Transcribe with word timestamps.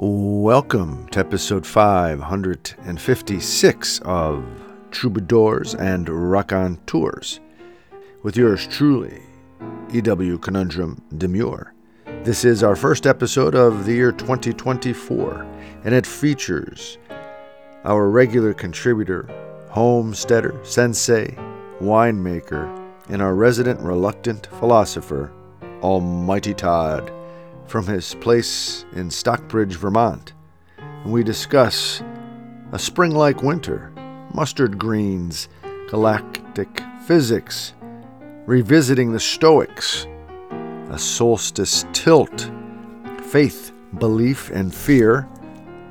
Welcome 0.00 1.08
to 1.08 1.18
episode 1.18 1.66
556 1.66 4.00
of 4.04 4.44
Troubadours 4.92 5.74
and 5.74 6.08
Rock 6.08 6.52
on 6.52 6.76
Tours 6.86 7.40
with 8.22 8.36
yours 8.36 8.68
truly, 8.68 9.20
EW 9.92 10.38
Conundrum 10.38 11.02
Demure. 11.18 11.74
This 12.22 12.44
is 12.44 12.62
our 12.62 12.76
first 12.76 13.08
episode 13.08 13.56
of 13.56 13.86
the 13.86 13.94
year 13.94 14.12
2024, 14.12 15.44
and 15.82 15.92
it 15.92 16.06
features 16.06 16.98
our 17.82 18.08
regular 18.08 18.54
contributor, 18.54 19.28
homesteader, 19.68 20.60
sensei, 20.62 21.36
winemaker, 21.80 22.72
and 23.08 23.20
our 23.20 23.34
resident 23.34 23.80
reluctant 23.80 24.46
philosopher, 24.60 25.32
Almighty 25.82 26.54
Todd, 26.54 27.10
from 27.68 27.86
his 27.86 28.14
place 28.16 28.84
in 28.94 29.10
Stockbridge, 29.10 29.76
Vermont. 29.76 30.32
And 30.78 31.12
we 31.12 31.22
discuss 31.22 32.02
a 32.72 32.78
spring 32.78 33.12
like 33.12 33.42
winter, 33.42 33.92
mustard 34.32 34.78
greens, 34.78 35.48
galactic 35.88 36.82
physics, 37.06 37.74
revisiting 38.46 39.12
the 39.12 39.20
Stoics, 39.20 40.06
a 40.90 40.98
solstice 40.98 41.84
tilt, 41.92 42.50
faith, 43.22 43.72
belief, 43.98 44.50
and 44.50 44.74
fear, 44.74 45.28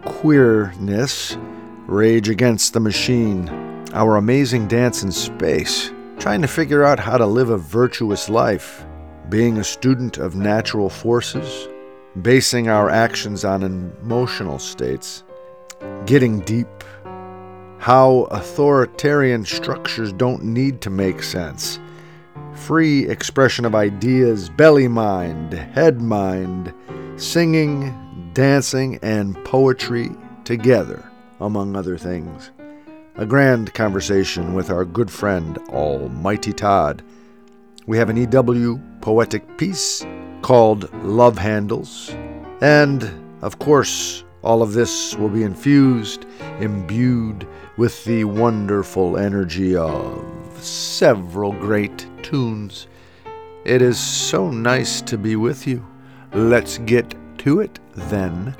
queerness, 0.05 1.38
rage 1.85 2.30
against 2.30 2.73
the 2.73 2.80
machine, 2.80 3.48
our 3.94 4.18
amazing 4.18 4.68
dance 4.68 5.04
in 5.04 5.12
space, 5.12 5.91
trying 6.20 6.41
to 6.41 6.48
figure 6.48 6.84
out 6.84 6.99
how 6.99 7.18
to 7.18 7.26
live 7.26 7.49
a 7.49 7.57
virtuous 7.57 8.30
life, 8.30 8.85
being 9.30 9.58
a 9.58 9.63
student 9.63 10.17
of 10.17 10.36
natural 10.36 10.90
forces, 10.90 11.68
basing 12.22 12.70
our 12.70 12.90
actions 12.90 13.44
on 13.44 13.63
emotional 13.63 14.59
states, 14.59 15.23
getting 16.05 16.40
deep, 16.41 16.68
how 17.77 18.27
authoritarian 18.32 19.46
structures 19.46 20.13
don't 20.13 20.43
need 20.43 20.82
to 20.82 20.90
make 20.90 21.21
sense, 21.21 21.79
free 22.54 23.07
expression 23.07 23.66
of 23.66 23.76
ideas, 23.76 24.49
belly 24.49 24.88
mind, 24.88 25.54
head 25.54 26.01
mind, 26.01 26.73
singing, 27.18 27.94
dancing, 28.34 28.98
and 29.01 29.35
poetry 29.44 30.10
together, 30.44 31.10
among 31.40 31.76
other 31.76 31.98
things. 31.98 32.51
A 33.16 33.26
grand 33.26 33.73
conversation 33.73 34.54
with 34.54 34.70
our 34.70 34.85
good 34.85 35.10
friend, 35.12 35.57
Almighty 35.70 36.54
Todd. 36.54 37.04
We 37.88 37.98
have 37.98 38.10
an 38.10 38.18
EW 38.18 38.80
poetic 38.99 39.57
piece 39.57 40.05
called 40.41 40.93
Love 41.05 41.38
Handles. 41.38 42.13
And, 42.60 43.10
of 43.41 43.60
course, 43.60 44.26
all 44.41 44.62
of 44.62 44.74
this 44.74 45.16
will 45.16 45.29
be 45.29 45.44
infused, 45.44 46.26
imbued 46.60 47.48
with 47.77 48.04
the 48.04 48.26
wonderful 48.26 49.18
energy 49.18 49.77
of 49.77 50.62
several 50.62 51.54
great 51.54 52.05
tunes. 52.24 52.88
It 53.63 53.82
is 53.82 53.98
so 53.98 54.51
nice 54.51 55.01
to 55.04 55.18
be 55.18 55.38
with 55.38 55.66
you. 55.66 55.88
Let's 56.34 56.79
get 56.79 57.16
to 57.38 57.62
it 57.62 57.79
then. 57.96 58.54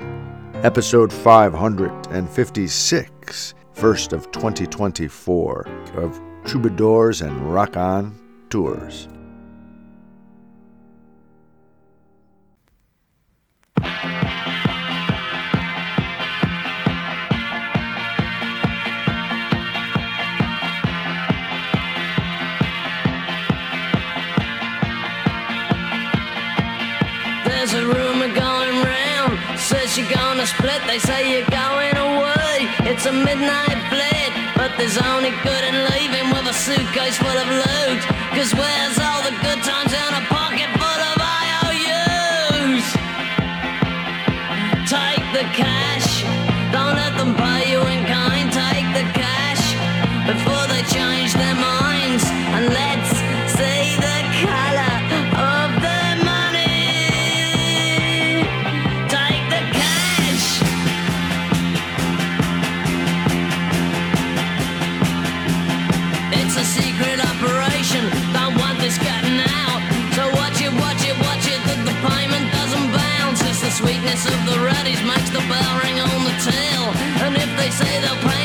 Episode 0.62 1.12
556, 1.12 3.54
first 3.74 4.14
of 4.14 4.32
2024, 4.32 5.66
of 5.96 6.18
Troubadours 6.46 7.20
and 7.20 7.52
Rock 7.52 7.76
On 7.76 8.18
Tours. 8.48 9.06
You're 30.38 30.46
gonna 30.46 30.56
split. 30.56 30.80
They 30.86 30.98
say 31.00 31.32
you're 31.32 31.50
going 31.50 31.96
away. 31.96 32.70
It's 32.86 33.06
a 33.06 33.12
midnight 33.12 33.78
flight, 33.90 34.32
but 34.56 34.70
there's 34.78 34.98
only 34.98 35.30
good 35.42 35.64
in 35.64 35.74
leaving 35.90 36.30
with 36.30 36.46
a 36.46 36.54
suitcase 36.54 37.18
full 37.18 37.26
of 37.26 37.48
loot. 37.48 38.02
Cause 38.36 38.54
where's 38.54 38.98
all 38.98 39.22
the 39.22 39.34
good 39.42 39.62
times 39.64 39.92
in 39.92 40.14
a 40.22 40.37
bell 75.48 75.72
ring 75.82 75.98
on 76.00 76.24
the 76.28 76.34
till. 76.44 76.84
And 77.24 77.34
if 77.36 77.50
they 77.56 77.70
say 77.70 78.00
they'll 78.02 78.22
pay 78.28 78.37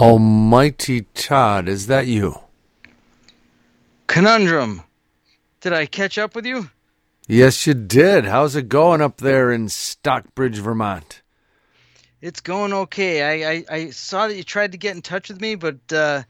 Almighty 0.00 1.02
Todd, 1.12 1.68
is 1.68 1.86
that 1.88 2.06
you? 2.06 2.40
Conundrum. 4.06 4.82
Did 5.60 5.74
I 5.74 5.84
catch 5.84 6.16
up 6.16 6.34
with 6.34 6.46
you? 6.46 6.70
Yes, 7.28 7.66
you 7.66 7.74
did. 7.74 8.24
How's 8.24 8.56
it 8.56 8.70
going 8.70 9.02
up 9.02 9.18
there 9.18 9.52
in 9.52 9.68
Stockbridge, 9.68 10.56
Vermont? 10.56 11.20
It's 12.22 12.40
going 12.40 12.72
okay. 12.72 13.44
I, 13.44 13.50
I, 13.50 13.64
I 13.70 13.90
saw 13.90 14.26
that 14.26 14.36
you 14.36 14.42
tried 14.42 14.72
to 14.72 14.78
get 14.78 14.96
in 14.96 15.02
touch 15.02 15.28
with 15.28 15.38
me, 15.38 15.54
but 15.54 15.76
uh, 15.92 16.22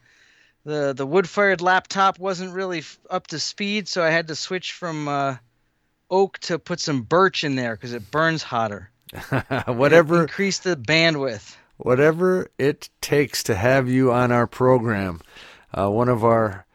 the 0.65 0.91
the 0.91 1.05
wood 1.05 1.29
fired 1.29 1.61
laptop 1.61 2.19
wasn't 2.19 2.53
really 2.53 2.79
f- 2.79 2.99
up 3.09 3.27
to 3.27 3.39
speed, 3.39 3.87
so 3.87 4.03
I 4.03 4.09
had 4.09 4.27
to 4.27 4.35
switch 4.35 4.73
from 4.73 5.07
uh, 5.07 5.37
oak 6.09 6.39
to 6.39 6.59
put 6.59 6.81
some 6.81 7.03
birch 7.03 7.45
in 7.45 7.55
there 7.55 7.77
because 7.77 7.93
it 7.93 8.11
burns 8.11 8.43
hotter. 8.43 8.91
whatever 9.65 10.23
increase 10.23 10.59
the 10.59 10.75
bandwidth. 10.75 11.55
Whatever 11.81 12.47
it 12.59 12.89
takes 13.01 13.41
to 13.41 13.55
have 13.55 13.89
you 13.89 14.11
on 14.11 14.31
our 14.31 14.45
program. 14.45 15.19
Uh, 15.75 15.89
one 15.89 16.09
of 16.09 16.23
our 16.23 16.67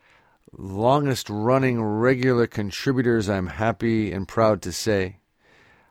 longest 0.53 1.31
running 1.31 1.81
regular 1.81 2.49
contributors, 2.49 3.29
I'm 3.29 3.47
happy 3.47 4.11
and 4.11 4.26
proud 4.26 4.62
to 4.62 4.73
say. 4.73 5.19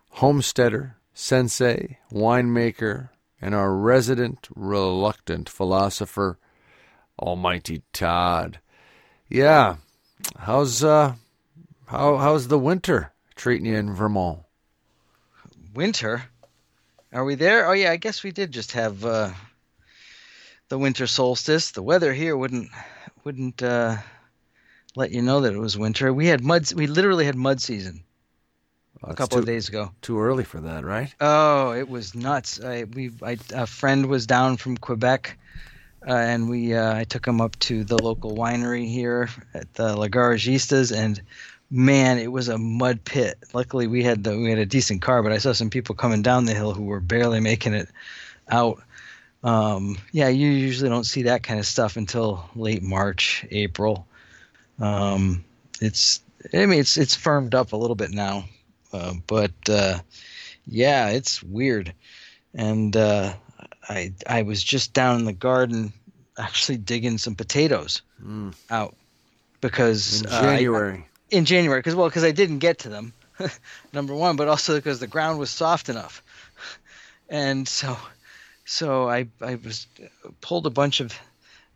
Homesteader, 0.10 0.98
sensei, 1.14 2.00
winemaker, 2.12 3.08
and 3.42 3.56
our 3.56 3.74
resident 3.74 4.50
reluctant 4.54 5.48
philosopher, 5.48 6.38
Almighty 7.18 7.84
Todd. 7.94 8.60
Yeah, 9.30 9.78
how's 10.40 10.84
uh, 10.84 11.14
how 11.86 12.18
how's 12.18 12.50
the 12.50 12.60
winter 12.60 13.14
treating 13.34 13.68
you 13.68 13.78
in 13.78 13.94
Vermont? 13.94 14.40
Winter? 15.74 16.24
Are 17.16 17.24
we 17.24 17.36
there? 17.36 17.70
Oh 17.70 17.72
yeah, 17.72 17.92
I 17.92 17.96
guess 17.96 18.24
we 18.24 18.32
did 18.32 18.52
just 18.52 18.74
have 18.74 19.06
uh, 19.06 19.32
the 20.68 20.78
winter 20.78 21.08
solstice. 21.08 21.72
The 21.72 21.82
weather 21.82 22.12
here 22.12 22.36
wouldn't 22.36 22.70
wouldn't 23.24 23.64
uh, 23.64 23.96
let 24.98 25.12
you 25.12 25.22
know 25.22 25.40
that 25.40 25.54
it 25.54 25.58
was 25.58 25.78
winter. 25.78 26.14
We 26.14 26.28
had 26.28 26.44
mud. 26.44 26.74
We 26.74 26.88
literally 26.88 27.24
had 27.24 27.38
mud 27.38 27.62
season 27.62 28.04
Well, 29.02 29.14
a 29.14 29.16
couple 29.16 29.38
too, 29.38 29.44
of 29.44 29.46
days 29.46 29.70
ago. 29.70 29.94
Too 30.02 30.20
early 30.20 30.44
for 30.44 30.60
that, 30.60 30.84
right? 30.84 31.16
Oh, 31.22 31.72
it 31.72 31.88
was 31.88 32.16
nuts. 32.16 32.60
I 32.62 32.84
we 32.84 33.12
I, 33.22 33.38
a 33.54 33.66
friend 33.66 34.08
was 34.08 34.28
down 34.28 34.58
from 34.58 34.76
Quebec, 34.76 35.38
uh, 36.06 36.12
and 36.12 36.50
we 36.50 36.74
uh, 36.74 36.98
I 36.98 37.06
took 37.06 37.26
him 37.26 37.40
up 37.40 37.58
to 37.60 37.86
the 37.86 37.98
local 37.98 38.36
winery 38.36 38.90
here 38.90 39.30
at 39.54 39.74
the 39.76 39.96
La 39.96 40.08
Garagistas, 40.08 40.92
and 40.92 41.22
man, 41.76 42.18
it 42.18 42.32
was 42.32 42.48
a 42.48 42.58
mud 42.58 43.04
pit. 43.04 43.38
Luckily, 43.54 43.88
we 43.88 44.04
had 44.04 44.24
the 44.24 44.38
we 44.38 44.50
had 44.50 44.60
a 44.60 44.66
decent 44.66 45.02
car, 45.02 45.22
but 45.22 45.32
I 45.32 45.38
saw 45.38 45.52
some 45.54 45.70
people 45.70 45.94
coming 45.96 46.22
down 46.22 46.46
the 46.46 46.54
hill 46.54 46.74
who 46.74 46.84
were 46.86 47.00
barely 47.02 47.40
making 47.40 47.74
it 47.74 47.90
out. 48.50 48.82
Um, 49.44 49.98
yeah, 50.12 50.30
you 50.30 50.48
usually 50.50 50.90
don't 50.90 51.04
see 51.04 51.24
that 51.24 51.44
kind 51.44 51.60
of 51.60 51.66
stuff 51.68 51.98
until 51.98 52.50
late 52.56 52.82
March, 52.82 53.46
April. 53.52 54.08
Um, 54.80 55.44
it's 55.82 56.22
I 56.54 56.66
mean 56.66 56.80
it's 56.80 56.98
it's 56.98 57.16
firmed 57.16 57.54
up 57.54 57.74
a 57.74 57.78
little 57.78 57.96
bit 57.96 58.12
now, 58.12 58.46
uh, 58.94 59.14
but 59.28 59.52
uh, 59.70 60.00
yeah, 60.66 61.10
it's 61.10 61.44
weird. 61.44 61.94
And 62.54 62.96
uh, 62.96 63.34
I 63.90 64.14
I 64.28 64.42
was 64.44 64.64
just 64.64 64.94
down 64.94 65.20
in 65.20 65.26
the 65.26 65.34
garden 65.34 65.94
actually 66.38 66.78
digging 66.78 67.18
some 67.18 67.36
potatoes 67.36 68.02
Mm. 68.24 68.56
out 68.72 68.96
because 69.62 70.22
In 70.22 70.28
uh, 70.28 70.36
I- 70.38 70.42
January. 70.42 71.06
In 71.36 71.46
January 71.46 71.80
because 71.80 71.96
well 71.96 72.08
because 72.08 72.24
I 72.24 72.32
didn't 72.32 72.60
get 72.60 72.80
to 72.80 72.90
them 72.90 73.14
number 73.94 74.16
one 74.16 74.38
but 74.38 74.48
also 74.48 74.76
because 74.76 75.00
the 75.00 75.08
ground 75.08 75.38
was 75.38 75.50
soft 75.50 75.90
enough. 75.90 76.24
And 77.30 77.68
so 77.68 77.98
so 78.64 79.10
I 79.10 79.28
I 79.42 79.56
was 79.56 79.88
pulled 80.42 80.66
a 80.66 80.72
bunch 80.72 81.02
of 81.02 81.14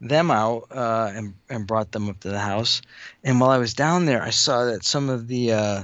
them 0.02 0.32
out 0.32 0.68
uh, 0.72 1.12
and 1.14 1.34
and 1.50 1.68
brought 1.68 1.92
them 1.92 2.10
up 2.10 2.22
to 2.22 2.30
the 2.30 2.40
house. 2.40 2.82
And 3.24 3.40
while 3.40 3.50
I 3.50 3.58
was 3.58 3.74
down 3.74 4.06
there 4.06 4.22
I 4.22 4.30
saw 4.30 4.66
that 4.66 4.86
some 4.86 5.10
of 5.10 5.28
the 5.28 5.52
uh, 5.52 5.84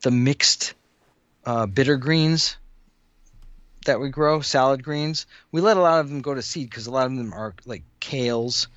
the 0.00 0.10
mixed 0.10 0.74
uh, 1.44 1.66
bitter 1.66 1.96
greens 1.96 2.56
that 3.84 4.00
we 4.00 4.08
grow 4.08 4.40
salad 4.40 4.82
greens 4.82 5.26
we 5.50 5.60
let 5.60 5.76
a 5.76 5.80
lot 5.80 6.00
of 6.00 6.08
them 6.08 6.22
go 6.22 6.34
to 6.34 6.40
seed 6.40 6.70
because 6.70 6.86
a 6.86 6.90
lot 6.90 7.06
of 7.06 7.16
them 7.16 7.34
are 7.34 7.52
like 7.66 7.82
kales 8.00 8.68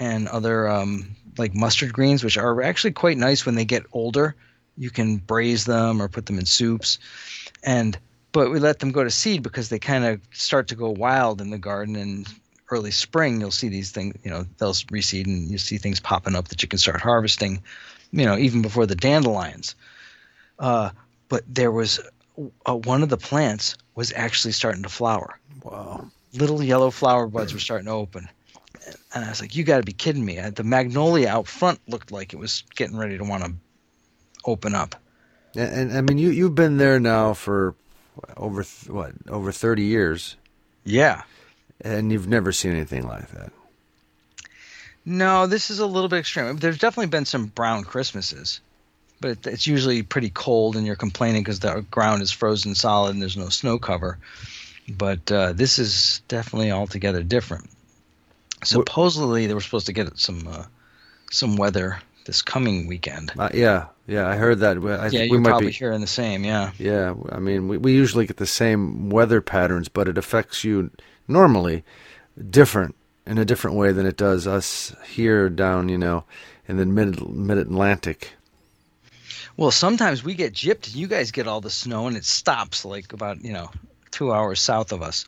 and 0.00 0.26
other 0.26 0.66
um, 0.66 1.14
like 1.38 1.54
mustard 1.54 1.92
greens, 1.92 2.24
which 2.24 2.38
are 2.38 2.62
actually 2.62 2.92
quite 2.92 3.18
nice 3.18 3.44
when 3.46 3.54
they 3.54 3.64
get 3.64 3.84
older. 3.92 4.34
You 4.76 4.90
can 4.90 5.16
braise 5.18 5.64
them 5.64 6.00
or 6.00 6.08
put 6.08 6.26
them 6.26 6.38
in 6.38 6.46
soups, 6.46 6.98
and 7.62 7.98
but 8.32 8.50
we 8.50 8.58
let 8.60 8.78
them 8.78 8.92
go 8.92 9.04
to 9.04 9.10
seed 9.10 9.42
because 9.42 9.68
they 9.68 9.78
kind 9.78 10.04
of 10.04 10.20
start 10.32 10.68
to 10.68 10.76
go 10.76 10.90
wild 10.90 11.40
in 11.40 11.50
the 11.50 11.58
garden. 11.58 11.96
And 11.96 12.26
early 12.70 12.92
spring, 12.92 13.40
you'll 13.40 13.50
see 13.50 13.68
these 13.68 13.90
things. 13.90 14.14
You 14.22 14.30
know, 14.30 14.46
they'll 14.58 14.72
reseed, 14.72 15.26
and 15.26 15.50
you 15.50 15.58
see 15.58 15.78
things 15.78 16.00
popping 16.00 16.36
up 16.36 16.48
that 16.48 16.62
you 16.62 16.68
can 16.68 16.78
start 16.78 17.00
harvesting. 17.00 17.62
You 18.12 18.24
know, 18.24 18.36
even 18.38 18.62
before 18.62 18.86
the 18.86 18.96
dandelions. 18.96 19.74
Uh, 20.58 20.90
but 21.28 21.42
there 21.46 21.70
was 21.70 22.00
uh, 22.66 22.76
one 22.76 23.02
of 23.02 23.08
the 23.08 23.16
plants 23.16 23.76
was 23.94 24.12
actually 24.14 24.52
starting 24.52 24.82
to 24.82 24.88
flower 24.88 25.38
Wow. 25.62 26.10
little 26.34 26.62
yellow 26.62 26.90
flower 26.90 27.26
buds 27.26 27.52
were 27.52 27.60
starting 27.60 27.86
to 27.86 27.92
open. 27.92 28.28
And 29.14 29.24
I 29.24 29.28
was 29.28 29.40
like, 29.40 29.54
you 29.56 29.64
got 29.64 29.78
to 29.78 29.82
be 29.82 29.92
kidding 29.92 30.24
me. 30.24 30.38
Uh, 30.38 30.50
The 30.50 30.64
magnolia 30.64 31.28
out 31.28 31.46
front 31.46 31.80
looked 31.88 32.10
like 32.12 32.32
it 32.32 32.38
was 32.38 32.64
getting 32.74 32.96
ready 32.96 33.18
to 33.18 33.24
want 33.24 33.44
to 33.44 33.52
open 34.44 34.74
up. 34.74 34.94
And, 35.56 35.90
and 35.90 35.98
I 35.98 36.00
mean, 36.00 36.18
you 36.18 36.30
you've 36.30 36.54
been 36.54 36.76
there 36.76 37.00
now 37.00 37.34
for 37.34 37.74
over 38.36 38.62
th- 38.62 38.88
what 38.88 39.12
over 39.28 39.50
thirty 39.52 39.82
years, 39.84 40.36
Yeah. 40.84 41.22
and 41.80 42.12
you've 42.12 42.28
never 42.28 42.52
seen 42.52 42.72
anything 42.72 43.06
like 43.06 43.28
that. 43.30 43.52
No, 45.04 45.46
this 45.46 45.70
is 45.70 45.78
a 45.78 45.86
little 45.86 46.08
bit 46.08 46.18
extreme. 46.20 46.56
There's 46.56 46.78
definitely 46.78 47.08
been 47.08 47.24
some 47.24 47.46
brown 47.46 47.84
Christmases, 47.84 48.60
but 49.20 49.30
it, 49.32 49.46
it's 49.46 49.66
usually 49.66 50.02
pretty 50.02 50.30
cold 50.30 50.76
and 50.76 50.86
you're 50.86 50.96
complaining 50.96 51.42
because 51.42 51.60
the 51.60 51.84
ground 51.90 52.22
is 52.22 52.30
frozen 52.30 52.74
solid 52.74 53.10
and 53.12 53.22
there's 53.22 53.36
no 53.36 53.48
snow 53.48 53.78
cover. 53.78 54.18
But 54.88 55.30
uh, 55.32 55.52
this 55.52 55.78
is 55.78 56.20
definitely 56.28 56.70
altogether 56.70 57.22
different. 57.22 57.70
Supposedly, 58.62 59.46
they 59.46 59.54
were 59.54 59.60
supposed 59.60 59.86
to 59.86 59.92
get 59.92 60.18
some 60.18 60.46
uh, 60.46 60.64
some 61.30 61.56
weather 61.56 61.98
this 62.26 62.42
coming 62.42 62.86
weekend. 62.86 63.32
Uh, 63.38 63.48
yeah, 63.54 63.86
yeah, 64.06 64.28
I 64.28 64.36
heard 64.36 64.60
that. 64.60 64.76
I 64.76 64.80
yeah, 64.80 65.08
think 65.08 65.12
we 65.12 65.28
you're 65.28 65.40
might 65.40 65.50
probably 65.50 65.66
be. 65.68 65.72
hearing 65.72 66.00
the 66.00 66.06
same. 66.06 66.44
Yeah. 66.44 66.72
Yeah, 66.78 67.14
I 67.32 67.38
mean, 67.38 67.68
we 67.68 67.78
we 67.78 67.92
usually 67.92 68.26
get 68.26 68.36
the 68.36 68.46
same 68.46 69.10
weather 69.10 69.40
patterns, 69.40 69.88
but 69.88 70.08
it 70.08 70.18
affects 70.18 70.64
you 70.64 70.90
normally 71.26 71.84
different 72.50 72.94
in 73.26 73.38
a 73.38 73.44
different 73.44 73.76
way 73.76 73.92
than 73.92 74.06
it 74.06 74.16
does 74.16 74.46
us 74.46 74.94
here 75.06 75.48
down, 75.48 75.88
you 75.88 75.98
know, 75.98 76.24
in 76.68 76.76
the 76.76 76.86
mid 76.86 77.26
mid 77.28 77.58
Atlantic. 77.58 78.32
Well, 79.56 79.70
sometimes 79.70 80.24
we 80.24 80.34
get 80.34 80.54
gypped, 80.54 80.86
and 80.86 80.94
you 80.94 81.06
guys 81.06 81.32
get 81.32 81.46
all 81.46 81.60
the 81.60 81.70
snow, 81.70 82.06
and 82.06 82.16
it 82.16 82.24
stops 82.24 82.84
like 82.84 83.12
about 83.12 83.44
you 83.44 83.52
know 83.52 83.70
two 84.10 84.32
hours 84.32 84.60
south 84.60 84.92
of 84.92 85.02
us 85.02 85.26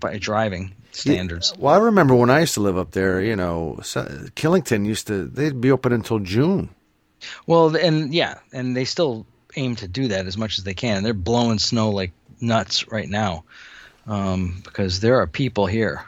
by 0.00 0.18
driving 0.18 0.74
standards. 0.92 1.54
Well, 1.58 1.74
I 1.74 1.78
remember 1.78 2.14
when 2.14 2.30
I 2.30 2.40
used 2.40 2.54
to 2.54 2.60
live 2.60 2.78
up 2.78 2.92
there. 2.92 3.20
You 3.20 3.36
know, 3.36 3.76
Killington 3.80 4.86
used 4.86 5.06
to 5.08 5.26
they'd 5.26 5.60
be 5.60 5.70
open 5.70 5.92
until 5.92 6.18
June. 6.18 6.70
Well, 7.46 7.74
and 7.76 8.12
yeah, 8.14 8.38
and 8.52 8.76
they 8.76 8.84
still 8.84 9.26
aim 9.56 9.76
to 9.76 9.88
do 9.88 10.08
that 10.08 10.26
as 10.26 10.36
much 10.36 10.58
as 10.58 10.64
they 10.64 10.74
can. 10.74 11.02
They're 11.02 11.14
blowing 11.14 11.58
snow 11.58 11.90
like 11.90 12.12
nuts 12.40 12.88
right 12.88 13.08
now 13.08 13.44
um, 14.06 14.60
because 14.64 15.00
there 15.00 15.20
are 15.20 15.26
people 15.26 15.66
here 15.66 16.04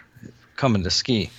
coming 0.56 0.82
to 0.84 0.90
ski. 0.90 1.30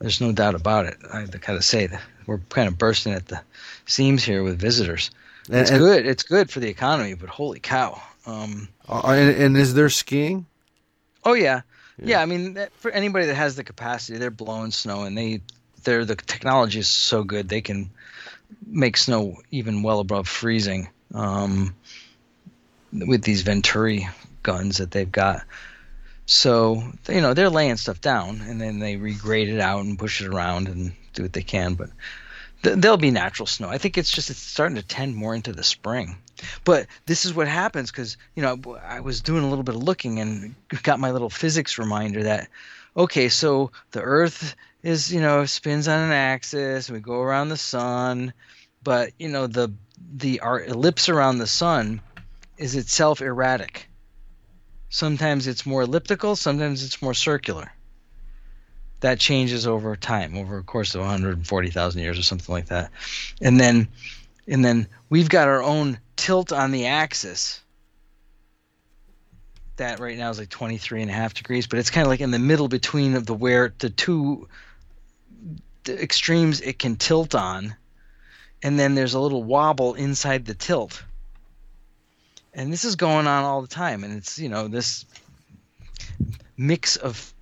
There's 0.00 0.20
no 0.20 0.32
doubt 0.32 0.54
about 0.54 0.86
it. 0.86 0.98
I 1.12 1.24
gotta 1.24 1.62
say 1.62 1.86
that 1.86 2.02
we're 2.26 2.38
kind 2.50 2.68
of 2.68 2.76
bursting 2.76 3.12
at 3.12 3.26
the 3.26 3.40
seams 3.86 4.24
here 4.24 4.42
with 4.42 4.58
visitors. 4.60 5.10
It's 5.48 5.70
and- 5.70 5.78
good. 5.78 6.06
It's 6.06 6.22
good 6.22 6.50
for 6.50 6.60
the 6.60 6.68
economy, 6.68 7.14
but 7.14 7.28
holy 7.28 7.60
cow. 7.60 8.00
Um, 8.26 8.68
Uh, 8.88 9.02
and, 9.08 9.36
and 9.36 9.56
is 9.56 9.74
there 9.74 9.88
skiing? 9.90 10.46
Oh 11.24 11.34
yeah. 11.34 11.62
Yeah, 12.02 12.20
I 12.20 12.26
mean, 12.26 12.54
that- 12.54 12.72
for 12.74 12.90
anybody 12.90 13.26
that 13.26 13.34
has 13.34 13.56
the 13.56 13.64
capacity, 13.64 14.18
they're 14.18 14.30
blowing 14.30 14.70
snow, 14.70 15.02
and 15.04 15.16
they, 15.16 15.40
they're 15.84 16.04
the 16.04 16.16
technology 16.16 16.78
is 16.80 16.88
so 16.88 17.24
good 17.24 17.48
they 17.48 17.60
can 17.60 17.90
make 18.66 18.96
snow 18.96 19.36
even 19.50 19.82
well 19.82 20.00
above 20.00 20.28
freezing 20.28 20.88
um, 21.14 21.74
with 22.92 23.22
these 23.22 23.42
Venturi 23.42 24.08
guns 24.42 24.78
that 24.78 24.90
they've 24.90 25.10
got. 25.10 25.42
So 26.26 26.82
you 27.08 27.20
know 27.20 27.34
they're 27.34 27.50
laying 27.50 27.76
stuff 27.76 28.00
down, 28.00 28.40
and 28.40 28.60
then 28.60 28.78
they 28.78 28.96
regrade 28.96 29.48
it 29.52 29.60
out 29.60 29.84
and 29.84 29.98
push 29.98 30.22
it 30.22 30.28
around 30.28 30.68
and 30.68 30.92
do 31.12 31.22
what 31.22 31.32
they 31.34 31.42
can. 31.42 31.74
But 31.74 31.90
th- 32.62 32.76
there'll 32.78 32.96
be 32.96 33.10
natural 33.10 33.46
snow. 33.46 33.68
I 33.68 33.78
think 33.78 33.98
it's 33.98 34.10
just 34.10 34.30
it's 34.30 34.38
starting 34.38 34.76
to 34.76 34.82
tend 34.82 35.14
more 35.16 35.34
into 35.34 35.52
the 35.52 35.62
spring. 35.64 36.16
But 36.64 36.86
this 37.06 37.24
is 37.24 37.34
what 37.34 37.48
happens 37.48 37.90
because 37.90 38.16
you 38.34 38.42
know 38.42 38.78
I 38.82 39.00
was 39.00 39.20
doing 39.20 39.44
a 39.44 39.48
little 39.48 39.64
bit 39.64 39.74
of 39.74 39.82
looking 39.82 40.20
and 40.20 40.54
got 40.82 41.00
my 41.00 41.10
little 41.10 41.30
physics 41.30 41.78
reminder 41.78 42.24
that 42.24 42.48
okay, 42.96 43.28
so 43.28 43.70
the 43.92 44.00
Earth 44.02 44.54
is 44.82 45.12
you 45.12 45.20
know 45.20 45.46
spins 45.46 45.88
on 45.88 46.00
an 46.00 46.12
axis, 46.12 46.90
we 46.90 47.00
go 47.00 47.20
around 47.20 47.48
the 47.48 47.56
sun, 47.56 48.32
but 48.82 49.12
you 49.18 49.28
know 49.28 49.46
the 49.46 49.72
the 50.16 50.40
our 50.40 50.62
ellipse 50.62 51.08
around 51.08 51.38
the 51.38 51.46
sun 51.46 52.00
is 52.58 52.76
itself 52.76 53.20
erratic. 53.20 53.88
Sometimes 54.90 55.46
it's 55.48 55.66
more 55.66 55.82
elliptical, 55.82 56.36
sometimes 56.36 56.84
it's 56.84 57.02
more 57.02 57.14
circular. 57.14 57.72
that 59.00 59.18
changes 59.20 59.66
over 59.66 59.96
time, 59.96 60.36
over 60.36 60.58
a 60.58 60.62
course 60.62 60.94
of 60.94 61.00
140,000 61.02 62.00
years 62.00 62.18
or 62.18 62.22
something 62.22 62.52
like 62.52 62.66
that. 62.66 62.90
And 63.42 63.60
then, 63.60 63.88
and 64.46 64.64
then 64.64 64.88
we've 65.08 65.28
got 65.28 65.48
our 65.48 65.62
own 65.62 65.98
tilt 66.16 66.52
on 66.52 66.70
the 66.70 66.86
axis. 66.86 67.60
That 69.76 69.98
right 69.98 70.16
now 70.16 70.30
is 70.30 70.38
like 70.38 70.50
23 70.50 71.02
and 71.02 71.10
a 71.10 71.14
half 71.14 71.34
degrees, 71.34 71.66
but 71.66 71.78
it's 71.78 71.90
kind 71.90 72.06
of 72.06 72.10
like 72.10 72.20
in 72.20 72.30
the 72.30 72.38
middle 72.38 72.68
between 72.68 73.14
of 73.14 73.26
the 73.26 73.34
where 73.34 73.74
the 73.78 73.90
two 73.90 74.48
extremes 75.86 76.60
it 76.60 76.78
can 76.78 76.96
tilt 76.96 77.34
on, 77.34 77.74
and 78.62 78.78
then 78.78 78.94
there's 78.94 79.14
a 79.14 79.20
little 79.20 79.42
wobble 79.42 79.94
inside 79.94 80.46
the 80.46 80.54
tilt. 80.54 81.02
And 82.52 82.72
this 82.72 82.84
is 82.84 82.94
going 82.94 83.26
on 83.26 83.44
all 83.44 83.62
the 83.62 83.68
time, 83.68 84.04
and 84.04 84.16
it's 84.16 84.38
you 84.38 84.48
know 84.48 84.68
this 84.68 85.04
mix 86.56 86.96
of 86.96 87.34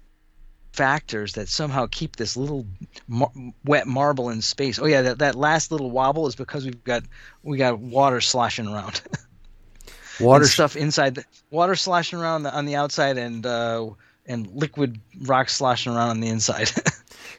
factors 0.73 1.35
that 1.35 1.49
somehow 1.49 1.87
keep 1.91 2.17
this 2.17 2.37
little 2.37 2.67
mar- 3.09 3.33
wet 3.64 3.87
marble 3.87 4.31
in 4.31 4.43
space. 4.43 4.79
Oh 4.79 4.87
yeah, 4.87 5.02
that, 5.02 5.19
that 5.19 5.35
last 5.35 5.71
little 5.71 5.91
wobble 5.91 6.26
is 6.26 6.35
because 6.35 6.64
we've 6.64 6.85
got 6.85 7.05
we 7.43 7.59
got 7.59 7.79
water 7.79 8.21
sloshing 8.21 8.69
around. 8.69 9.02
Water 10.21 10.45
stuff 10.45 10.76
inside 10.76 11.14
the 11.17 11.25
water 11.50 11.75
sloshing 11.75 12.19
around 12.19 12.43
the, 12.43 12.55
on 12.55 12.67
the 12.67 12.76
outside 12.76 13.17
and 13.17 13.45
uh, 13.45 13.88
and 14.26 14.47
liquid 14.49 15.00
rock 15.23 15.49
sloshing 15.49 15.93
around 15.93 16.11
on 16.11 16.21
the 16.21 16.29
inside. 16.29 16.71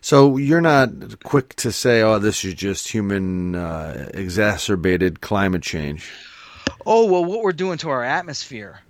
So 0.02 0.36
you're 0.36 0.60
not 0.60 1.24
quick 1.24 1.56
to 1.56 1.72
say, 1.72 2.02
"Oh, 2.02 2.20
this 2.20 2.44
is 2.44 2.56
just 2.56 2.90
human 2.90 3.56
uh, 3.56 4.10
exacerbated 4.14 5.22
climate 5.22 5.62
change." 5.62 6.12
oh 6.86 7.06
well, 7.06 7.24
what 7.24 7.42
we're 7.42 7.54
doing 7.54 7.78
to 7.80 7.90
our 7.90 8.04
atmosphere. 8.04 8.82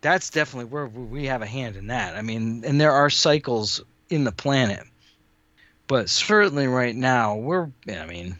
That's 0.00 0.30
definitely 0.30 0.70
where 0.70 0.86
we 0.86 1.26
have 1.26 1.42
a 1.42 1.46
hand 1.46 1.76
in 1.76 1.88
that. 1.88 2.16
I 2.16 2.22
mean, 2.22 2.62
and 2.64 2.80
there 2.80 2.92
are 2.92 3.10
cycles 3.10 3.82
in 4.08 4.24
the 4.24 4.32
planet, 4.32 4.84
but 5.86 6.08
certainly 6.08 6.66
right 6.66 6.94
now 6.94 7.36
we're. 7.36 7.68
I 7.88 8.06
mean, 8.06 8.36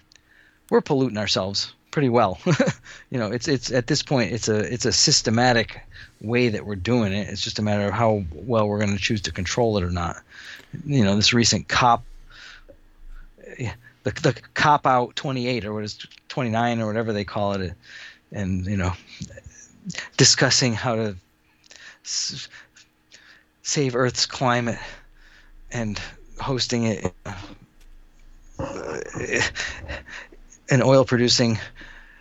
we're 0.71 0.81
polluting 0.81 1.19
ourselves 1.19 1.73
pretty 1.91 2.09
well. 2.09 2.39
you 3.11 3.19
know, 3.19 3.33
it's 3.33 3.49
it's 3.49 3.73
at 3.73 3.89
this 3.89 4.03
point 4.03 4.33
it's 4.33 4.49
a 4.49 4.73
it's 4.73 4.85
a 4.85 4.93
systematic 4.93 5.81
way 6.21 6.49
that 6.49 6.65
we're 6.65 6.77
doing 6.77 7.13
it. 7.13 7.29
It's 7.29 7.43
just 7.43 7.59
a 7.59 7.63
matter 7.63 7.87
of 7.87 7.93
how 7.93 8.25
well 8.33 8.69
we're 8.69 8.79
going 8.79 8.97
to 8.97 9.03
choose 9.03 9.23
to 9.23 9.33
control 9.33 9.77
it 9.79 9.85
or 9.85 9.91
not. 9.91 10.17
You 10.87 11.05
know, 11.05 11.17
this 11.17 11.33
recent 11.33 11.67
cop 11.69 12.05
the 14.05 14.11
the 14.23 14.41
cop 14.55 14.87
out 14.87 15.17
28 15.17 15.65
or 15.65 15.75
what 15.75 15.85
is 15.85 15.99
29 16.29 16.81
or 16.81 16.87
whatever 16.87 17.13
they 17.13 17.25
call 17.25 17.53
it 17.53 17.73
and 18.33 18.67
you 18.67 18.77
know 18.77 18.93
discussing 20.17 20.75
how 20.75 20.95
to 20.95 21.17
s- 22.09 22.49
save 23.63 23.95
earth's 23.95 24.27
climate 24.27 24.79
and 25.71 26.01
hosting 26.41 26.85
it 26.85 27.13
uh, 27.25 27.39
an 30.71 30.83
oil 30.83 31.05
producing 31.05 31.59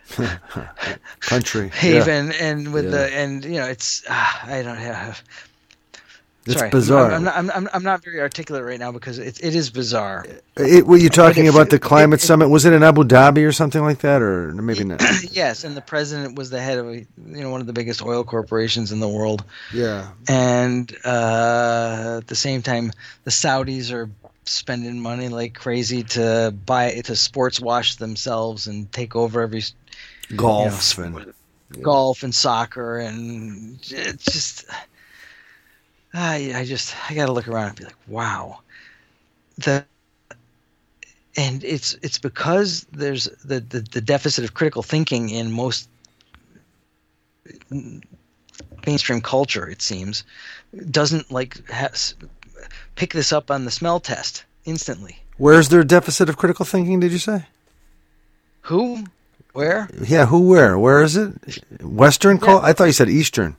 Country 1.20 1.70
yeah. 1.82 2.04
haven 2.04 2.32
and 2.32 2.72
with 2.72 2.84
Yeah. 2.86 2.90
the 2.90 3.14
and 3.14 3.44
you 3.44 3.58
know 3.60 3.66
it's 3.66 4.04
ah, 4.08 4.44
I 4.46 4.62
don't 4.62 4.76
have 4.78 5.22
It's 6.50 6.58
sorry 6.60 6.70
bizarre. 6.70 7.12
I'm, 7.12 7.28
I'm, 7.28 7.46
not, 7.46 7.56
I'm, 7.56 7.68
I'm 7.74 7.82
not 7.82 8.02
very 8.04 8.20
articulate 8.20 8.64
right 8.64 8.78
now 8.78 8.92
because 8.92 9.18
it, 9.18 9.42
it 9.44 9.54
is 9.54 9.70
bizarre 9.70 10.24
It, 10.56 10.86
were 10.86 10.96
you 10.96 11.08
talking 11.08 11.48
about 11.48 11.70
the 11.70 11.78
climate 11.78 12.20
it- 12.20 12.24
it- 12.24 12.26
summit? 12.26 12.48
Was 12.48 12.64
it 12.64 12.72
in 12.72 12.82
Abu 12.82 13.04
Dhabi 13.04 13.46
or 13.46 13.52
something 13.52 13.82
like 13.82 13.98
that, 13.98 14.22
or 14.22 14.52
maybe 14.54 14.84
not? 14.84 15.02
yes 15.30 15.64
and 15.64 15.76
the 15.76 15.80
president 15.82 16.36
was 16.36 16.50
the 16.50 16.60
head 16.60 16.78
of 16.78 16.94
you 16.94 17.06
know 17.16 17.50
one 17.50 17.60
of 17.60 17.66
the 17.66 17.72
biggest 17.72 18.02
oil 18.02 18.24
corporations 18.24 18.92
in 18.92 19.00
the 19.00 19.08
world 19.08 19.44
Yeah, 19.72 20.08
and 20.28 20.90
uh, 21.04 22.16
at 22.18 22.26
the 22.26 22.36
same 22.36 22.62
time 22.62 22.92
the 23.24 23.30
Saudis 23.30 23.92
are 23.92 24.10
spending 24.44 24.98
money 25.00 25.28
like 25.28 25.52
crazy 25.54 26.02
to 26.02 26.54
buy 26.64 27.00
to 27.04 27.14
sports 27.14 27.60
wash 27.60 27.96
themselves 27.96 28.66
and 28.66 28.90
take 28.92 29.14
over 29.14 29.42
every 29.42 29.62
golf 30.36 30.96
you 30.98 31.04
know, 31.04 31.18
and 31.18 31.34
golf 31.82 32.22
and 32.22 32.34
soccer 32.34 32.98
and 32.98 33.78
it's 33.90 34.24
just 34.24 34.64
I 36.14 36.52
I 36.54 36.64
just 36.64 36.94
I 37.10 37.14
got 37.14 37.26
to 37.26 37.32
look 37.32 37.48
around 37.48 37.68
and 37.68 37.76
be 37.76 37.84
like 37.84 37.96
wow 38.06 38.60
the 39.58 39.84
and 41.36 41.62
it's 41.64 41.94
it's 42.02 42.18
because 42.18 42.86
there's 42.92 43.24
the, 43.44 43.60
the 43.60 43.80
the 43.80 44.00
deficit 44.00 44.44
of 44.44 44.54
critical 44.54 44.82
thinking 44.82 45.30
in 45.30 45.52
most 45.52 45.88
mainstream 48.86 49.20
culture 49.20 49.68
it 49.68 49.82
seems 49.82 50.24
doesn't 50.90 51.30
like 51.30 51.68
ha- 51.70 51.88
pick 52.94 53.12
this 53.12 53.32
up 53.32 53.50
on 53.50 53.64
the 53.64 53.70
smell 53.70 54.00
test 54.00 54.44
instantly 54.64 55.18
where's 55.36 55.68
their 55.68 55.84
deficit 55.84 56.28
of 56.28 56.36
critical 56.36 56.64
thinking? 56.64 57.00
Did 57.00 57.12
you 57.12 57.18
say? 57.18 57.46
who 58.62 59.04
where 59.54 59.88
Yeah, 60.02 60.26
who? 60.26 60.46
Where? 60.48 60.78
Where 60.78 61.02
is 61.02 61.16
it? 61.16 61.32
Western? 61.82 62.38
Call? 62.38 62.60
I 62.60 62.72
thought 62.72 62.84
you 62.84 62.92
said 62.92 63.08
Eastern. 63.08 63.56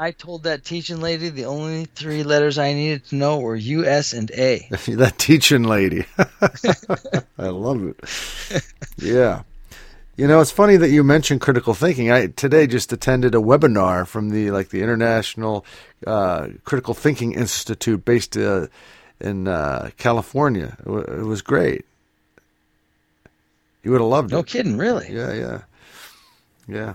I 0.00 0.12
told 0.12 0.44
that 0.44 0.64
teaching 0.64 1.02
lady 1.02 1.28
the 1.28 1.44
only 1.44 1.84
three 1.84 2.22
letters 2.22 2.56
I 2.56 2.72
needed 2.72 3.04
to 3.08 3.16
know 3.16 3.38
were 3.38 3.54
U, 3.54 3.84
S, 3.84 4.14
and 4.14 4.30
A. 4.30 4.66
that 4.96 5.18
teaching 5.18 5.64
lady. 5.64 6.06
I 7.38 7.48
love 7.48 7.84
it. 7.86 8.64
Yeah. 8.96 9.42
You 10.16 10.26
know, 10.26 10.40
it's 10.40 10.50
funny 10.50 10.78
that 10.78 10.88
you 10.88 11.04
mentioned 11.04 11.42
critical 11.42 11.74
thinking. 11.74 12.10
I 12.10 12.28
today 12.28 12.66
just 12.66 12.94
attended 12.94 13.34
a 13.34 13.38
webinar 13.38 14.06
from 14.06 14.30
the 14.30 14.50
like 14.50 14.70
the 14.70 14.82
International 14.82 15.66
uh, 16.06 16.48
Critical 16.64 16.94
Thinking 16.94 17.32
Institute 17.34 18.02
based 18.02 18.38
uh, 18.38 18.68
in 19.20 19.48
uh, 19.48 19.90
California. 19.98 20.78
It, 20.80 20.86
wa- 20.86 20.98
it 21.00 21.24
was 21.26 21.42
great. 21.42 21.84
You 23.82 23.90
would 23.90 24.00
have 24.00 24.08
loved 24.10 24.30
No 24.30 24.38
it. 24.40 24.46
kidding, 24.46 24.78
really. 24.78 25.12
Yeah, 25.14 25.32
yeah, 25.34 25.60
yeah. 26.68 26.94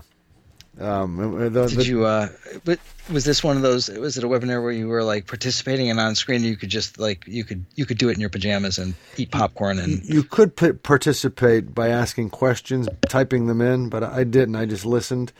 Um, 0.80 1.16
the- 1.52 1.66
Did 1.66 1.78
the- 1.78 1.84
you? 1.86 2.04
Uh, 2.04 2.28
but 2.64 2.78
was 3.10 3.24
this 3.24 3.42
one 3.42 3.56
of 3.56 3.62
those? 3.62 3.88
Was 3.88 4.18
it 4.18 4.24
a 4.24 4.28
webinar 4.28 4.62
where 4.62 4.72
you 4.72 4.88
were 4.88 5.02
like 5.02 5.26
participating 5.26 5.88
and 5.90 5.98
on 5.98 6.14
screen 6.14 6.42
you 6.44 6.56
could 6.56 6.68
just 6.68 6.98
like 6.98 7.24
you 7.26 7.44
could 7.44 7.64
you 7.76 7.86
could 7.86 7.98
do 7.98 8.08
it 8.08 8.14
in 8.14 8.20
your 8.20 8.28
pajamas 8.30 8.78
and 8.78 8.94
eat 9.16 9.30
popcorn 9.30 9.78
and 9.78 10.04
You 10.04 10.22
could 10.22 10.54
p- 10.56 10.72
participate 10.72 11.74
by 11.74 11.88
asking 11.88 12.30
questions, 12.30 12.88
typing 13.08 13.46
them 13.46 13.60
in, 13.60 13.88
but 13.88 14.02
I 14.04 14.24
didn't. 14.24 14.56
I 14.56 14.66
just 14.66 14.84
listened. 14.84 15.32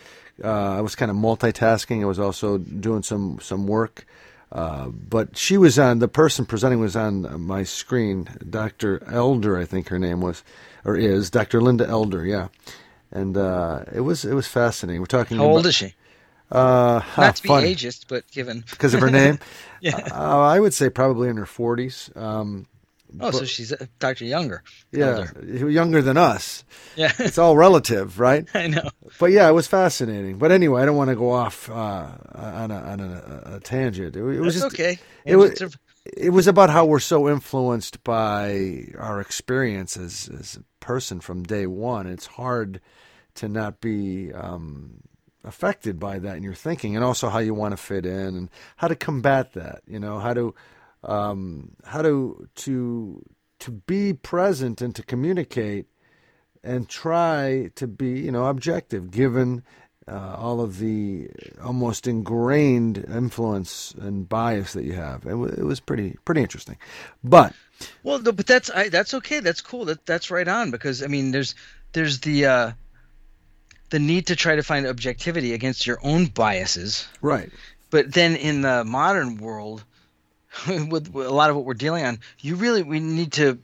Uh, 0.43 0.77
I 0.77 0.81
was 0.81 0.95
kind 0.95 1.11
of 1.11 1.17
multitasking. 1.17 2.03
I 2.03 2.07
was 2.07 2.19
also 2.19 2.59
doing 2.59 3.03
some 3.03 3.39
some 3.43 3.67
work. 3.67 4.07
Uh, 4.53 4.87
but 4.89 5.37
she 5.37 5.59
was 5.59 5.77
on. 5.79 5.99
The 5.99 6.09
person 6.09 6.47
presenting 6.47 6.79
was 6.81 6.95
on 6.97 7.41
my 7.43 7.65
screen. 7.65 8.29
Dr. 8.49 9.03
Elder, 9.13 9.59
I 9.59 9.65
think 9.65 9.89
her 9.89 9.99
name 9.99 10.21
was, 10.21 10.45
or 10.85 10.97
is 10.97 11.31
Dr. 11.31 11.61
Linda 11.61 11.87
Elder. 11.87 12.25
Yeah, 12.25 12.49
and 13.17 13.37
uh, 13.37 13.85
it 13.95 14.01
was 14.01 14.25
it 14.25 14.35
was 14.35 14.47
fascinating. 14.47 15.01
We're 15.01 15.07
talking. 15.07 15.39
how 15.39 15.45
old 15.45 15.67
is 15.67 15.75
she? 15.75 15.95
Uh, 16.51 17.01
Not 17.17 17.37
to 17.37 17.43
be 17.43 17.49
funny. 17.49 17.75
ageist, 17.75 18.05
but 18.09 18.31
given 18.31 18.65
because 18.71 18.95
of 18.95 19.01
her 19.01 19.11
name. 19.11 19.39
Yeah. 19.83 20.09
uh, 20.11 20.41
I 20.41 20.59
would 20.59 20.73
say 20.73 20.89
probably 20.89 21.29
in 21.29 21.37
her 21.37 21.45
forties. 21.47 22.11
Um, 22.17 22.67
oh, 23.21 23.31
so 23.31 23.45
she's 23.45 23.73
uh, 23.73 23.87
Dr. 23.99 24.25
Younger. 24.25 24.63
yeah, 24.91 25.27
Elder. 25.37 25.71
younger 25.71 26.01
than 26.01 26.17
us. 26.17 26.65
Yeah, 26.97 27.13
It's 27.19 27.37
all 27.37 27.57
relative, 27.57 28.19
right? 28.19 28.49
I 28.55 28.69
know. 28.69 28.89
But 29.21 29.33
yeah, 29.33 29.49
it 29.49 29.53
was 29.53 29.67
fascinating. 29.67 30.39
But 30.39 30.51
anyway, 30.51 30.81
I 30.81 30.87
don't 30.87 30.97
want 30.97 31.11
to 31.11 31.15
go 31.15 31.31
off 31.31 31.69
uh, 31.71 32.09
on 32.35 32.71
a, 32.71 32.79
on 32.79 33.01
a, 33.01 33.57
a 33.57 33.61
tangent. 33.61 34.17
It, 34.17 34.21
it 34.21 34.41
was 34.41 34.55
just 34.55 34.67
okay. 34.73 34.99
It 35.27 35.37
was, 35.37 35.61
it 36.17 36.31
was 36.31 36.47
about 36.47 36.71
how 36.71 36.85
we're 36.85 37.01
so 37.01 37.29
influenced 37.29 38.03
by 38.05 38.87
our 38.99 39.21
experience 39.21 39.97
as, 39.97 40.29
as 40.29 40.57
a 40.57 40.85
person 40.85 41.21
from 41.21 41.43
day 41.43 41.67
one. 41.67 42.07
It's 42.07 42.27
hard 42.27 42.81
to 43.35 43.49
not 43.49 43.81
be 43.81 44.33
um, 44.33 45.01
affected 45.45 45.99
by 45.99 46.19
that 46.19 46.37
in 46.37 46.43
your 46.43 46.55
thinking, 46.55 46.97
and 46.97 47.05
also 47.05 47.29
how 47.29 47.39
you 47.39 47.55
want 47.55 47.73
to 47.73 47.77
fit 47.77 48.05
in 48.07 48.37
and 48.37 48.51
how 48.77 48.89
to 48.89 48.97
combat 48.97 49.53
that. 49.55 49.83
You 49.87 49.99
know, 49.99 50.19
how 50.19 50.35
to 50.35 50.55
um, 51.05 51.73
how 51.85 52.03
to 52.03 52.49
to 52.57 53.23
to 53.61 53.71
be 53.71 54.13
present 54.13 54.81
and 54.83 54.95
to 54.95 55.03
communicate 55.03 55.87
and 56.63 56.89
try 56.89 57.71
to 57.77 57.87
be 57.87 58.21
you 58.21 58.33
know 58.33 58.47
objective 58.47 59.11
given 59.11 59.63
uh, 60.09 60.37
all 60.39 60.61
of 60.61 60.79
the 60.79 61.29
almost 61.63 62.07
ingrained 62.07 62.99
influence 62.99 63.95
and 63.99 64.29
bias 64.29 64.73
that 64.75 64.85
you 64.85 64.93
have. 64.93 65.25
It, 65.25 65.31
w- 65.31 65.53
it 65.53 65.65
was 65.65 65.81
pretty 65.81 66.17
pretty 66.25 66.43
interesting, 66.43 66.77
but 67.25 67.53
Well, 68.03 68.21
no, 68.21 68.33
but 68.33 68.47
that's 68.47 68.71
I, 68.71 68.89
that's 68.89 69.15
okay. 69.15 69.41
That's 69.41 69.61
cool. 69.61 69.87
That 69.87 70.07
that's 70.07 70.31
right 70.31 70.47
on 70.47 70.71
because 70.71 71.03
I 71.03 71.09
mean, 71.09 71.33
there's 71.33 71.55
there's 71.93 72.21
the 72.21 72.47
uh, 72.47 72.73
the 73.91 73.99
need 73.99 74.29
to 74.29 74.37
try 74.37 74.57
to 74.57 74.63
find 74.63 74.87
objectivity 74.87 75.55
against 75.55 75.87
your 75.87 75.99
own 76.03 76.27
biases, 76.27 77.09
right, 77.21 77.51
but 77.91 78.13
then 78.13 78.37
in 78.37 78.63
the 78.63 78.85
modern 78.85 79.39
world, 79.39 79.83
with, 80.69 81.13
with 81.13 81.27
a 81.27 81.33
lot 81.33 81.51
of 81.51 81.57
what 81.57 81.65
we're 81.65 81.75
dealing 81.75 82.05
on, 82.05 82.21
you 82.41 82.55
really 82.55 82.83
we 82.83 83.01
need 83.01 83.33
to 83.33 83.59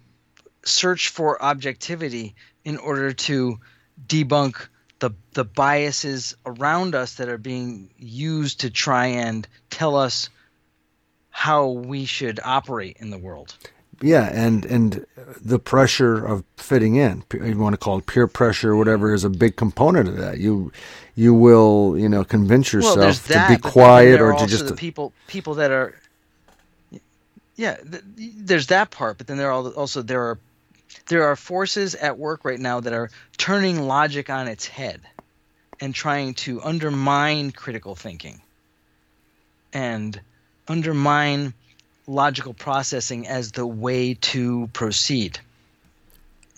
search 0.64 1.08
for 1.08 1.42
objectivity 1.42 2.34
in 2.64 2.78
order 2.78 3.12
to 3.12 3.58
debunk 4.06 4.68
the 5.02 5.10
the 5.34 5.44
biases 5.44 6.36
around 6.46 6.94
us 6.94 7.16
that 7.16 7.28
are 7.28 7.36
being 7.36 7.90
used 7.98 8.60
to 8.60 8.70
try 8.70 9.06
and 9.06 9.46
tell 9.68 9.96
us 9.96 10.30
how 11.30 11.70
we 11.70 12.04
should 12.04 12.38
operate 12.44 12.98
in 13.00 13.10
the 13.10 13.18
world. 13.18 13.56
Yeah, 14.00 14.30
and 14.32 14.64
and 14.64 15.04
the 15.40 15.58
pressure 15.58 16.24
of 16.24 16.44
fitting 16.56 16.94
in, 16.94 17.24
you 17.32 17.58
want 17.58 17.74
to 17.74 17.78
call 17.78 17.98
it 17.98 18.06
peer 18.06 18.28
pressure, 18.28 18.70
or 18.70 18.76
whatever, 18.76 19.12
is 19.12 19.24
a 19.24 19.30
big 19.30 19.56
component 19.56 20.08
of 20.08 20.16
that. 20.18 20.38
You 20.38 20.70
you 21.16 21.34
will 21.34 21.98
you 21.98 22.08
know 22.08 22.22
convince 22.22 22.72
yourself 22.72 22.96
well, 22.96 23.48
to 23.48 23.54
be 23.56 23.60
quiet 23.60 24.20
or 24.20 24.34
to 24.34 24.46
just 24.46 24.68
the 24.68 24.76
people 24.76 25.12
people 25.26 25.54
that 25.54 25.72
are 25.72 25.94
yeah 27.56 27.76
th- 27.76 28.02
there's 28.16 28.68
that 28.68 28.90
part 28.90 29.18
but 29.18 29.26
then 29.26 29.36
there 29.36 29.52
are 29.52 29.68
also 29.72 30.00
there 30.00 30.22
are 30.22 30.38
there 31.06 31.24
are 31.24 31.36
forces 31.36 31.94
at 31.94 32.18
work 32.18 32.44
right 32.44 32.60
now 32.60 32.80
that 32.80 32.92
are 32.92 33.10
turning 33.36 33.80
logic 33.82 34.30
on 34.30 34.48
its 34.48 34.66
head 34.66 35.00
and 35.80 35.94
trying 35.94 36.34
to 36.34 36.62
undermine 36.62 37.50
critical 37.50 37.94
thinking 37.94 38.40
and 39.72 40.20
undermine 40.68 41.54
logical 42.06 42.54
processing 42.54 43.26
as 43.26 43.52
the 43.52 43.66
way 43.66 44.14
to 44.14 44.68
proceed 44.72 45.38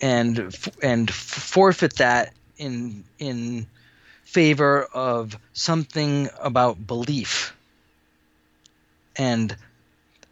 and 0.01 0.55
and 0.81 1.11
forfeit 1.11 1.95
that 1.95 2.33
in 2.57 3.03
in 3.19 3.65
favor 4.23 4.83
of 4.93 5.37
something 5.53 6.29
about 6.39 6.85
belief 6.85 7.55
and 9.15 9.55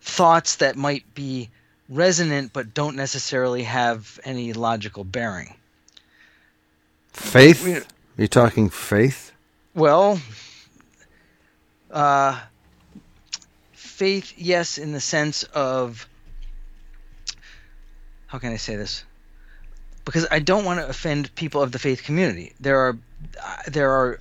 thoughts 0.01 0.57
that 0.57 0.75
might 0.75 1.13
be 1.15 1.49
resonant 1.89 2.53
but 2.53 2.73
don't 2.73 2.95
necessarily 2.95 3.63
have 3.63 4.19
any 4.23 4.53
logical 4.53 5.03
bearing. 5.03 5.55
Faith? 7.11 7.65
Are 7.67 8.21
you 8.21 8.27
talking 8.27 8.69
faith? 8.69 9.31
Well, 9.75 10.19
uh, 11.91 12.39
faith, 13.73 14.33
yes, 14.37 14.77
in 14.77 14.91
the 14.91 14.99
sense 14.99 15.43
of 15.43 16.07
how 18.27 18.39
can 18.39 18.51
I 18.51 18.57
say 18.57 18.75
this? 18.75 19.03
Because 20.05 20.27
I 20.31 20.39
don't 20.39 20.65
want 20.65 20.79
to 20.79 20.87
offend 20.87 21.33
people 21.35 21.61
of 21.61 21.71
the 21.71 21.79
faith 21.79 22.03
community. 22.03 22.53
There 22.59 22.79
are 22.79 22.97
there 23.67 23.91
are 23.91 24.19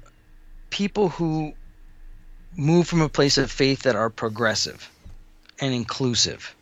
people 0.71 1.09
who 1.09 1.55
move 2.57 2.87
from 2.87 3.01
a 3.01 3.09
place 3.09 3.39
of 3.39 3.51
faith 3.51 3.83
that 3.83 3.97
are 3.97 4.11
progressive 4.11 4.91
and 5.59 5.75
inclusive. 5.75 6.55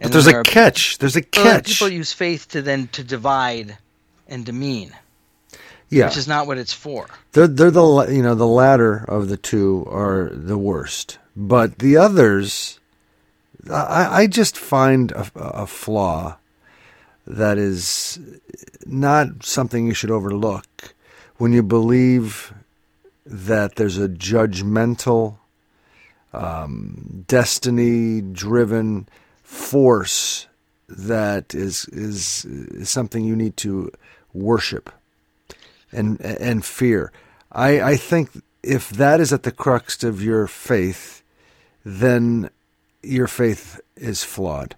But 0.00 0.12
there's 0.12 0.26
a 0.26 0.42
catch. 0.42 0.98
There's 0.98 1.16
a 1.16 1.22
catch. 1.22 1.66
People 1.66 1.88
use 1.88 2.12
faith 2.12 2.48
to 2.48 2.62
then 2.62 2.88
to 2.88 3.02
divide 3.02 3.78
and 4.28 4.44
demean. 4.44 4.92
Yeah, 5.88 6.06
which 6.06 6.16
is 6.16 6.26
not 6.28 6.46
what 6.46 6.58
it's 6.58 6.72
for. 6.72 7.06
They're 7.32 7.46
they're 7.46 7.70
the 7.70 8.08
you 8.10 8.22
know 8.22 8.34
the 8.34 8.46
latter 8.46 9.04
of 9.08 9.28
the 9.28 9.36
two 9.36 9.86
are 9.88 10.30
the 10.32 10.58
worst, 10.58 11.18
but 11.36 11.78
the 11.78 11.96
others, 11.96 12.80
I 13.70 14.22
I 14.22 14.26
just 14.26 14.56
find 14.56 15.12
a, 15.12 15.30
a 15.36 15.66
flaw 15.66 16.38
that 17.26 17.56
is 17.56 18.18
not 18.84 19.44
something 19.44 19.86
you 19.86 19.94
should 19.94 20.10
overlook 20.10 20.94
when 21.38 21.52
you 21.52 21.62
believe 21.62 22.52
that 23.24 23.76
there's 23.76 23.98
a 23.98 24.08
judgmental, 24.08 25.38
um, 26.32 27.24
destiny 27.26 28.20
driven 28.20 29.08
force 29.46 30.48
that 30.88 31.54
is, 31.54 31.86
is, 31.86 32.44
is 32.44 32.90
something 32.90 33.24
you 33.24 33.36
need 33.36 33.56
to 33.58 33.90
worship 34.34 34.90
and 35.92 36.20
and 36.20 36.64
fear. 36.64 37.12
I, 37.52 37.80
I 37.80 37.96
think 37.96 38.30
if 38.62 38.90
that 38.90 39.20
is 39.20 39.32
at 39.32 39.44
the 39.44 39.52
crux 39.52 40.02
of 40.02 40.22
your 40.22 40.46
faith, 40.46 41.22
then 41.84 42.50
your 43.02 43.28
faith 43.28 43.80
is 43.96 44.24
flawed. 44.24 44.74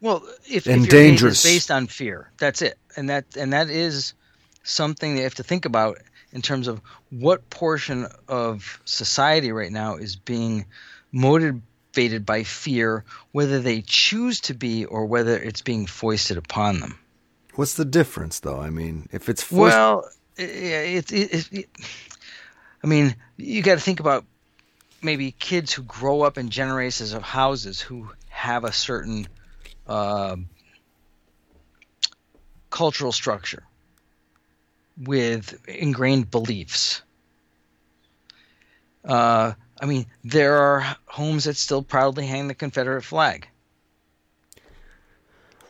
Well, 0.00 0.22
if, 0.48 0.66
and 0.66 0.86
if 0.86 0.92
your 0.92 1.02
dangerous. 1.02 1.42
faith 1.42 1.50
is 1.50 1.56
based 1.56 1.70
on 1.70 1.86
fear, 1.86 2.30
that's 2.38 2.62
it, 2.62 2.78
and 2.96 3.10
that 3.10 3.24
and 3.36 3.52
that 3.52 3.68
is 3.68 4.14
something 4.62 5.14
that 5.14 5.18
you 5.18 5.24
have 5.24 5.34
to 5.34 5.42
think 5.42 5.64
about 5.64 5.98
in 6.32 6.40
terms 6.40 6.68
of 6.68 6.80
what 7.10 7.48
portion 7.50 8.06
of 8.28 8.80
society 8.84 9.52
right 9.52 9.72
now 9.72 9.96
is 9.96 10.16
being 10.16 10.66
motivated 11.12 11.62
by 12.24 12.42
fear, 12.42 13.04
whether 13.32 13.60
they 13.60 13.82
choose 13.82 14.40
to 14.42 14.54
be 14.54 14.84
or 14.84 15.06
whether 15.06 15.38
it's 15.38 15.62
being 15.62 15.86
foisted 15.86 16.36
upon 16.36 16.80
them. 16.80 16.98
What's 17.54 17.74
the 17.74 17.84
difference, 17.84 18.40
though? 18.40 18.60
I 18.60 18.70
mean, 18.70 19.08
if 19.12 19.28
it's 19.28 19.42
forced- 19.42 19.76
well, 19.76 20.08
it, 20.36 21.12
it, 21.12 21.52
it 21.52 21.68
I 22.82 22.86
mean, 22.86 23.14
you 23.36 23.62
got 23.62 23.76
to 23.76 23.80
think 23.80 24.00
about 24.00 24.24
maybe 25.02 25.32
kids 25.32 25.72
who 25.72 25.82
grow 25.82 26.22
up 26.22 26.36
in 26.36 26.50
generations 26.50 27.12
of 27.12 27.22
houses 27.22 27.80
who 27.80 28.10
have 28.28 28.64
a 28.64 28.72
certain 28.72 29.28
uh, 29.86 30.36
cultural 32.70 33.12
structure 33.12 33.62
with 34.98 35.58
ingrained 35.68 36.30
beliefs. 36.30 37.02
Uh, 39.04 39.52
I 39.84 39.86
mean, 39.86 40.06
there 40.24 40.56
are 40.56 40.96
homes 41.04 41.44
that 41.44 41.58
still 41.58 41.82
proudly 41.82 42.26
hang 42.26 42.48
the 42.48 42.54
Confederate 42.54 43.02
flag. 43.02 43.46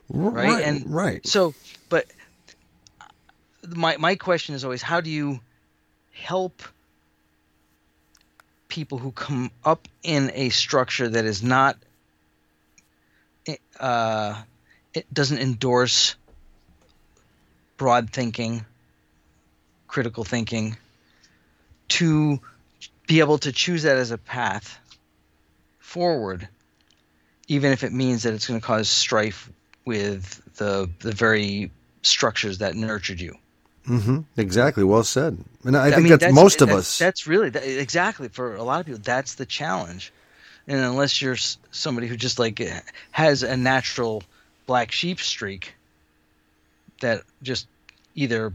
Right, 0.09 0.47
right 0.47 0.65
and 0.65 0.95
right. 0.95 1.27
So, 1.27 1.53
but 1.89 2.07
my 3.67 3.97
my 3.97 4.15
question 4.15 4.55
is 4.55 4.63
always, 4.63 4.83
how 4.83 5.01
do 5.01 5.11
you 5.11 5.41
help 6.13 6.63
people 8.69 8.99
who 8.99 9.11
come 9.11 9.51
up 9.65 9.89
in 10.05 10.31
a 10.33 10.51
structure 10.51 11.09
that 11.09 11.25
is 11.25 11.43
not 11.43 11.77
uh, 13.81 14.41
it 14.95 15.13
doesn't 15.13 15.39
endorse 15.39 16.15
broad 17.77 18.11
thinking, 18.11 18.65
critical 19.89 20.23
thinking, 20.23 20.77
to 21.89 22.39
be 23.07 23.21
able 23.21 23.39
to 23.39 23.53
choose 23.53 23.83
that 23.83 23.97
as 23.97 24.11
a 24.11 24.19
path 24.19 24.79
forward, 25.79 26.49
even 27.49 27.73
if 27.73 27.85
it 27.85 27.93
means 27.93 28.23
that 28.23 28.35
it's 28.35 28.47
going 28.47 28.61
to 28.61 28.67
cause 28.67 28.89
strife 28.89 29.51
with 29.85 30.41
the 30.57 30.89
the 31.01 31.13
very 31.13 31.71
structures 32.03 32.59
that 32.59 32.75
nurtured 32.75 33.21
you. 33.21 33.37
Mm-hmm. 33.87 34.21
Exactly. 34.39 34.83
Well 34.83 35.05
said. 35.05 35.39
And 35.65 35.77
I, 35.77 35.89
I 35.89 35.91
think 35.91 36.05
mean, 36.05 36.11
that's, 36.11 36.23
that's, 36.23 36.35
most 36.35 36.63
of 36.63 36.69
that's, 36.69 36.79
us. 36.79 36.99
That's 36.99 37.27
really 37.27 37.51
that, 37.51 37.65
exactly 37.65 38.29
for 38.29 38.57
a 38.57 38.63
lot 38.63 38.81
of 38.81 38.87
people. 38.87 39.01
That's 39.03 39.35
the 39.35 39.45
challenge 39.45 40.11
and 40.67 40.81
unless 40.81 41.21
you're 41.21 41.37
somebody 41.71 42.07
who 42.07 42.17
just 42.17 42.39
like 42.39 42.63
has 43.11 43.43
a 43.43 43.57
natural 43.57 44.23
black 44.67 44.93
sheep 44.93 45.21
streak 45.21 45.75
that 47.01 47.23
just 47.43 47.67
either 48.15 48.53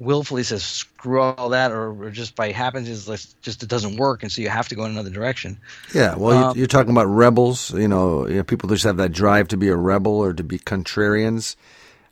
willfully 0.00 0.42
says 0.42 0.64
screw 0.64 1.20
all 1.20 1.50
that 1.50 1.70
or, 1.70 1.90
or 1.90 2.10
just 2.10 2.34
by 2.34 2.50
happenstance 2.50 3.34
just 3.42 3.62
it 3.62 3.68
doesn't 3.68 3.96
work 3.96 4.22
and 4.22 4.32
so 4.32 4.40
you 4.40 4.48
have 4.48 4.66
to 4.66 4.74
go 4.74 4.84
in 4.84 4.90
another 4.90 5.10
direction 5.10 5.58
yeah 5.94 6.16
well 6.16 6.50
um, 6.50 6.58
you're 6.58 6.66
talking 6.66 6.90
about 6.90 7.06
rebels 7.06 7.72
you 7.74 7.86
know, 7.86 8.26
you 8.26 8.36
know 8.36 8.42
people 8.42 8.68
just 8.68 8.84
have 8.84 8.96
that 8.96 9.12
drive 9.12 9.46
to 9.46 9.56
be 9.56 9.68
a 9.68 9.76
rebel 9.76 10.12
or 10.12 10.32
to 10.32 10.42
be 10.42 10.58
contrarians 10.58 11.54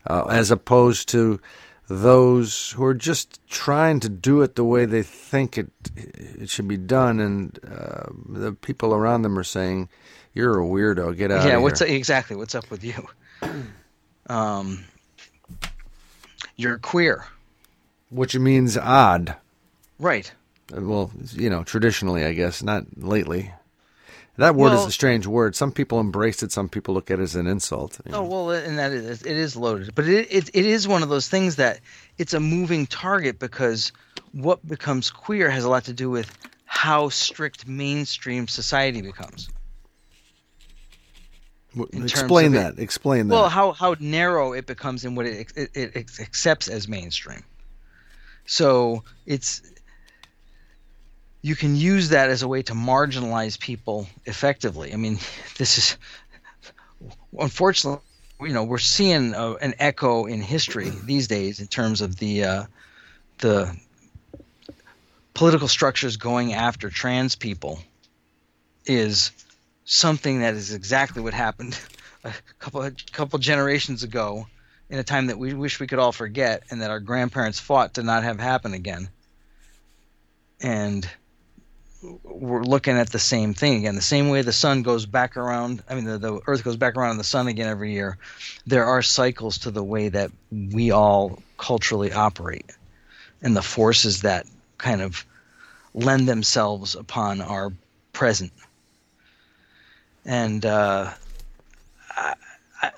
uh, 0.06 0.24
as 0.24 0.50
opposed 0.50 1.08
to 1.08 1.40
those 1.88 2.72
who 2.72 2.84
are 2.84 2.94
just 2.94 3.40
trying 3.48 3.98
to 4.00 4.08
do 4.08 4.42
it 4.42 4.56
the 4.56 4.64
way 4.64 4.84
they 4.84 5.02
think 5.02 5.56
it 5.56 5.70
it 5.96 6.50
should 6.50 6.68
be 6.68 6.76
done, 6.76 7.18
and 7.18 7.58
uh, 7.66 8.10
the 8.28 8.52
people 8.52 8.94
around 8.94 9.22
them 9.22 9.38
are 9.38 9.44
saying, 9.44 9.88
"You're 10.34 10.60
a 10.60 10.64
weirdo. 10.64 11.16
Get 11.16 11.30
out." 11.30 11.46
Yeah, 11.46 11.56
of 11.56 11.62
what's 11.62 11.80
here. 11.80 11.96
exactly 11.96 12.36
what's 12.36 12.54
up 12.54 12.70
with 12.70 12.84
you? 12.84 13.06
Um, 14.30 14.84
you're 16.56 16.76
queer, 16.76 17.24
which 18.10 18.36
means 18.36 18.76
odd, 18.76 19.36
right? 19.98 20.30
Well, 20.72 21.10
you 21.32 21.48
know, 21.48 21.64
traditionally, 21.64 22.24
I 22.24 22.32
guess, 22.32 22.62
not 22.62 22.84
lately. 22.96 23.52
That 24.36 24.54
word 24.54 24.70
well, 24.70 24.82
is 24.82 24.86
a 24.86 24.92
strange 24.92 25.26
word. 25.26 25.56
Some 25.56 25.72
people 25.72 25.98
embrace 25.98 26.44
it. 26.44 26.52
Some 26.52 26.68
people 26.68 26.94
look 26.94 27.10
at 27.10 27.18
it 27.18 27.22
as 27.22 27.34
an 27.34 27.48
insult. 27.48 27.98
Oh, 28.06 28.10
know? 28.10 28.22
Well, 28.22 28.50
and 28.52 28.78
that 28.78 28.92
is 28.92 29.22
it 29.22 29.36
is 29.36 29.56
loaded, 29.56 29.94
but 29.94 30.06
it, 30.06 30.28
it 30.30 30.50
it 30.54 30.64
is 30.64 30.86
one 30.86 31.02
of 31.02 31.08
those 31.08 31.28
things 31.28 31.56
that 31.56 31.80
it's 32.18 32.34
a 32.34 32.40
moving 32.40 32.86
target 32.86 33.40
because 33.40 33.92
what 34.32 34.66
becomes 34.66 35.10
queer 35.10 35.50
has 35.50 35.64
a 35.64 35.68
lot 35.68 35.84
to 35.86 35.92
do 35.92 36.08
with 36.08 36.32
how 36.66 37.08
strict 37.08 37.66
mainstream 37.66 38.46
society 38.46 39.02
becomes. 39.02 39.48
Explain 41.92 42.52
that. 42.52 42.74
It, 42.74 42.78
Explain 42.78 43.28
that. 43.28 43.34
Well, 43.34 43.48
how 43.48 43.72
how 43.72 43.96
narrow 43.98 44.52
it 44.52 44.66
becomes 44.66 45.04
in 45.04 45.16
what 45.16 45.26
it, 45.26 45.52
it, 45.56 45.70
it 45.74 46.20
accepts 46.20 46.68
as 46.68 46.86
mainstream. 46.86 47.42
So 48.48 49.04
it's 49.26 49.60
you 51.42 51.54
can 51.54 51.76
use 51.76 52.08
that 52.08 52.30
as 52.30 52.42
a 52.42 52.48
way 52.48 52.62
to 52.62 52.72
marginalize 52.72 53.60
people 53.60 54.08
effectively. 54.24 54.92
I 54.92 54.96
mean, 54.96 55.18
this 55.58 55.76
is 55.76 55.96
unfortunately, 57.38 58.00
you 58.40 58.54
know, 58.54 58.64
we're 58.64 58.78
seeing 58.78 59.34
an 59.34 59.74
echo 59.78 60.24
in 60.24 60.40
history 60.40 60.90
these 61.04 61.28
days 61.28 61.60
in 61.60 61.66
terms 61.66 62.00
of 62.00 62.16
the 62.16 62.44
uh, 62.44 62.64
the 63.38 63.76
political 65.34 65.68
structures 65.68 66.16
going 66.16 66.54
after 66.54 66.88
trans 66.88 67.36
people 67.36 67.78
is 68.86 69.30
something 69.84 70.40
that 70.40 70.54
is 70.54 70.72
exactly 70.72 71.20
what 71.20 71.34
happened 71.34 71.78
a 72.24 72.32
couple 72.58 72.82
a 72.82 72.92
couple 73.12 73.38
generations 73.38 74.02
ago 74.02 74.46
in 74.90 74.98
a 74.98 75.04
time 75.04 75.26
that 75.26 75.38
we 75.38 75.54
wish 75.54 75.80
we 75.80 75.86
could 75.86 75.98
all 75.98 76.12
forget 76.12 76.62
and 76.70 76.80
that 76.82 76.90
our 76.90 77.00
grandparents 77.00 77.58
fought 77.58 77.94
to 77.94 78.02
not 78.02 78.22
have 78.22 78.40
happen 78.40 78.74
again. 78.74 79.08
And 80.60 81.08
we're 82.22 82.62
looking 82.62 82.96
at 82.96 83.10
the 83.10 83.18
same 83.18 83.54
thing 83.54 83.78
again. 83.78 83.96
The 83.96 84.02
same 84.02 84.28
way 84.28 84.42
the 84.42 84.52
sun 84.52 84.82
goes 84.82 85.04
back 85.04 85.36
around, 85.36 85.82
I 85.88 85.94
mean, 85.94 86.04
the, 86.04 86.18
the 86.18 86.40
earth 86.46 86.64
goes 86.64 86.76
back 86.76 86.96
around 86.96 87.18
the 87.18 87.24
sun 87.24 87.48
again 87.48 87.68
every 87.68 87.92
year. 87.92 88.16
There 88.66 88.84
are 88.84 89.02
cycles 89.02 89.58
to 89.58 89.70
the 89.70 89.82
way 89.82 90.08
that 90.08 90.30
we 90.50 90.90
all 90.90 91.42
culturally 91.58 92.12
operate 92.12 92.70
and 93.42 93.56
the 93.56 93.62
forces 93.62 94.22
that 94.22 94.46
kind 94.78 95.02
of 95.02 95.24
lend 95.92 96.28
themselves 96.28 96.94
upon 96.94 97.40
our 97.40 97.72
present. 98.12 98.52
And 100.24 100.64
uh, 100.64 101.10
I, 102.10 102.34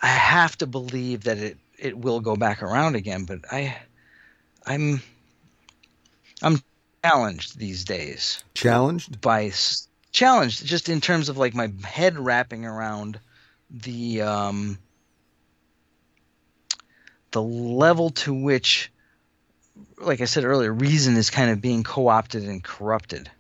I 0.03 0.07
have 0.07 0.59
to 0.59 0.67
believe 0.67 1.25
that 1.25 1.39
it 1.39 1.57
it 1.81 1.97
will 1.97 2.21
go 2.21 2.37
back 2.37 2.63
around 2.63 2.95
again. 2.95 3.25
But 3.25 3.41
I, 3.51 3.77
I'm, 4.67 5.03
I'm 6.43 6.63
challenged 7.05 7.59
these 7.59 7.85
days. 7.85 8.43
Challenged 8.55 9.21
by 9.21 9.53
challenged 10.13 10.67
just 10.67 10.89
in 10.89 11.01
terms 11.01 11.29
of 11.29 11.39
like 11.39 11.55
my 11.55 11.73
head 11.85 12.19
wrapping 12.19 12.67
around 12.67 13.21
the 13.71 14.23
um 14.23 14.77
the 17.31 17.41
level 17.41 18.11
to 18.11 18.35
which 18.35 18.91
like 19.99 20.21
I 20.21 20.25
said 20.25 20.45
earlier, 20.45 20.73
reason 20.73 21.17
is 21.17 21.31
kind 21.31 21.51
of 21.51 21.61
being 21.61 21.83
co-opted 21.83 22.45
and 22.45 22.63
corrupted, 22.63 23.31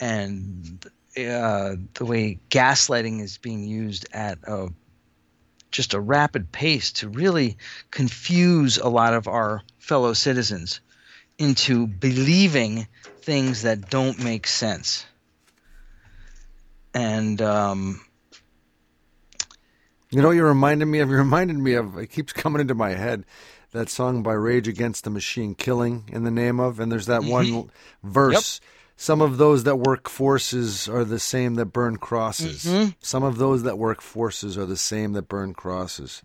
and 0.00 0.84
uh, 1.16 1.76
the 1.94 2.04
way 2.04 2.38
gaslighting 2.50 3.20
is 3.20 3.38
being 3.38 3.64
used 3.64 4.06
at 4.12 4.38
a 4.46 4.68
just 5.70 5.94
a 5.94 6.00
rapid 6.00 6.52
pace 6.52 6.92
to 6.92 7.08
really 7.08 7.56
confuse 7.90 8.78
a 8.78 8.88
lot 8.88 9.14
of 9.14 9.28
our 9.28 9.62
fellow 9.78 10.12
citizens 10.12 10.80
into 11.38 11.86
believing 11.86 12.86
things 13.20 13.62
that 13.62 13.90
don't 13.90 14.22
make 14.22 14.46
sense. 14.46 15.04
And 16.94 17.42
um, 17.42 18.00
you 20.10 20.22
know, 20.22 20.30
you 20.30 20.44
reminded 20.44 20.86
me 20.86 21.00
of. 21.00 21.10
You 21.10 21.16
reminded 21.16 21.58
me 21.58 21.74
of. 21.74 21.98
It 21.98 22.06
keeps 22.06 22.32
coming 22.32 22.60
into 22.60 22.74
my 22.74 22.90
head. 22.90 23.24
That 23.72 23.90
song 23.90 24.22
by 24.22 24.32
Rage 24.32 24.68
Against 24.68 25.04
the 25.04 25.10
Machine, 25.10 25.54
"Killing 25.54 26.08
in 26.10 26.24
the 26.24 26.30
Name 26.30 26.58
of," 26.58 26.80
and 26.80 26.90
there's 26.90 27.06
that 27.06 27.20
mm-hmm. 27.20 27.54
one 27.54 27.70
verse. 28.02 28.60
Yep 28.62 28.70
some 28.96 29.20
of 29.20 29.36
those 29.36 29.64
that 29.64 29.76
work 29.76 30.08
forces 30.08 30.88
are 30.88 31.04
the 31.04 31.18
same 31.18 31.54
that 31.56 31.66
burn 31.66 31.98
crosses. 31.98 32.64
Mm-hmm. 32.64 32.90
Some 33.00 33.22
of 33.22 33.36
those 33.36 33.62
that 33.64 33.78
work 33.78 34.00
forces 34.00 34.56
are 34.56 34.64
the 34.64 34.76
same 34.76 35.12
that 35.12 35.28
burn 35.28 35.52
crosses. 35.52 36.22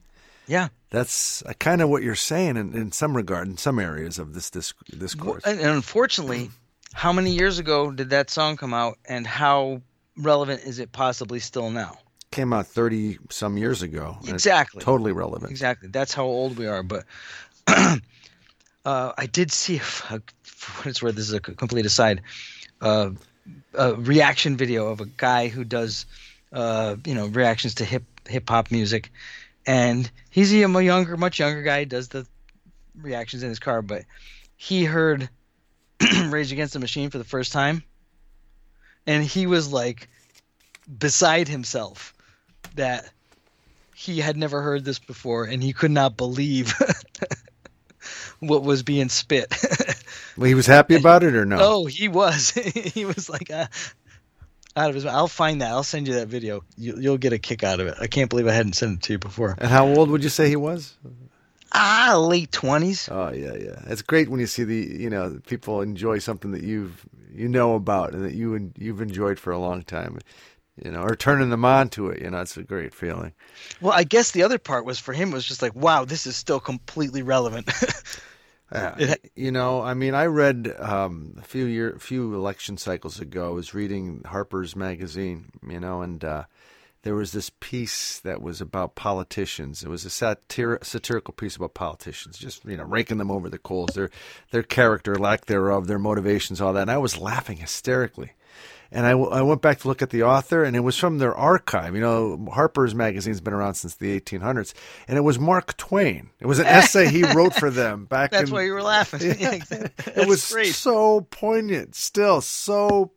Yeah, 0.47 0.69
that's 0.89 1.43
uh, 1.45 1.53
kind 1.59 1.81
of 1.81 1.89
what 1.89 2.01
you're 2.01 2.15
saying 2.15 2.57
in, 2.57 2.73
in 2.73 2.91
some 2.91 3.15
regard, 3.15 3.47
in 3.47 3.57
some 3.57 3.77
areas 3.77 4.19
of 4.19 4.33
this 4.33 4.49
this 4.49 4.73
discourse. 4.97 5.43
And 5.45 5.59
unfortunately, 5.59 6.49
how 6.93 7.13
many 7.13 7.31
years 7.31 7.59
ago 7.59 7.91
did 7.91 8.09
that 8.09 8.29
song 8.29 8.57
come 8.57 8.73
out, 8.73 8.97
and 9.05 9.27
how 9.27 9.81
relevant 10.17 10.63
is 10.63 10.79
it 10.79 10.91
possibly 10.91 11.39
still 11.39 11.69
now? 11.69 11.97
Came 12.31 12.53
out 12.53 12.67
thirty 12.67 13.19
some 13.29 13.57
years 13.57 13.81
ago. 13.81 14.17
Exactly. 14.27 14.81
Totally 14.81 15.11
relevant. 15.11 15.51
Exactly. 15.51 15.89
That's 15.89 16.13
how 16.13 16.25
old 16.25 16.57
we 16.57 16.67
are. 16.67 16.83
But 16.83 17.05
uh, 17.67 17.99
I 18.85 19.25
did 19.27 19.51
see, 19.51 19.77
for 19.77 20.21
what 20.77 20.87
it's 20.87 21.03
worth, 21.03 21.15
this 21.15 21.27
is 21.27 21.33
a 21.33 21.41
complete 21.41 21.85
aside 21.85 22.21
uh, 22.81 23.11
a 23.73 23.93
reaction 23.93 24.57
video 24.57 24.87
of 24.87 25.01
a 25.01 25.05
guy 25.05 25.47
who 25.47 25.63
does 25.63 26.05
uh, 26.51 26.95
you 27.05 27.15
know 27.15 27.27
reactions 27.27 27.75
to 27.75 27.85
hip 27.85 28.03
hip 28.27 28.49
hop 28.49 28.71
music, 28.71 29.11
and 29.65 30.09
he's 30.29 30.53
a 30.53 30.57
younger, 30.57 31.17
much 31.17 31.39
younger 31.39 31.63
guy. 31.63 31.83
Does 31.85 32.09
the 32.09 32.25
reactions 32.99 33.43
in 33.43 33.49
his 33.49 33.59
car, 33.59 33.81
but 33.81 34.03
he 34.57 34.83
heard 34.83 35.29
Rage 36.25 36.51
Against 36.51 36.73
the 36.73 36.79
Machine 36.79 37.09
for 37.09 37.17
the 37.17 37.23
first 37.23 37.51
time, 37.51 37.83
and 39.07 39.23
he 39.23 39.47
was 39.47 39.71
like 39.71 40.09
beside 40.99 41.47
himself 41.47 42.13
that 42.75 43.09
he 43.95 44.19
had 44.19 44.35
never 44.35 44.61
heard 44.61 44.83
this 44.83 44.99
before, 44.99 45.45
and 45.45 45.61
he 45.61 45.73
could 45.73 45.91
not 45.91 46.17
believe 46.17 46.73
what 48.39 48.63
was 48.63 48.83
being 48.83 49.09
spit. 49.09 49.53
well, 50.37 50.47
he 50.47 50.55
was 50.55 50.67
happy 50.67 50.95
about 50.95 51.23
it 51.23 51.35
or 51.35 51.45
no? 51.45 51.57
Oh, 51.61 51.85
he 51.85 52.07
was. 52.07 52.49
he 52.93 53.05
was 53.05 53.29
like 53.29 53.51
uh, 53.51 53.67
out 54.75 54.89
of 54.89 54.95
his. 54.95 55.05
I'll 55.05 55.27
find 55.27 55.61
that. 55.61 55.71
I'll 55.71 55.83
send 55.83 56.07
you 56.07 56.15
that 56.15 56.27
video. 56.27 56.63
You, 56.77 57.11
will 57.11 57.17
get 57.17 57.33
a 57.33 57.39
kick 57.39 57.63
out 57.63 57.79
of 57.79 57.87
it. 57.87 57.95
I 57.99 58.07
can't 58.07 58.29
believe 58.29 58.47
I 58.47 58.53
hadn't 58.53 58.73
sent 58.73 58.99
it 58.99 59.03
to 59.03 59.13
you 59.13 59.19
before. 59.19 59.55
And 59.57 59.69
how 59.69 59.87
old 59.87 60.09
would 60.09 60.23
you 60.23 60.29
say 60.29 60.49
he 60.49 60.55
was? 60.55 60.97
Ah, 61.73 62.15
late 62.17 62.51
twenties. 62.51 63.07
Oh 63.09 63.31
yeah, 63.31 63.53
yeah. 63.53 63.81
It's 63.87 64.01
great 64.01 64.29
when 64.29 64.39
you 64.39 64.47
see 64.47 64.63
the 64.63 64.75
you 64.75 65.09
know 65.09 65.39
people 65.47 65.81
enjoy 65.81 66.19
something 66.19 66.51
that 66.51 66.63
you've 66.63 67.05
you 67.33 67.47
know 67.47 67.75
about 67.75 68.13
and 68.13 68.25
that 68.25 68.33
you 68.33 68.71
you've 68.77 69.01
enjoyed 69.01 69.39
for 69.39 69.51
a 69.51 69.57
long 69.57 69.83
time 69.83 70.19
you 70.83 70.91
know, 70.91 71.01
or 71.01 71.15
turning 71.15 71.49
them 71.49 71.65
on 71.65 71.89
to 71.89 72.09
it. 72.09 72.21
You 72.21 72.29
know, 72.29 72.41
it's 72.41 72.57
a 72.57 72.63
great 72.63 72.93
feeling. 72.93 73.33
Well, 73.81 73.93
I 73.93 74.03
guess 74.03 74.31
the 74.31 74.43
other 74.43 74.57
part 74.57 74.85
was 74.85 74.99
for 74.99 75.13
him 75.13 75.31
was 75.31 75.45
just 75.45 75.61
like, 75.61 75.75
wow, 75.75 76.05
this 76.05 76.25
is 76.25 76.35
still 76.35 76.59
completely 76.59 77.21
relevant. 77.21 77.69
uh, 78.71 79.15
you 79.35 79.51
know, 79.51 79.81
I 79.81 79.93
mean, 79.93 80.13
I 80.15 80.25
read 80.25 80.73
um, 80.79 81.35
a 81.39 81.43
few 81.43 81.65
year, 81.65 81.97
few 81.99 82.33
election 82.35 82.77
cycles 82.77 83.19
ago. 83.19 83.49
I 83.49 83.51
was 83.51 83.73
reading 83.73 84.23
Harper's 84.25 84.75
Magazine, 84.75 85.51
you 85.67 85.79
know, 85.79 86.01
and 86.01 86.23
uh, 86.23 86.43
there 87.03 87.15
was 87.15 87.31
this 87.31 87.51
piece 87.59 88.19
that 88.19 88.41
was 88.41 88.61
about 88.61 88.95
politicians. 88.95 89.83
It 89.83 89.89
was 89.89 90.05
a 90.05 90.09
satir- 90.09 90.83
satirical 90.83 91.33
piece 91.33 91.55
about 91.55 91.73
politicians, 91.73 92.37
just 92.37 92.63
you 92.63 92.77
know, 92.77 92.83
raking 92.83 93.17
them 93.17 93.31
over 93.31 93.49
the 93.49 93.57
coals, 93.57 93.93
their 93.93 94.09
their 94.51 94.63
character, 94.63 95.15
lack 95.15 95.45
thereof, 95.45 95.87
their 95.87 95.99
motivations, 95.99 96.61
all 96.61 96.73
that. 96.73 96.83
And 96.83 96.91
I 96.91 96.97
was 96.97 97.17
laughing 97.17 97.57
hysterically 97.57 98.31
and 98.91 99.05
I, 99.05 99.11
w- 99.11 99.29
I 99.29 99.41
went 99.41 99.61
back 99.61 99.79
to 99.79 99.87
look 99.87 100.01
at 100.01 100.09
the 100.09 100.23
author, 100.23 100.63
and 100.63 100.75
it 100.75 100.81
was 100.81 100.97
from 100.97 101.17
their 101.17 101.33
archive. 101.33 101.95
You 101.95 102.01
know, 102.01 102.47
Harper's 102.51 102.93
Magazine's 102.93 103.39
been 103.39 103.53
around 103.53 103.75
since 103.75 103.95
the 103.95 104.19
1800s, 104.19 104.73
and 105.07 105.17
it 105.17 105.21
was 105.21 105.39
Mark 105.39 105.77
Twain. 105.77 106.29
It 106.39 106.47
was 106.47 106.59
an 106.59 106.65
essay 106.67 107.09
he 107.09 107.23
wrote 107.23 107.55
for 107.55 107.69
them 107.69 108.05
back. 108.05 108.31
That's 108.31 108.49
in, 108.49 108.55
why 108.55 108.63
you 108.63 108.73
were 108.73 108.83
laughing. 108.83 109.21
Yeah, 109.41 109.59
it 110.15 110.27
was 110.27 110.51
great. 110.51 110.75
so 110.75 111.21
poignant, 111.21 111.95
still 111.95 112.41
so, 112.41 113.11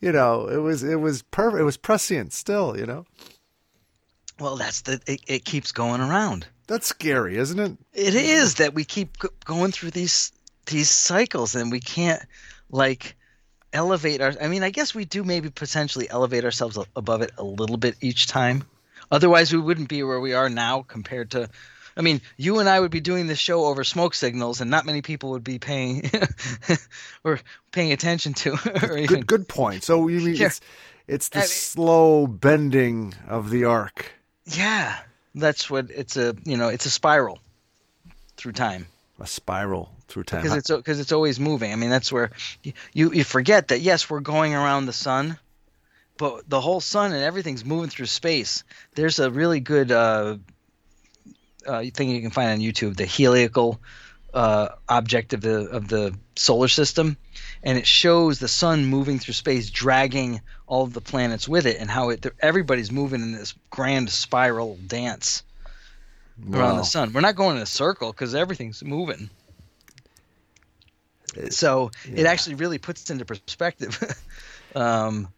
you 0.00 0.12
know, 0.12 0.48
it 0.48 0.56
was 0.56 0.82
it 0.82 0.96
was 0.96 1.22
perfect. 1.22 1.60
It 1.60 1.64
was 1.64 1.76
prescient, 1.76 2.32
still, 2.32 2.76
you 2.76 2.86
know. 2.86 3.04
Well, 4.40 4.56
that's 4.56 4.82
the 4.82 5.00
it, 5.06 5.20
it 5.26 5.44
keeps 5.44 5.72
going 5.72 6.00
around. 6.00 6.46
That's 6.68 6.86
scary, 6.86 7.36
isn't 7.36 7.58
it? 7.58 7.76
It 7.92 8.14
is 8.14 8.56
that 8.56 8.74
we 8.74 8.84
keep 8.84 9.18
going 9.44 9.72
through 9.72 9.90
these 9.90 10.32
these 10.66 10.90
cycles, 10.90 11.54
and 11.54 11.70
we 11.70 11.80
can't 11.80 12.22
like 12.70 13.16
elevate 13.72 14.20
our 14.20 14.34
i 14.40 14.48
mean 14.48 14.62
i 14.62 14.70
guess 14.70 14.94
we 14.94 15.04
do 15.04 15.24
maybe 15.24 15.50
potentially 15.50 16.08
elevate 16.08 16.44
ourselves 16.44 16.78
above 16.96 17.22
it 17.22 17.32
a 17.36 17.44
little 17.44 17.76
bit 17.76 17.96
each 18.00 18.26
time. 18.26 18.64
Otherwise 19.10 19.52
we 19.52 19.58
wouldn't 19.58 19.88
be 19.88 20.02
where 20.02 20.20
we 20.20 20.34
are 20.34 20.50
now 20.50 20.82
compared 20.82 21.30
to 21.30 21.48
i 21.96 22.02
mean 22.02 22.20
you 22.36 22.58
and 22.58 22.68
i 22.68 22.78
would 22.78 22.90
be 22.90 23.00
doing 23.00 23.26
this 23.26 23.38
show 23.38 23.64
over 23.64 23.84
smoke 23.84 24.14
signals 24.14 24.60
and 24.60 24.70
not 24.70 24.84
many 24.84 25.00
people 25.00 25.30
would 25.30 25.44
be 25.44 25.58
paying 25.58 26.10
or 27.24 27.40
paying 27.72 27.92
attention 27.92 28.34
to 28.34 28.52
or 28.82 28.98
even, 28.98 29.20
good, 29.20 29.26
good 29.26 29.48
point. 29.48 29.82
So 29.82 30.08
you 30.08 30.20
mean 30.20 30.34
yeah. 30.34 30.46
it's 30.46 30.60
it's 31.06 31.28
the 31.30 31.38
I 31.38 31.42
mean, 31.42 31.48
slow 31.48 32.26
bending 32.26 33.14
of 33.26 33.50
the 33.50 33.64
arc. 33.64 34.12
Yeah 34.44 34.98
that's 35.34 35.70
what 35.70 35.90
it's 35.90 36.16
a 36.16 36.34
you 36.44 36.56
know 36.56 36.68
it's 36.68 36.86
a 36.86 36.90
spiral 36.90 37.38
through 38.36 38.52
time. 38.52 38.86
A 39.20 39.26
spiral 39.26 39.90
through 40.08 40.24
time 40.24 40.42
because 40.42 40.56
it's 40.56 40.70
because 40.70 41.00
it's 41.00 41.12
always 41.12 41.38
moving. 41.38 41.72
I 41.72 41.76
mean, 41.76 41.90
that's 41.90 42.10
where 42.10 42.30
you 42.62 43.12
you 43.12 43.24
forget 43.24 43.68
that 43.68 43.80
yes, 43.80 44.10
we're 44.10 44.20
going 44.20 44.54
around 44.54 44.86
the 44.86 44.92
sun, 44.92 45.38
but 46.16 46.48
the 46.48 46.60
whole 46.60 46.80
sun 46.80 47.12
and 47.12 47.22
everything's 47.22 47.64
moving 47.64 47.90
through 47.90 48.06
space. 48.06 48.64
There's 48.94 49.18
a 49.18 49.30
really 49.30 49.60
good 49.60 49.92
uh, 49.92 50.38
uh, 51.66 51.84
thing 51.94 52.10
you 52.10 52.20
can 52.20 52.30
find 52.30 52.50
on 52.50 52.58
YouTube, 52.58 52.96
the 52.96 53.04
heliacal 53.04 53.78
uh, 54.34 54.68
object 54.88 55.32
of 55.32 55.40
the 55.40 55.68
of 55.68 55.88
the 55.88 56.14
solar 56.36 56.68
system, 56.68 57.16
and 57.62 57.78
it 57.78 57.86
shows 57.86 58.38
the 58.38 58.48
sun 58.48 58.86
moving 58.86 59.18
through 59.18 59.34
space, 59.34 59.70
dragging 59.70 60.40
all 60.66 60.84
of 60.84 60.92
the 60.92 61.00
planets 61.00 61.48
with 61.48 61.66
it, 61.66 61.78
and 61.78 61.90
how 61.90 62.10
it 62.10 62.26
everybody's 62.40 62.90
moving 62.90 63.22
in 63.22 63.32
this 63.32 63.54
grand 63.70 64.10
spiral 64.10 64.78
dance 64.86 65.42
wow. 66.44 66.58
around 66.58 66.76
the 66.78 66.84
sun. 66.84 67.12
We're 67.12 67.20
not 67.20 67.36
going 67.36 67.56
in 67.56 67.62
a 67.62 67.66
circle 67.66 68.12
because 68.12 68.34
everything's 68.34 68.82
moving. 68.82 69.30
So 71.50 71.90
yeah. 72.08 72.20
it 72.20 72.26
actually 72.26 72.56
really 72.56 72.78
puts 72.78 73.10
into 73.10 73.24
perspective 73.24 73.98
um, 74.74 75.28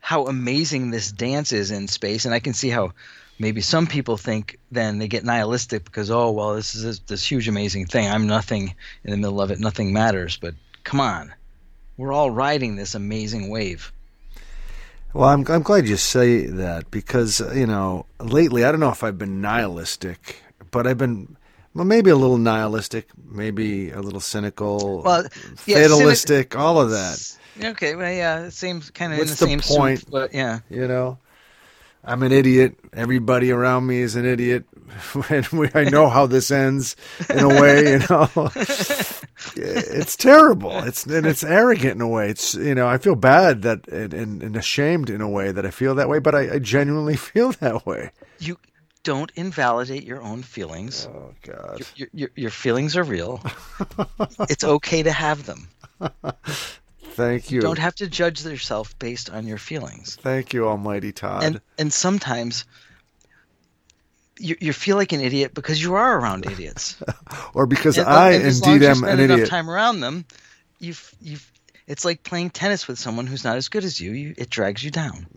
how 0.00 0.26
amazing 0.26 0.90
this 0.90 1.10
dance 1.10 1.52
is 1.52 1.70
in 1.70 1.88
space, 1.88 2.24
and 2.24 2.34
I 2.34 2.40
can 2.40 2.54
see 2.54 2.68
how 2.68 2.92
maybe 3.38 3.60
some 3.60 3.86
people 3.86 4.16
think 4.16 4.58
then 4.70 4.98
they 4.98 5.08
get 5.08 5.24
nihilistic 5.24 5.84
because 5.84 6.10
oh 6.10 6.30
well 6.30 6.54
this 6.54 6.74
is 6.74 6.82
this, 6.82 6.98
this 7.00 7.30
huge 7.30 7.48
amazing 7.48 7.86
thing. 7.86 8.08
I'm 8.08 8.26
nothing 8.26 8.74
in 9.04 9.10
the 9.10 9.16
middle 9.16 9.40
of 9.40 9.50
it. 9.50 9.58
Nothing 9.58 9.92
matters. 9.92 10.36
But 10.36 10.54
come 10.84 11.00
on. 11.00 11.34
We're 11.96 12.12
all 12.12 12.30
riding 12.30 12.76
this 12.76 12.94
amazing 12.94 13.48
wave. 13.48 13.92
Well, 15.12 15.30
I'm 15.30 15.46
I'm 15.48 15.62
glad 15.62 15.88
you 15.88 15.96
say 15.96 16.46
that 16.46 16.90
because 16.90 17.40
you 17.54 17.66
know 17.66 18.06
lately 18.20 18.64
I 18.64 18.70
don't 18.70 18.80
know 18.80 18.90
if 18.90 19.02
I've 19.02 19.18
been 19.18 19.40
nihilistic, 19.40 20.42
but 20.70 20.86
I've 20.86 20.98
been 20.98 21.36
well 21.76 21.84
maybe 21.84 22.10
a 22.10 22.16
little 22.16 22.38
nihilistic, 22.38 23.08
maybe 23.30 23.90
a 23.90 24.00
little 24.00 24.20
cynical, 24.20 25.02
Well, 25.02 25.26
yeah, 25.66 25.82
fatalistic, 25.82 26.56
all 26.56 26.80
of 26.80 26.90
that. 26.90 27.36
Okay, 27.62 27.94
well, 27.94 28.12
yeah, 28.12 28.40
it 28.46 28.52
seems 28.52 28.90
kind 28.90 29.12
of 29.12 29.18
in 29.18 29.26
What's 29.26 29.38
the, 29.38 29.46
the 29.46 29.50
same 29.50 29.60
point? 29.60 30.00
soup, 30.00 30.10
but 30.10 30.34
yeah. 30.34 30.60
You 30.68 30.88
know, 30.88 31.18
I'm 32.04 32.22
an 32.22 32.32
idiot. 32.32 32.78
Everybody 32.92 33.50
around 33.50 33.86
me 33.86 34.00
is 34.00 34.16
an 34.16 34.26
idiot. 34.26 34.64
and 35.30 35.46
we, 35.48 35.68
I 35.74 35.84
know 35.84 36.08
how 36.08 36.26
this 36.26 36.50
ends 36.50 36.96
in 37.28 37.40
a 37.40 37.48
way. 37.48 37.92
You 37.92 37.98
know, 38.08 38.30
it's 39.56 40.16
terrible. 40.16 40.78
It's 40.84 41.04
and 41.06 41.26
it's 41.26 41.44
arrogant 41.44 41.96
in 41.96 42.00
a 42.00 42.08
way. 42.08 42.30
It's 42.30 42.54
you 42.54 42.74
know 42.74 42.86
I 42.86 42.98
feel 42.98 43.16
bad 43.16 43.62
that 43.62 43.86
and, 43.88 44.14
and, 44.14 44.42
and 44.42 44.56
ashamed 44.56 45.10
in 45.10 45.20
a 45.20 45.28
way 45.28 45.52
that 45.52 45.66
I 45.66 45.70
feel 45.70 45.94
that 45.96 46.08
way, 46.08 46.18
but 46.20 46.34
I, 46.34 46.54
I 46.54 46.58
genuinely 46.58 47.16
feel 47.30 47.52
that 47.52 47.84
way. 47.86 48.12
You 48.38 48.58
don't 49.06 49.30
invalidate 49.36 50.02
your 50.02 50.20
own 50.20 50.42
feelings. 50.42 51.06
Oh 51.08 51.32
God. 51.42 51.80
Your, 51.94 52.08
your, 52.12 52.30
your 52.34 52.50
feelings 52.50 52.96
are 52.96 53.04
real. 53.04 53.40
it's 54.50 54.64
okay 54.64 55.04
to 55.04 55.12
have 55.12 55.46
them. 55.46 55.68
Thank 57.12 57.52
you. 57.52 57.56
You 57.56 57.60
don't 57.62 57.78
have 57.78 57.94
to 57.96 58.08
judge 58.08 58.44
yourself 58.44 58.98
based 58.98 59.30
on 59.30 59.46
your 59.46 59.58
feelings. 59.58 60.16
Thank 60.20 60.52
you, 60.52 60.66
Almighty 60.66 61.12
Todd. 61.12 61.44
And 61.44 61.60
and 61.78 61.92
sometimes 61.92 62.64
you, 64.40 64.56
you 64.60 64.72
feel 64.72 64.96
like 64.96 65.12
an 65.12 65.20
idiot 65.20 65.54
because 65.54 65.80
you 65.80 65.94
are 65.94 66.18
around 66.18 66.44
idiots. 66.44 66.96
or 67.54 67.66
because 67.66 67.98
And- 67.98 68.08
I 68.08 68.32
and 68.32 68.44
indeed 68.44 68.82
you 68.82 68.88
am 68.88 69.04
an 69.04 69.20
enough 69.20 69.36
idiot. 69.36 69.48
time 69.48 69.70
around 69.70 70.00
them, 70.00 70.24
you've 70.80 71.14
you've. 71.22 71.48
It's 71.86 72.04
like 72.04 72.24
playing 72.24 72.50
tennis 72.50 72.88
with 72.88 72.98
someone 72.98 73.28
who's 73.28 73.44
not 73.44 73.56
as 73.56 73.68
good 73.68 73.84
as 73.84 74.00
you. 74.00 74.10
you 74.10 74.34
it 74.36 74.50
drags 74.50 74.82
you 74.82 74.90
down. 74.90 75.28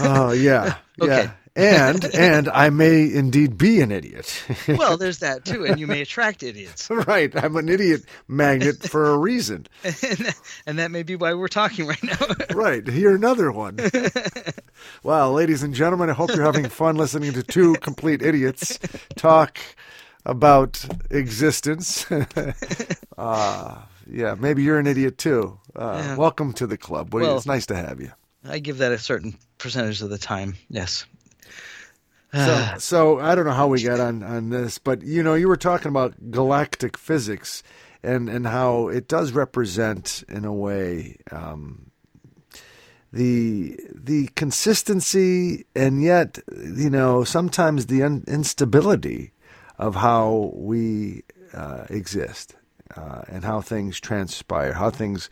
Oh 0.00 0.32
yeah, 0.32 0.74
Okay. 1.00 1.22
yeah. 1.22 1.30
And 1.58 2.04
and 2.14 2.48
I 2.48 2.70
may 2.70 3.12
indeed 3.12 3.58
be 3.58 3.80
an 3.80 3.90
idiot. 3.90 4.44
Well, 4.68 4.96
there's 4.96 5.18
that 5.18 5.44
too, 5.44 5.66
and 5.66 5.78
you 5.80 5.88
may 5.88 6.00
attract 6.02 6.44
idiots, 6.44 6.88
right. 6.90 7.34
I'm 7.34 7.56
an 7.56 7.68
idiot 7.68 8.04
magnet 8.28 8.82
for 8.88 9.10
a 9.10 9.18
reason. 9.18 9.66
and 9.84 9.94
that, 9.94 10.40
and 10.66 10.78
that 10.78 10.90
may 10.92 11.02
be 11.02 11.16
why 11.16 11.34
we're 11.34 11.48
talking 11.48 11.86
right 11.88 12.02
now. 12.04 12.16
Right. 12.54 12.86
Here 12.86 13.14
another 13.14 13.50
one. 13.52 13.78
well, 15.02 15.32
ladies 15.32 15.62
and 15.62 15.74
gentlemen, 15.74 16.10
I 16.10 16.12
hope 16.12 16.30
you're 16.34 16.44
having 16.44 16.68
fun 16.68 16.96
listening 16.96 17.32
to 17.32 17.42
two 17.42 17.74
complete 17.74 18.22
idiots 18.22 18.78
talk 19.16 19.58
about 20.24 20.84
existence. 21.10 22.06
uh, 23.16 23.78
yeah, 24.10 24.34
maybe 24.38 24.62
you're 24.62 24.78
an 24.78 24.86
idiot 24.86 25.18
too. 25.18 25.58
Uh, 25.74 26.02
Yeah. 26.04 26.16
Welcome 26.16 26.52
to 26.54 26.66
the 26.66 26.76
club. 26.78 27.12
Well- 27.14 27.36
it's 27.36 27.46
nice 27.46 27.66
to 27.66 27.76
have 27.76 28.00
you. 28.00 28.12
I 28.48 28.60
give 28.60 28.78
that 28.78 28.92
a 28.92 28.98
certain 28.98 29.36
percentage 29.58 30.00
of 30.00 30.10
the 30.10 30.18
time. 30.18 30.54
Yes. 30.70 31.04
So, 32.32 32.74
so 32.78 33.20
I 33.20 33.34
don't 33.34 33.44
know 33.44 33.52
how 33.52 33.68
we 33.68 33.82
got 33.82 34.00
on, 34.00 34.22
on 34.22 34.50
this, 34.50 34.78
but 34.78 35.02
you 35.02 35.22
know, 35.22 35.34
you 35.34 35.48
were 35.48 35.56
talking 35.56 35.88
about 35.88 36.30
galactic 36.30 36.96
physics 36.96 37.62
and, 38.02 38.28
and 38.28 38.46
how 38.46 38.88
it 38.88 39.08
does 39.08 39.32
represent, 39.32 40.22
in 40.28 40.44
a 40.44 40.52
way, 40.52 41.16
um, 41.30 41.90
the 43.12 43.78
the 43.94 44.28
consistency 44.36 45.64
and 45.74 46.02
yet, 46.02 46.38
you 46.54 46.90
know, 46.90 47.24
sometimes 47.24 47.86
the 47.86 48.02
un- 48.02 48.24
instability 48.28 49.32
of 49.78 49.94
how 49.94 50.52
we 50.54 51.22
uh, 51.54 51.84
exist 51.88 52.54
uh, 52.96 53.22
and 53.28 53.44
how 53.44 53.60
things 53.62 53.98
transpire, 53.98 54.74
how 54.74 54.90
things 54.90 55.30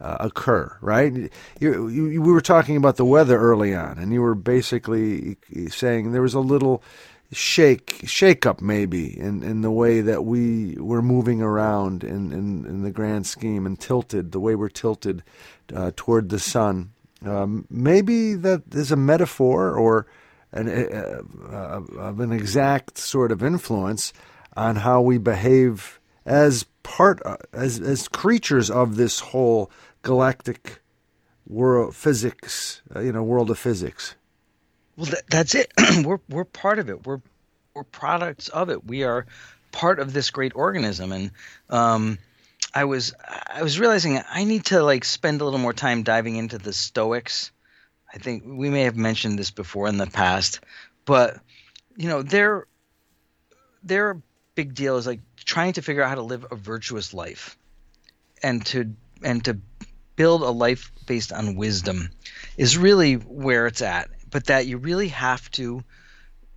uh, 0.00 0.16
occur, 0.20 0.76
right? 0.80 1.30
You, 1.60 1.88
you, 1.88 2.22
we 2.22 2.32
were 2.32 2.40
talking 2.40 2.76
about 2.76 2.96
the 2.96 3.04
weather 3.04 3.38
early 3.38 3.74
on, 3.74 3.98
and 3.98 4.12
you 4.12 4.22
were 4.22 4.34
basically 4.34 5.36
saying 5.68 6.12
there 6.12 6.22
was 6.22 6.34
a 6.34 6.40
little 6.40 6.82
shake, 7.32 8.02
shake 8.04 8.46
up 8.46 8.60
maybe 8.60 9.18
in, 9.18 9.42
in 9.42 9.62
the 9.62 9.70
way 9.70 10.00
that 10.00 10.24
we 10.24 10.76
were 10.76 11.02
moving 11.02 11.42
around 11.42 12.04
in, 12.04 12.32
in, 12.32 12.66
in 12.66 12.82
the 12.82 12.90
grand 12.90 13.26
scheme 13.26 13.66
and 13.66 13.80
tilted, 13.80 14.32
the 14.32 14.40
way 14.40 14.54
we're 14.54 14.68
tilted 14.68 15.22
uh, 15.74 15.90
toward 15.96 16.28
the 16.28 16.38
sun. 16.38 16.90
Um, 17.24 17.66
maybe 17.70 18.34
that 18.34 18.62
is 18.72 18.92
a 18.92 18.96
metaphor 18.96 19.72
or 19.72 20.06
an, 20.52 20.68
uh, 20.68 21.22
uh, 21.50 21.82
of 21.98 22.20
an 22.20 22.32
exact 22.32 22.98
sort 22.98 23.32
of 23.32 23.42
influence 23.42 24.12
on 24.56 24.76
how 24.76 25.00
we 25.00 25.18
behave 25.18 26.00
as 26.24 26.64
part 26.82 27.20
as 27.52 27.80
as 27.80 28.08
creatures 28.08 28.70
of 28.70 28.96
this 28.96 29.20
whole 29.20 29.70
galactic 30.06 30.80
world 31.46 31.94
physics 31.94 32.80
uh, 32.94 33.00
you 33.00 33.12
know 33.12 33.22
world 33.22 33.50
of 33.50 33.58
physics 33.58 34.14
Well, 34.96 35.06
that, 35.06 35.22
that's 35.28 35.54
it. 35.54 35.72
we're 36.04 36.20
we're 36.28 36.44
part 36.44 36.78
of 36.78 36.88
it. 36.88 37.06
We're 37.06 37.20
we're 37.74 37.84
products 37.84 38.48
of 38.48 38.70
it. 38.70 38.86
We 38.86 39.04
are 39.04 39.26
part 39.72 40.00
of 40.00 40.12
this 40.12 40.30
great 40.30 40.52
organism. 40.54 41.12
And 41.12 41.30
um, 41.68 42.18
I 42.74 42.84
was 42.84 43.14
I 43.46 43.62
was 43.62 43.78
realizing 43.78 44.20
I 44.30 44.44
need 44.44 44.66
to 44.66 44.82
like 44.82 45.04
spend 45.04 45.40
a 45.40 45.44
little 45.44 45.58
more 45.58 45.74
time 45.74 46.02
diving 46.02 46.36
into 46.36 46.58
the 46.58 46.72
Stoics. 46.72 47.52
I 48.12 48.18
think 48.18 48.44
we 48.46 48.70
may 48.70 48.82
have 48.82 48.96
mentioned 48.96 49.38
this 49.38 49.50
before 49.50 49.88
in 49.88 49.98
the 49.98 50.06
past, 50.06 50.60
but 51.04 51.40
you 51.96 52.08
know 52.08 52.22
their 52.22 52.66
their 53.82 54.22
big 54.54 54.74
deal 54.74 54.96
is 54.96 55.06
like 55.06 55.20
trying 55.36 55.74
to 55.74 55.82
figure 55.82 56.02
out 56.02 56.08
how 56.08 56.14
to 56.14 56.22
live 56.22 56.46
a 56.50 56.56
virtuous 56.56 57.12
life, 57.12 57.58
and 58.42 58.64
to 58.66 58.94
and 59.22 59.44
to 59.44 59.58
build 60.16 60.42
a 60.42 60.50
life 60.50 60.90
based 61.06 61.32
on 61.32 61.56
wisdom 61.56 62.10
is 62.56 62.76
really 62.76 63.14
where 63.14 63.66
it's 63.66 63.82
at. 63.82 64.08
But 64.30 64.46
that 64.46 64.66
you 64.66 64.78
really 64.78 65.08
have 65.08 65.50
to 65.52 65.84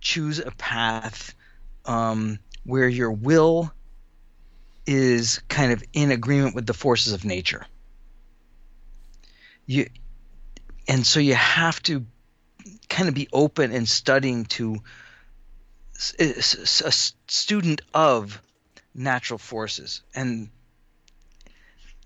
choose 0.00 0.38
a 0.38 0.50
path 0.50 1.34
um, 1.84 2.38
where 2.64 2.88
your 2.88 3.12
will 3.12 3.72
is 4.86 5.40
kind 5.48 5.72
of 5.72 5.84
in 5.92 6.10
agreement 6.10 6.54
with 6.54 6.66
the 6.66 6.74
forces 6.74 7.12
of 7.12 7.24
nature. 7.24 7.66
You, 9.66 9.88
and 10.88 11.06
so 11.06 11.20
you 11.20 11.34
have 11.34 11.80
to 11.84 12.04
kind 12.88 13.08
of 13.08 13.14
be 13.14 13.28
open 13.32 13.72
and 13.72 13.88
studying 13.88 14.46
to 14.46 14.78
a 16.18 16.42
student 16.42 17.82
of 17.94 18.40
natural 18.94 19.38
forces 19.38 20.02
and 20.14 20.50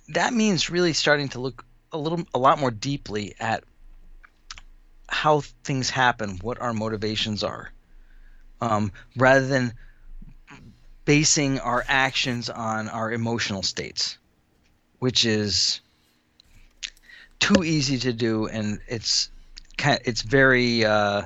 that 0.09 0.33
means 0.33 0.71
really 0.71 0.93
starting 0.93 1.29
to 1.31 1.41
look 1.41 1.65
a 1.93 1.99
little 1.99 2.25
a 2.35 2.39
lot 2.39 2.59
more 2.59 2.71
deeply 2.71 3.35
at 3.41 3.65
how 5.09 5.41
things 5.63 5.91
happen 5.91 6.39
what 6.43 6.61
our 6.61 6.73
motivations 6.73 7.43
are 7.43 7.71
um, 8.61 8.93
rather 9.17 9.47
than 9.47 9.73
basing 11.05 11.59
our 11.61 11.85
actions 11.87 12.49
on 12.51 12.89
our 12.89 13.13
emotional 13.13 13.63
states 13.63 14.19
which 14.99 15.25
is 15.25 15.81
too 17.39 17.63
easy 17.63 17.99
to 17.99 18.13
do 18.13 18.47
and 18.47 18.81
it's 18.89 19.31
kind 19.77 20.01
of, 20.01 20.07
it's 20.07 20.23
very 20.23 20.85
uh, 20.85 21.23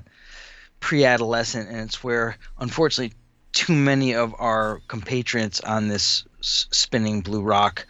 pre-adolescent 0.81 1.69
and 1.69 1.79
it's 1.79 2.03
where 2.03 2.37
unfortunately 2.59 3.17
too 3.53 3.73
many 3.73 4.15
of 4.15 4.35
our 4.39 4.81
compatriots 4.89 5.61
on 5.61 5.89
this 5.89 6.25
spinning 6.41 7.21
blue 7.21 7.43
rock 7.43 7.87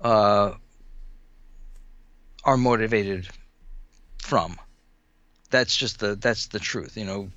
uh, 0.00 0.52
are 2.44 2.56
motivated 2.56 3.28
from. 4.18 4.56
That's 5.50 5.76
just 5.76 6.00
the 6.00 6.16
that's 6.16 6.48
the 6.48 6.58
truth. 6.58 6.96
You 6.96 7.04
know, 7.04 7.30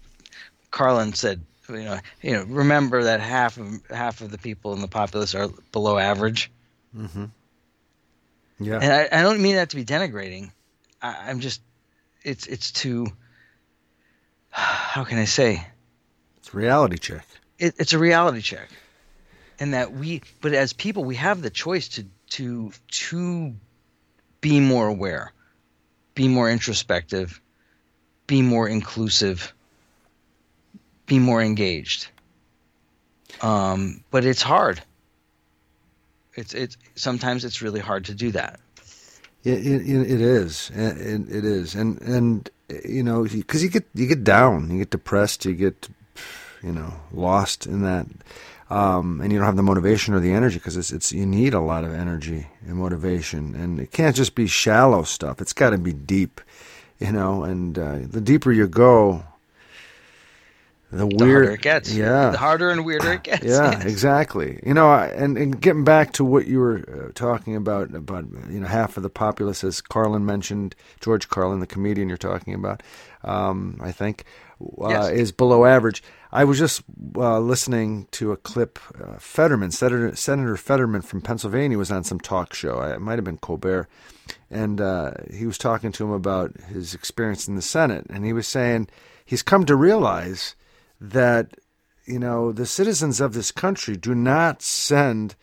Carlin 0.72 1.14
said, 1.14 1.42
you 1.70 1.84
know, 1.84 2.00
you 2.22 2.32
know, 2.34 2.44
remember 2.44 3.04
that 3.04 3.20
half 3.20 3.58
of 3.58 3.86
half 3.90 4.22
of 4.22 4.32
the 4.32 4.38
people 4.38 4.74
in 4.74 4.82
the 4.82 4.88
populace 4.88 5.36
are 5.36 5.50
below 5.72 5.98
average. 5.98 6.52
yeah 8.60 8.80
And 8.82 8.92
I, 8.92 9.20
I 9.20 9.22
don't 9.22 9.42
mean 9.42 9.56
that 9.56 9.70
to 9.70 9.76
be 9.76 9.86
denigrating. 9.86 10.52
I, 11.02 11.30
I'm 11.30 11.40
just, 11.40 11.62
it's 12.24 12.48
it's 12.48 12.72
too. 12.72 13.08
How 14.50 15.04
can 15.04 15.20
I 15.20 15.26
say? 15.26 15.66
it's 16.40 16.54
a 16.54 16.58
reality 16.58 16.98
check 16.98 17.26
it, 17.60 17.76
it's 17.78 17.94
a 17.94 18.00
reality 18.00 18.42
check 18.42 18.70
and 19.60 19.74
that 19.74 19.92
we 19.94 20.22
but 20.42 20.54
as 20.54 20.74
people 20.74 21.04
we 21.04 21.16
have 21.16 21.42
the 21.42 21.50
choice 21.50 21.90
to 21.90 22.06
to 22.30 22.72
to 22.90 23.54
be 24.42 24.60
more 24.60 24.88
aware 24.88 25.34
be 26.16 26.28
more 26.28 26.50
introspective 26.50 27.42
be 28.28 28.42
more 28.42 28.68
inclusive 28.68 29.54
be 31.10 31.20
more 31.20 31.42
engaged. 31.42 32.08
Um, 33.42 34.04
but 34.12 34.24
it's 34.24 34.42
hard. 34.42 34.82
It's 36.36 36.54
it's 36.54 36.78
sometimes 36.96 37.44
it's 37.44 37.62
really 37.62 37.82
hard 37.82 38.06
to 38.06 38.14
do 38.14 38.32
that. 38.32 38.60
It, 39.44 39.66
it, 39.66 40.12
it 40.12 40.22
is. 40.22 40.72
It, 40.74 41.30
it 41.30 41.46
is, 41.46 41.76
and 41.76 42.02
and 42.02 42.50
you 42.86 43.04
know, 43.04 43.24
because 43.24 43.64
you 43.64 43.70
get 43.70 43.88
you 43.94 44.08
get 44.08 44.24
down, 44.24 44.70
you 44.70 44.78
get 44.78 44.92
depressed, 44.92 45.46
you 45.46 45.54
get 45.54 45.90
you 46.64 46.72
know 46.72 46.94
lost 47.12 47.66
in 47.66 47.82
that, 47.82 48.06
um, 48.70 49.22
and 49.22 49.32
you 49.32 49.40
don't 49.40 49.46
have 49.46 49.56
the 49.58 49.64
motivation 49.64 50.14
or 50.14 50.20
the 50.20 50.32
energy 50.34 50.58
because 50.60 50.78
it's 50.78 50.92
it's 50.92 51.12
you 51.12 51.26
need 51.26 51.54
a 51.54 51.60
lot 51.62 51.84
of 51.84 51.94
energy 51.94 52.48
and 52.66 52.78
motivation, 52.78 53.56
and 53.56 53.80
it 53.80 53.92
can't 53.92 54.16
just 54.16 54.36
be 54.36 54.48
shallow 54.48 55.04
stuff. 55.04 55.42
It's 55.42 55.54
got 55.54 55.72
to 55.72 55.78
be 55.78 55.94
deep. 55.94 56.42
you 57.00 57.12
know, 57.12 57.44
and 57.44 57.78
uh, 57.80 58.00
the 58.04 58.22
deeper 58.22 58.52
you 58.52 58.68
go, 58.68 59.24
the 60.92 61.06
The 61.08 61.08
weird. 61.08 61.46
harder 61.46 61.52
it 61.52 61.62
gets. 61.62 61.94
Yeah. 61.94 62.32
The 62.32 62.38
harder 62.38 62.70
and 62.72 62.84
weirder 62.86 63.14
it 63.14 63.24
gets. 63.24 63.46
Yeah, 63.46 63.80
exactly. 63.88 64.60
You 64.66 64.74
know, 64.74 64.92
and, 64.92 65.38
and 65.38 65.62
getting 65.62 65.84
back 65.84 66.14
to 66.14 66.26
what 66.26 66.48
you 66.48 66.60
were 66.60 66.80
uh, 67.10 67.12
talking 67.14 67.56
about, 67.56 67.94
about 67.94 68.26
you 68.50 68.60
know, 68.60 68.68
half 68.68 68.98
of 68.98 69.04
the 69.04 69.10
populace, 69.10 69.64
as 69.64 69.82
Carlin 69.82 70.26
mentioned, 70.26 70.76
George 71.00 71.30
Carlin, 71.30 71.60
the 71.60 71.68
comedian 71.68 72.10
you're 72.10 72.18
talking 72.18 72.54
about, 72.56 72.82
um, 73.24 73.78
I 73.82 73.92
think, 73.92 74.24
uh, 74.82 74.90
Yes. 74.90 75.10
is 75.10 75.32
below 75.32 75.66
average. 75.66 76.04
I 76.32 76.44
was 76.44 76.60
just 76.60 76.84
uh, 77.16 77.40
listening 77.40 78.08
to 78.12 78.32
a 78.32 78.38
clip. 78.38 78.78
Uh, 79.00 79.18
Fetterman, 79.18 79.72
Senator, 79.72 80.16
Senator 80.16 80.56
Fetterman 80.58 81.02
from 81.02 81.22
Pennsylvania, 81.22 81.78
was 81.78 81.92
on 81.92 82.04
some 82.04 82.20
talk 82.20 82.54
show. 82.54 82.82
It 82.82 83.02
might 83.02 83.16
have 83.18 83.24
been 83.26 83.38
Colbert, 83.38 83.88
and 84.52 84.80
uh, 84.80 85.12
he 85.34 85.46
was 85.48 85.58
talking 85.58 85.92
to 85.94 86.04
him 86.04 86.12
about 86.12 86.56
his 86.70 86.94
experience 86.94 87.48
in 87.48 87.56
the 87.56 87.62
Senate, 87.64 88.06
and 88.10 88.24
he 88.26 88.34
was 88.34 88.48
saying 88.48 88.90
he's 89.26 89.42
come 89.42 89.66
to 89.66 89.76
realize 89.76 90.56
that 91.02 91.56
you 92.06 92.20
know 92.20 92.52
the 92.52 92.66
citizens 92.68 93.20
of 93.22 93.34
this 93.34 93.52
country 93.52 93.96
do 93.98 94.14
not 94.14 94.62
send 94.62 95.36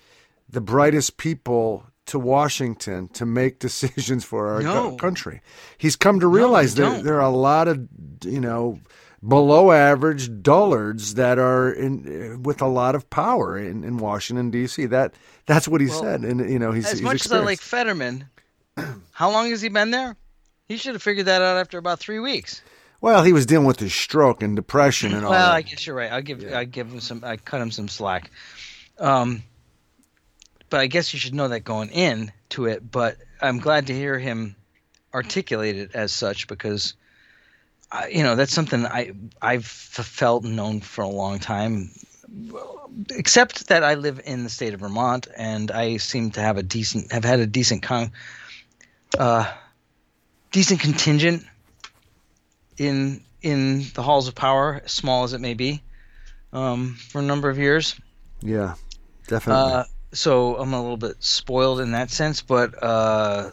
the 0.48 0.60
brightest 0.60 1.16
people 1.16 1.84
to 2.06 2.18
Washington 2.18 3.08
to 3.08 3.26
make 3.26 3.58
decisions 3.66 4.24
for 4.24 4.48
our 4.54 4.62
No. 4.62 4.90
co- 4.90 4.96
country. 4.96 5.40
He's 5.78 5.96
come 5.96 6.20
to 6.20 6.26
realize 6.26 6.74
they 6.74 6.84
that 6.88 7.04
there 7.04 7.16
are 7.16 7.28
a 7.30 7.36
lot 7.36 7.68
of 7.68 7.86
you 8.24 8.40
know 8.40 8.78
below 9.26 9.72
average 9.72 10.42
dullards 10.42 11.14
that 11.14 11.38
are 11.38 11.70
in 11.72 12.42
with 12.42 12.62
a 12.62 12.66
lot 12.66 12.94
of 12.94 13.08
power 13.10 13.58
in, 13.58 13.82
in 13.84 13.96
Washington 13.98 14.50
D.C. 14.50 14.86
That 14.86 15.14
that's 15.46 15.66
what 15.68 15.80
he 15.80 15.88
Well, 15.88 16.02
said, 16.02 16.20
and 16.22 16.48
you 16.50 16.58
know 16.58 16.72
he's 16.72 16.86
As 16.86 16.92
he's 16.92 17.02
much 17.02 17.24
as 17.26 17.32
I 17.32 17.40
like. 17.40 17.60
Fetterman, 17.60 18.28
how 19.12 19.30
long 19.30 19.50
has 19.50 19.60
he 19.62 19.68
been 19.68 19.90
there? 19.90 20.16
He 20.66 20.76
should 20.76 20.94
have 20.94 21.02
figured 21.02 21.26
that 21.26 21.42
out 21.42 21.56
after 21.58 21.78
about 21.78 21.98
three 22.00 22.18
weeks. 22.18 22.60
Well, 23.00 23.22
he 23.22 23.32
was 23.32 23.46
dealing 23.46 23.66
with 23.66 23.78
his 23.78 23.94
stroke 23.94 24.42
and 24.42 24.56
depression 24.56 25.14
and 25.14 25.24
all 25.24 25.30
Well, 25.30 25.48
that. 25.50 25.54
I 25.54 25.62
guess 25.62 25.86
you're 25.86 25.94
right. 25.94 26.10
I'll 26.10 26.22
give 26.22 26.44
I 26.52 26.64
give 26.64 26.88
him 26.88 27.00
some. 27.00 27.22
I 27.24 27.36
cut 27.36 27.60
him 27.60 27.70
some 27.70 27.88
slack. 27.88 28.30
Um, 28.98 29.42
but 30.70 30.80
I 30.80 30.86
guess 30.86 31.12
you 31.12 31.20
should 31.20 31.34
know 31.34 31.48
that 31.48 31.60
going 31.60 31.90
in 31.90 32.32
to 32.50 32.66
it. 32.66 32.90
But 32.90 33.16
I'm 33.40 33.58
glad 33.58 33.88
to 33.88 33.94
hear 33.94 34.18
him 34.18 34.56
articulate 35.14 35.76
it 35.76 35.94
as 35.94 36.12
such 36.12 36.46
because, 36.46 36.94
I, 37.90 38.08
you 38.08 38.22
know, 38.22 38.36
that's 38.36 38.52
something 38.52 38.84
I 38.84 39.12
I've 39.40 39.66
felt 39.66 40.44
and 40.44 40.56
known 40.56 40.80
for 40.80 41.02
a 41.02 41.08
long 41.08 41.38
time. 41.38 41.90
Except 43.10 43.68
that 43.68 43.84
I 43.84 43.94
live 43.94 44.20
in 44.24 44.42
the 44.42 44.50
state 44.50 44.74
of 44.74 44.80
Vermont 44.80 45.28
and 45.36 45.70
I 45.70 45.98
seem 45.98 46.32
to 46.32 46.40
have 46.40 46.56
a 46.56 46.62
decent 46.62 47.12
have 47.12 47.24
had 47.24 47.40
a 47.40 47.46
decent 47.46 47.82
con, 47.82 48.12
uh, 49.18 49.50
decent 50.50 50.80
contingent 50.80 51.44
in 52.78 53.22
in 53.42 53.86
the 53.94 54.02
halls 54.02 54.26
of 54.26 54.34
power, 54.34 54.82
small 54.86 55.24
as 55.24 55.32
it 55.32 55.40
may 55.40 55.54
be, 55.54 55.82
um, 56.52 56.94
for 56.94 57.20
a 57.20 57.22
number 57.22 57.48
of 57.48 57.58
years. 57.58 57.94
yeah, 58.40 58.74
definitely. 59.28 59.72
Uh, 59.72 59.84
so 60.12 60.56
I'm 60.56 60.72
a 60.72 60.80
little 60.80 60.96
bit 60.96 61.16
spoiled 61.22 61.80
in 61.80 61.92
that 61.92 62.10
sense, 62.10 62.42
but 62.42 62.82
uh, 62.82 63.50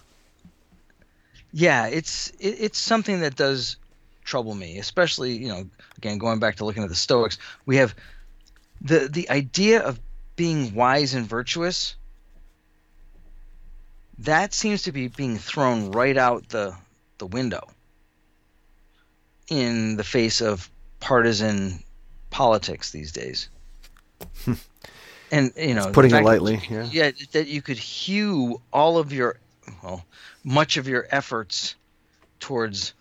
yeah, 1.51 1.87
it's 1.87 2.29
it, 2.39 2.57
it's 2.59 2.77
something 2.77 3.21
that 3.21 3.35
does 3.35 3.77
trouble 4.23 4.55
me, 4.55 4.77
especially 4.79 5.33
you 5.33 5.47
know, 5.47 5.65
again 5.97 6.17
going 6.17 6.39
back 6.39 6.57
to 6.57 6.65
looking 6.65 6.83
at 6.83 6.89
the 6.89 6.95
Stoics, 6.95 7.37
we 7.65 7.77
have 7.77 7.95
the 8.81 9.07
the 9.07 9.29
idea 9.29 9.81
of 9.81 9.99
being 10.35 10.73
wise 10.73 11.13
and 11.13 11.27
virtuous. 11.27 11.95
That 14.19 14.53
seems 14.53 14.83
to 14.83 14.91
be 14.91 15.07
being 15.07 15.37
thrown 15.37 15.91
right 15.91 16.17
out 16.17 16.49
the 16.49 16.75
the 17.17 17.27
window 17.27 17.67
in 19.49 19.97
the 19.97 20.03
face 20.03 20.41
of 20.41 20.69
partisan 20.99 21.83
politics 22.29 22.91
these 22.91 23.11
days. 23.11 23.49
and 25.33 25.51
you 25.57 25.73
know, 25.73 25.91
putting 25.91 26.13
it 26.13 26.23
lightly, 26.23 26.61
you- 26.69 26.77
yeah. 26.77 26.89
yeah, 26.91 27.11
that 27.31 27.47
you 27.47 27.61
could 27.61 27.77
hew 27.77 28.61
all 28.71 28.97
of 28.99 29.11
your, 29.11 29.37
well, 29.81 30.05
much 30.43 30.77
of 30.77 30.87
your 30.87 31.07
efforts 31.09 31.75
towards 32.39 32.93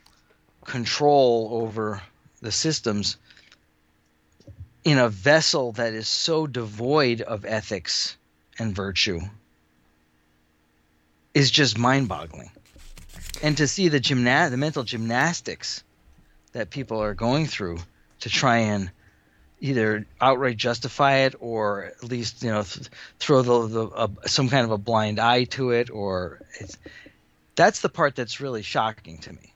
control 0.65 1.51
over 1.53 2.01
the 2.41 2.51
systems 2.53 3.17
in 4.85 4.99
a 4.99 5.09
vessel 5.09 5.73
that 5.73 5.93
is 5.93 6.09
so 6.09 6.47
devoid 6.47 7.21
of 7.21 7.45
ethics 7.45 8.17
and 8.59 8.75
virtue 8.75 9.21
is 11.35 11.51
just 11.51 11.79
mind-boggling. 11.79 12.51
And 13.43 13.57
to 13.59 13.67
see 13.67 13.89
the 13.89 14.01
gymna- 14.01 14.51
the 14.51 14.57
mental 14.57 14.85
gymnastics 14.85 15.83
that 16.53 16.71
people 16.71 17.03
are 17.03 17.15
going 17.15 17.47
through 17.47 17.79
to 18.21 18.29
try 18.29 18.59
and 18.59 18.91
either 19.63 20.07
outright 20.21 20.59
justify 20.59 21.19
it 21.21 21.35
or 21.41 21.85
at 21.85 22.05
least 22.05 22.43
you 22.43 22.51
know 22.51 22.63
th- 22.63 22.89
throw 23.19 23.43
the, 23.43 23.69
the 23.69 23.87
uh, 23.87 24.09
some 24.27 24.49
kind 24.51 24.65
of 24.65 24.71
a 24.71 24.79
blind 24.79 25.19
eye 25.19 25.45
to 25.45 25.71
it 25.71 25.89
or 25.91 26.41
it's, 26.61 26.77
that's 27.55 27.81
the 27.81 27.89
part 27.89 28.15
that's 28.15 28.41
really 28.41 28.63
shocking 28.63 29.19
to 29.19 29.33
me. 29.33 29.55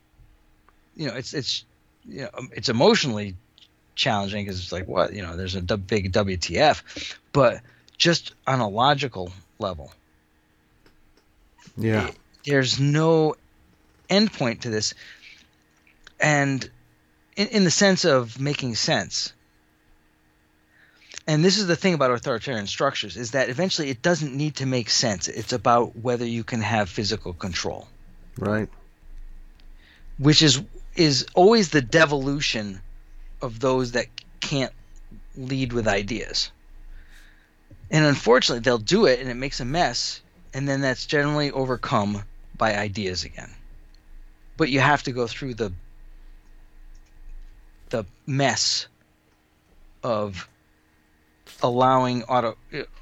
You 0.96 1.08
know 1.08 1.14
it's 1.14 1.34
it's 1.34 1.64
you 2.08 2.22
know 2.22 2.30
um, 2.38 2.48
it's 2.52 2.70
emotionally 2.70 3.36
challenging 3.94 4.44
because 4.44 4.60
it's 4.60 4.72
like 4.72 4.88
what 4.88 5.12
you 5.12 5.22
know 5.22 5.36
there's 5.36 5.56
a 5.56 5.62
big 5.76 6.12
WTF 6.12 7.16
but 7.32 7.60
just 7.98 8.34
on 8.46 8.60
a 8.60 8.68
logical 8.68 9.32
level 9.58 9.92
yeah, 11.76 12.10
there's 12.44 12.80
no 12.80 13.36
endpoint 14.08 14.60
to 14.60 14.70
this. 14.70 14.94
And 16.20 16.68
in, 17.36 17.48
in 17.48 17.64
the 17.64 17.70
sense 17.70 18.04
of 18.04 18.40
making 18.40 18.74
sense 18.76 19.32
and 21.26 21.44
this 21.44 21.58
is 21.58 21.66
the 21.66 21.76
thing 21.76 21.94
about 21.94 22.12
authoritarian 22.12 22.66
structures 22.66 23.16
is 23.16 23.32
that 23.32 23.48
eventually 23.48 23.90
it 23.90 24.00
doesn't 24.00 24.34
need 24.34 24.56
to 24.56 24.66
make 24.66 24.88
sense. 24.90 25.26
It's 25.28 25.52
about 25.52 25.96
whether 25.96 26.24
you 26.24 26.44
can 26.44 26.60
have 26.60 26.88
physical 26.88 27.32
control. 27.32 27.88
Right. 28.38 28.68
which 30.18 30.42
is 30.42 30.62
is 30.94 31.26
always 31.34 31.70
the 31.70 31.80
devolution 31.82 32.80
of 33.40 33.60
those 33.60 33.92
that 33.92 34.06
can't 34.40 34.72
lead 35.36 35.72
with 35.72 35.88
ideas. 35.88 36.50
And 37.90 38.04
unfortunately 38.04 38.60
they'll 38.60 38.78
do 38.78 39.06
it 39.06 39.20
and 39.20 39.30
it 39.30 39.34
makes 39.34 39.60
a 39.60 39.64
mess 39.64 40.20
and 40.54 40.68
then 40.68 40.80
that's 40.80 41.06
generally 41.06 41.50
overcome 41.50 42.22
by 42.56 42.76
ideas 42.76 43.24
again. 43.24 43.50
But 44.56 44.70
you 44.70 44.80
have 44.80 45.02
to 45.04 45.12
go 45.12 45.26
through 45.26 45.54
the 45.54 45.72
the 47.90 48.04
mess 48.26 48.86
of 50.02 50.48
allowing 51.62 52.22
auto, 52.24 52.56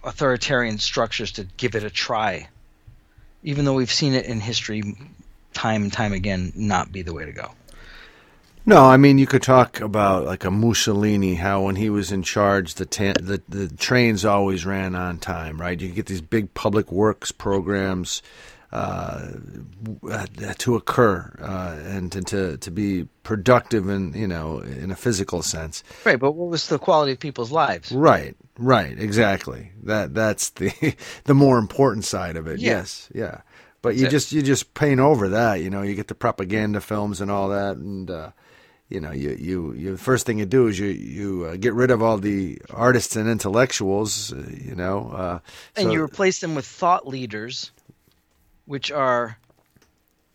authoritarian 0.04 0.78
structures 0.78 1.32
to 1.32 1.44
give 1.56 1.74
it 1.74 1.84
a 1.84 1.90
try 1.90 2.48
even 3.42 3.64
though 3.64 3.74
we've 3.74 3.92
seen 3.92 4.14
it 4.14 4.24
in 4.26 4.40
history 4.40 4.82
time 5.52 5.82
and 5.82 5.92
time 5.92 6.12
again 6.12 6.52
not 6.56 6.90
be 6.92 7.02
the 7.02 7.12
way 7.12 7.24
to 7.24 7.32
go 7.32 7.50
No, 8.66 8.86
I 8.86 8.96
mean 8.96 9.18
you 9.18 9.26
could 9.26 9.42
talk 9.42 9.80
about 9.80 10.24
like 10.24 10.44
a 10.46 10.50
Mussolini, 10.50 11.34
how 11.34 11.62
when 11.64 11.76
he 11.76 11.90
was 11.90 12.10
in 12.10 12.22
charge, 12.22 12.74
the 12.74 12.86
ta- 12.86 13.12
the 13.20 13.42
the 13.46 13.68
trains 13.76 14.24
always 14.24 14.64
ran 14.64 14.94
on 14.94 15.18
time, 15.18 15.60
right? 15.60 15.78
You 15.78 15.90
get 15.90 16.06
these 16.06 16.22
big 16.22 16.54
public 16.54 16.90
works 16.90 17.30
programs 17.30 18.22
uh, 18.72 19.28
to 20.58 20.74
occur 20.74 21.30
uh, 21.40 21.76
and 21.84 22.10
to, 22.12 22.22
to 22.22 22.56
to 22.56 22.70
be 22.70 23.06
productive 23.22 23.88
in 23.88 24.12
you 24.14 24.26
know 24.26 24.60
in 24.60 24.90
a 24.90 24.96
physical 24.96 25.42
sense. 25.42 25.84
right 26.04 26.18
but 26.18 26.32
what 26.32 26.48
was 26.48 26.68
the 26.68 26.78
quality 26.78 27.12
of 27.12 27.20
people's 27.20 27.52
lives 27.52 27.92
Right, 27.92 28.34
right, 28.58 28.98
exactly. 28.98 29.72
That 29.82 30.14
that's 30.14 30.50
the 30.50 30.96
the 31.24 31.34
more 31.34 31.58
important 31.58 32.04
side 32.04 32.36
of 32.36 32.46
it. 32.46 32.60
Yeah. 32.60 32.70
Yes, 32.70 33.10
yeah. 33.14 33.40
But 33.82 33.96
you 33.96 34.06
it. 34.06 34.10
just 34.10 34.32
you 34.32 34.42
just 34.42 34.74
paint 34.74 35.00
over 35.00 35.28
that. 35.30 35.56
You 35.56 35.70
know, 35.70 35.82
you 35.82 35.94
get 35.94 36.08
the 36.08 36.14
propaganda 36.14 36.80
films 36.80 37.20
and 37.20 37.30
all 37.30 37.50
that, 37.50 37.76
and 37.76 38.10
uh, 38.10 38.30
you 38.88 39.00
know, 39.00 39.12
you 39.12 39.30
you 39.30 39.72
you 39.74 39.92
the 39.92 39.98
first 39.98 40.24
thing 40.26 40.38
you 40.38 40.46
do 40.46 40.68
is 40.68 40.78
you 40.78 40.88
you 40.88 41.44
uh, 41.44 41.56
get 41.56 41.74
rid 41.74 41.90
of 41.90 42.02
all 42.02 42.16
the 42.16 42.58
artists 42.70 43.16
and 43.16 43.28
intellectuals. 43.28 44.32
Uh, 44.32 44.46
you 44.50 44.74
know, 44.74 45.10
uh, 45.10 45.38
and 45.76 45.92
you 45.92 46.02
replace 46.02 46.40
them 46.40 46.54
with 46.54 46.66
thought 46.66 47.06
leaders 47.06 47.70
which 48.66 48.90
are 48.90 49.38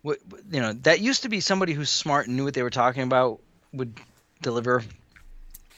what 0.02 0.20
you 0.52 0.60
know 0.60 0.74
that 0.74 1.02
used 1.02 1.24
to 1.24 1.30
be 1.30 1.40
somebody 1.40 1.74
who's 1.74 1.90
smart 1.90 2.28
and 2.28 2.38
knew 2.38 2.46
what 2.46 2.54
they 2.54 2.64
were 2.64 2.70
talking 2.70 3.04
about 3.04 3.40
would 3.74 3.94
deliver 4.42 4.84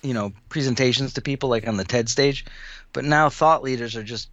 you 0.02 0.14
know 0.14 0.32
presentations 0.50 1.14
to 1.14 1.22
people 1.22 1.50
like 1.50 1.68
on 1.68 1.78
the 1.78 1.84
TED 1.84 2.10
stage 2.10 2.46
but 2.94 3.04
now 3.04 3.30
thought 3.30 3.64
leaders 3.64 3.96
are 3.96 4.04
just 4.04 4.30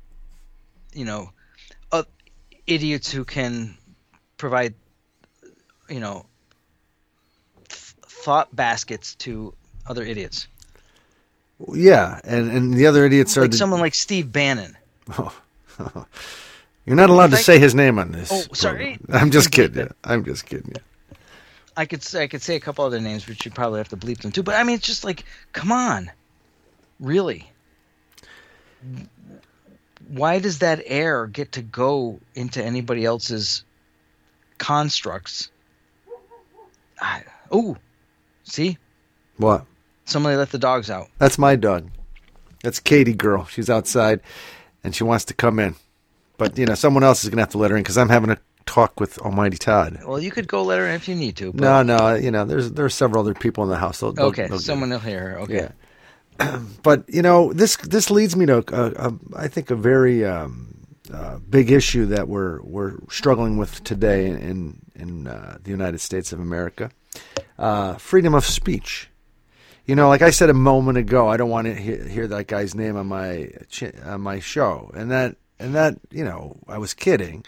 you 0.95 1.05
know 1.05 1.31
uh, 1.93 2.05
idiots 2.67 3.11
who 3.11 3.25
can 3.25 3.77
provide 4.37 4.75
you 5.89 6.01
know 6.01 6.27
th- 7.69 7.95
thought 8.03 8.55
baskets 8.55 9.15
to 9.17 9.55
other 9.87 10.03
idiots 10.03 10.49
yeah, 11.73 12.21
and 12.23 12.51
and 12.53 12.75
the 12.75 12.87
other 12.87 13.05
idiots 13.05 13.37
are 13.37 13.43
like 13.43 13.51
the, 13.51 13.57
someone 13.57 13.81
like 13.81 13.95
Steve 13.95 14.31
Bannon 14.31 14.77
you're 16.87 16.97
not 16.97 17.11
allowed 17.11 17.31
to 17.31 17.37
say 17.37 17.59
his 17.59 17.75
name 17.75 17.99
on 17.99 18.13
this. 18.13 18.31
Oh, 18.33 18.43
sorry. 18.55 18.97
program. 18.97 19.23
I'm 19.23 19.31
just 19.31 19.51
kidding. 19.53 19.85
You. 19.85 19.95
I'm 20.05 20.25
just 20.25 20.47
kidding. 20.47 20.75
I 21.79 21.87
could 21.87 22.03
say, 22.03 22.25
I 22.25 22.27
could 22.27 22.43
say 22.43 22.57
a 22.57 22.61
couple 22.61 22.85
other 22.85 23.01
names, 23.01 23.25
but 23.25 23.45
you'd 23.45 23.55
probably 23.55 23.79
have 23.79 23.89
to 23.91 23.97
bleep 23.97 24.21
them 24.21 24.33
too. 24.33 24.43
But 24.43 24.57
I 24.57 24.65
mean, 24.65 24.75
it's 24.75 24.87
just 24.87 25.05
like, 25.05 25.25
come 25.53 25.71
on, 25.71 26.11
really. 26.99 27.49
Why 30.09 30.41
does 30.41 30.59
that 30.59 30.83
air 30.87 31.29
get 31.29 31.53
to 31.53 31.63
go 31.63 32.19
into 32.35 32.61
anybody 32.65 33.05
else's 33.05 33.63
constructs? 34.59 35.53
Oh, 37.53 37.77
see, 38.43 38.77
What? 39.37 39.65
somebody 40.05 40.37
let 40.37 40.51
the 40.51 40.59
dogs 40.59 40.91
out. 40.91 41.07
That's 41.19 41.39
my 41.39 41.55
dog. 41.55 41.91
That's 42.65 42.81
Katie 42.81 43.15
girl. 43.15 43.45
She's 43.45 43.71
outside 43.71 44.21
and 44.83 44.97
she 44.97 45.05
wants 45.05 45.27
to 45.27 45.35
come 45.35 45.61
in. 45.61 45.77
But, 46.39 46.59
you 46.59 46.67
know, 46.67 46.75
someone 46.75 47.05
else 47.05 47.23
is 47.23 47.31
going 47.31 47.37
to 47.37 47.43
have 47.43 47.51
to 47.51 47.59
let 47.59 47.71
her 47.71 47.77
in 47.77 47.85
because 47.85 47.97
I'm 47.97 48.09
having 48.09 48.31
a 48.31 48.39
talk 48.69 49.01
with 49.01 49.19
Almighty 49.19 49.57
Todd. 49.57 49.99
Well, 50.07 50.21
you 50.21 50.31
could 50.31 50.47
go 50.47 50.63
let 50.63 50.79
her 50.79 50.87
in 50.87 50.95
if 50.95 51.09
you 51.09 51.15
need 51.15 51.37
to. 51.37 51.53
But, 51.53 51.61
No, 51.63 51.83
no, 51.83 52.15
you 52.15 52.31
know, 52.31 52.45
there's 52.45 52.73
there 52.73 52.85
are 52.85 52.91
several 52.91 53.23
other 53.23 53.35
people 53.35 53.65
in 53.65 53.71
the 53.71 53.77
house. 53.77 54.01
They'll, 54.01 54.13
they'll- 54.13 54.27
Okay, 54.27 54.47
they'll 54.49 54.59
someone 54.59 54.91
will 54.91 54.99
hear 55.01 55.21
her. 55.31 55.39
Okay. 55.41 55.69
Yeah. 56.41 56.59
but 56.83 57.05
you 57.09 57.21
know 57.23 57.53
this 57.53 57.77
this 57.79 58.11
leads 58.11 58.37
me 58.37 58.47
to 58.47 58.59
a, 58.73 59.09
a, 59.09 59.13
I 59.37 59.49
think 59.49 59.71
a 59.71 59.75
very 59.77 60.25
um, 60.25 60.87
uh, 61.13 61.39
big 61.39 61.71
issue 61.73 62.07
that 62.07 62.29
we're 62.29 62.61
we're 62.63 62.99
struggling 63.11 63.57
with 63.57 63.83
today 63.83 64.27
in 64.29 64.79
in 64.95 65.27
uh, 65.27 65.59
the 65.65 65.71
United 65.71 65.99
States 66.01 66.33
of 66.33 66.39
America, 66.39 66.91
uh, 67.59 67.95
freedom 67.97 68.35
of 68.35 68.45
speech. 68.47 69.11
You 69.87 69.95
know, 69.97 70.09
like 70.09 70.23
I 70.23 70.31
said 70.31 70.51
a 70.51 70.55
moment 70.55 70.99
ago, 70.99 71.29
I 71.29 71.37
don't 71.39 71.49
want 71.51 71.67
to 71.67 71.75
hear, 71.75 72.05
hear 72.07 72.27
that 72.29 72.47
guy's 72.47 72.75
name 72.75 72.97
on 72.97 73.07
my 73.07 73.51
on 74.05 74.21
my 74.21 74.39
show, 74.39 74.91
and 74.95 75.11
that 75.11 75.37
and 75.59 75.75
that 75.75 75.97
you 76.13 76.25
know 76.25 76.57
I 76.69 76.79
was 76.79 76.95
kidding. 76.95 77.45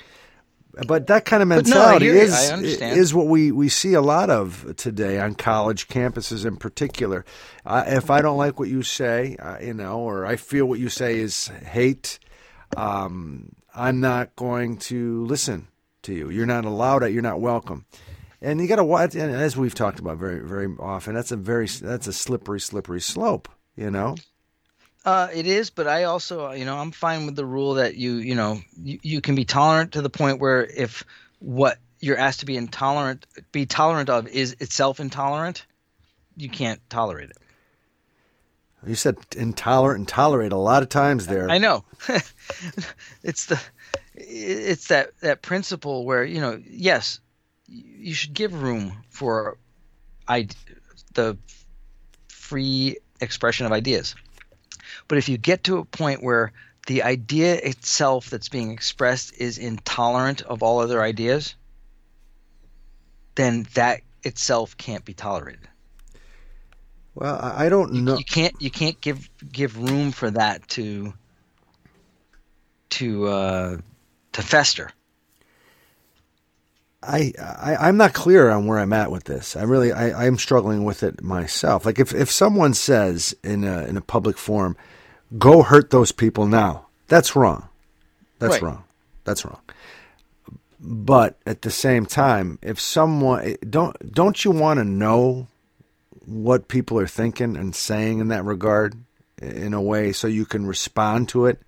But 0.86 1.08
that 1.08 1.24
kind 1.24 1.42
of 1.42 1.48
mentality 1.48 2.06
you. 2.06 2.12
is 2.12 2.50
is 2.52 3.14
what 3.14 3.26
we, 3.26 3.50
we 3.50 3.68
see 3.68 3.94
a 3.94 4.00
lot 4.00 4.30
of 4.30 4.74
today 4.76 5.18
on 5.18 5.34
college 5.34 5.88
campuses 5.88 6.46
in 6.46 6.56
particular. 6.56 7.24
Uh, 7.66 7.84
if 7.86 8.10
I 8.10 8.22
don't 8.22 8.38
like 8.38 8.58
what 8.58 8.68
you 8.68 8.82
say, 8.82 9.36
uh, 9.36 9.58
you 9.60 9.74
know, 9.74 10.00
or 10.00 10.26
I 10.26 10.36
feel 10.36 10.66
what 10.66 10.78
you 10.78 10.88
say 10.88 11.18
is 11.18 11.48
hate, 11.48 12.18
um, 12.76 13.52
I'm 13.74 14.00
not 14.00 14.36
going 14.36 14.76
to 14.78 15.24
listen 15.26 15.68
to 16.02 16.14
you. 16.14 16.30
You're 16.30 16.46
not 16.46 16.64
allowed. 16.64 17.04
You're 17.06 17.22
not 17.22 17.40
welcome. 17.40 17.84
And 18.40 18.60
you 18.60 18.68
got 18.68 18.76
to 18.76 18.84
watch. 18.84 19.14
And 19.14 19.34
as 19.34 19.56
we've 19.56 19.74
talked 19.74 19.98
about 19.98 20.18
very 20.18 20.40
very 20.40 20.68
often, 20.78 21.14
that's 21.14 21.32
a 21.32 21.36
very 21.36 21.66
that's 21.66 22.06
a 22.06 22.12
slippery 22.12 22.60
slippery 22.60 23.00
slope. 23.00 23.48
You 23.76 23.90
know. 23.90 24.16
Uh, 25.04 25.28
it 25.32 25.46
is, 25.46 25.70
but 25.70 25.86
I 25.86 26.04
also, 26.04 26.52
you 26.52 26.64
know, 26.64 26.76
I'm 26.76 26.90
fine 26.90 27.24
with 27.24 27.34
the 27.34 27.46
rule 27.46 27.74
that 27.74 27.96
you, 27.96 28.16
you 28.16 28.34
know, 28.34 28.60
you, 28.76 28.98
you 29.02 29.20
can 29.20 29.34
be 29.34 29.44
tolerant 29.44 29.92
to 29.92 30.02
the 30.02 30.10
point 30.10 30.40
where 30.40 30.64
if 30.64 31.04
what 31.38 31.78
you're 32.00 32.18
asked 32.18 32.40
to 32.40 32.46
be 32.46 32.56
intolerant, 32.56 33.26
be 33.50 33.64
tolerant 33.64 34.10
of 34.10 34.28
is 34.28 34.56
itself 34.60 35.00
intolerant, 35.00 35.64
you 36.36 36.50
can't 36.50 36.80
tolerate 36.90 37.30
it. 37.30 37.38
You 38.86 38.94
said 38.94 39.16
intolerant 39.36 39.98
and 39.98 40.08
tolerate 40.08 40.52
a 40.52 40.56
lot 40.56 40.82
of 40.82 40.88
times 40.88 41.26
there. 41.26 41.50
I 41.50 41.58
know. 41.58 41.84
it's 43.22 43.46
the, 43.46 43.60
it's 44.14 44.88
that 44.88 45.10
that 45.20 45.42
principle 45.42 46.06
where 46.06 46.24
you 46.24 46.40
know, 46.40 46.60
yes, 46.66 47.20
you 47.66 48.14
should 48.14 48.32
give 48.32 48.62
room 48.62 48.92
for, 49.10 49.58
I, 50.26 50.48
the 51.14 51.36
free 52.28 52.96
expression 53.20 53.66
of 53.66 53.72
ideas. 53.72 54.14
But 55.10 55.18
if 55.18 55.28
you 55.28 55.38
get 55.38 55.64
to 55.64 55.78
a 55.78 55.84
point 55.84 56.22
where 56.22 56.52
the 56.86 57.02
idea 57.02 57.56
itself 57.56 58.30
that's 58.30 58.48
being 58.48 58.70
expressed 58.70 59.34
is 59.36 59.58
intolerant 59.58 60.42
of 60.42 60.62
all 60.62 60.78
other 60.78 61.02
ideas, 61.02 61.56
then 63.34 63.66
that 63.74 64.02
itself 64.22 64.76
can't 64.76 65.04
be 65.04 65.12
tolerated. 65.12 65.66
Well, 67.16 67.40
I 67.42 67.68
don't 67.68 67.92
know. 67.92 68.18
You 68.18 68.24
can't 68.24 68.54
you 68.62 68.70
can't 68.70 69.00
give 69.00 69.28
give 69.50 69.76
room 69.76 70.12
for 70.12 70.30
that 70.30 70.68
to 70.68 71.12
to 72.90 73.26
uh, 73.26 73.78
to 74.30 74.42
fester. 74.42 74.92
I, 77.02 77.32
I 77.40 77.88
I'm 77.88 77.96
not 77.96 78.12
clear 78.12 78.48
on 78.48 78.66
where 78.66 78.78
I'm 78.78 78.92
at 78.92 79.10
with 79.10 79.24
this. 79.24 79.56
I 79.56 79.64
really 79.64 79.90
I 79.90 80.26
I'm 80.26 80.38
struggling 80.38 80.84
with 80.84 81.02
it 81.02 81.20
myself. 81.20 81.84
Like 81.84 81.98
if 81.98 82.14
if 82.14 82.30
someone 82.30 82.74
says 82.74 83.34
in 83.42 83.64
a 83.64 83.86
in 83.86 83.96
a 83.96 84.00
public 84.00 84.38
forum, 84.38 84.76
"Go 85.38 85.62
hurt 85.62 85.90
those 85.90 86.12
people 86.12 86.46
now," 86.46 86.86
that's 87.08 87.34
wrong. 87.36 87.68
That's 88.38 88.54
Right. 88.54 88.62
wrong. 88.62 88.84
That's 89.24 89.44
wrong. 89.44 89.60
But 90.82 91.36
at 91.44 91.62
the 91.62 91.70
same 91.70 92.06
time, 92.06 92.58
if 92.62 92.80
someone 92.80 93.56
don't 93.68 94.12
don't 94.14 94.44
you 94.44 94.50
want 94.50 94.78
to 94.78 94.84
know 94.84 95.46
what 96.24 96.68
people 96.68 96.98
are 96.98 97.06
thinking 97.06 97.56
and 97.56 97.74
saying 97.74 98.18
in 98.18 98.28
that 98.28 98.44
regard 98.44 98.94
in 99.42 99.74
a 99.74 99.80
way 99.82 100.12
so 100.12 100.26
you 100.26 100.46
can 100.46 100.66
respond 100.66 101.28
to 101.30 101.46
it? 101.46 101.60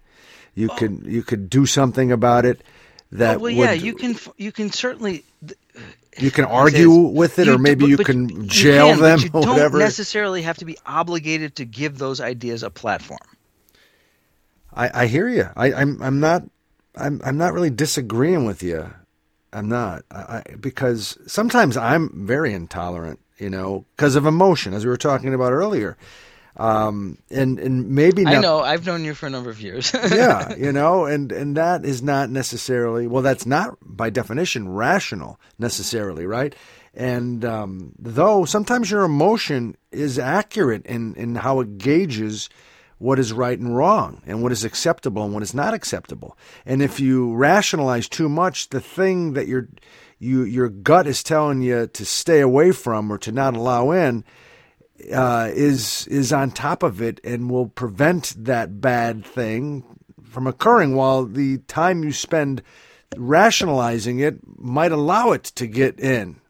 You 0.54 0.68
could 0.70 1.02
you 1.06 1.22
could 1.22 1.50
do 1.50 1.66
something 1.66 2.10
about 2.10 2.44
it 2.46 2.62
that 3.12 3.40
well, 3.40 3.50
yeah, 3.50 3.72
would- 3.72 3.82
you 3.82 3.94
can 3.94 4.16
you 4.38 4.50
can 4.50 4.70
certainly 4.72 5.24
you 6.18 6.30
can 6.30 6.44
argue 6.62 6.90
with 6.90 7.38
it, 7.38 7.48
or 7.48 7.58
maybe 7.58 7.84
you 7.86 7.98
can 7.98 8.48
jail 8.48 8.88
can, 8.90 8.98
but 8.98 9.02
them 9.02 9.18
you 9.20 9.26
or 9.34 9.42
don't 9.42 9.48
whatever. 9.56 9.78
necessarily 9.78 10.40
have 10.42 10.56
to 10.58 10.64
be 10.64 10.78
obligated 10.86 11.56
to 11.56 11.66
give 11.66 11.98
those 11.98 12.18
ideas 12.20 12.62
a 12.62 12.70
platform. 12.70 13.20
I, 14.74 15.02
I 15.02 15.06
hear 15.06 15.28
you. 15.28 15.48
I, 15.56 15.72
I'm 15.72 16.00
I'm 16.02 16.20
not 16.20 16.44
I'm 16.96 17.20
I'm 17.24 17.36
not 17.36 17.52
really 17.52 17.70
disagreeing 17.70 18.44
with 18.44 18.62
you. 18.62 18.92
I'm 19.52 19.68
not 19.68 20.04
I, 20.10 20.16
I, 20.16 20.42
because 20.60 21.18
sometimes 21.26 21.76
I'm 21.76 22.26
very 22.26 22.54
intolerant, 22.54 23.20
you 23.38 23.50
know, 23.50 23.84
because 23.96 24.16
of 24.16 24.26
emotion, 24.26 24.74
as 24.74 24.84
we 24.84 24.90
were 24.90 24.96
talking 24.96 25.34
about 25.34 25.52
earlier. 25.52 25.96
Um, 26.56 27.18
and 27.30 27.58
and 27.58 27.90
maybe 27.90 28.26
I 28.26 28.38
know. 28.38 28.60
I've 28.60 28.84
known 28.84 29.04
you 29.04 29.14
for 29.14 29.26
a 29.26 29.30
number 29.30 29.48
of 29.48 29.60
years. 29.60 29.92
yeah, 30.12 30.54
you 30.54 30.70
know, 30.70 31.06
and 31.06 31.32
and 31.32 31.56
that 31.56 31.84
is 31.84 32.02
not 32.02 32.28
necessarily 32.28 33.06
well. 33.06 33.22
That's 33.22 33.46
not 33.46 33.78
by 33.80 34.10
definition 34.10 34.68
rational 34.68 35.40
necessarily, 35.58 36.26
right? 36.26 36.54
And 36.94 37.42
um, 37.42 37.92
though 37.98 38.44
sometimes 38.44 38.90
your 38.90 39.04
emotion 39.04 39.76
is 39.92 40.18
accurate 40.18 40.84
in 40.84 41.14
in 41.14 41.36
how 41.36 41.60
it 41.60 41.78
gauges 41.78 42.50
what 43.02 43.18
is 43.18 43.32
right 43.32 43.58
and 43.58 43.76
wrong, 43.76 44.22
and 44.26 44.42
what 44.42 44.52
is 44.52 44.64
acceptable 44.64 45.24
and 45.24 45.34
what 45.34 45.42
is 45.42 45.52
not 45.52 45.74
acceptable. 45.74 46.38
And 46.64 46.80
if 46.80 47.00
you 47.00 47.34
rationalize 47.34 48.08
too 48.08 48.28
much, 48.28 48.68
the 48.68 48.80
thing 48.80 49.32
that 49.32 49.48
your 49.48 49.68
you 50.20 50.44
your 50.44 50.68
gut 50.68 51.08
is 51.08 51.24
telling 51.24 51.62
you 51.62 51.88
to 51.88 52.04
stay 52.04 52.40
away 52.40 52.70
from 52.70 53.10
or 53.12 53.18
to 53.18 53.32
not 53.32 53.56
allow 53.56 53.90
in 53.90 54.24
uh, 55.12 55.50
is 55.52 56.06
is 56.06 56.32
on 56.32 56.52
top 56.52 56.84
of 56.84 57.02
it 57.02 57.20
and 57.24 57.50
will 57.50 57.66
prevent 57.66 58.34
that 58.38 58.80
bad 58.80 59.24
thing 59.24 59.84
from 60.22 60.46
occurring. 60.46 60.94
While 60.94 61.26
the 61.26 61.58
time 61.58 62.04
you 62.04 62.12
spend 62.12 62.62
rationalizing 63.16 64.20
it 64.20 64.38
might 64.56 64.92
allow 64.92 65.32
it 65.32 65.44
to 65.44 65.66
get 65.66 65.98
in 65.98 66.40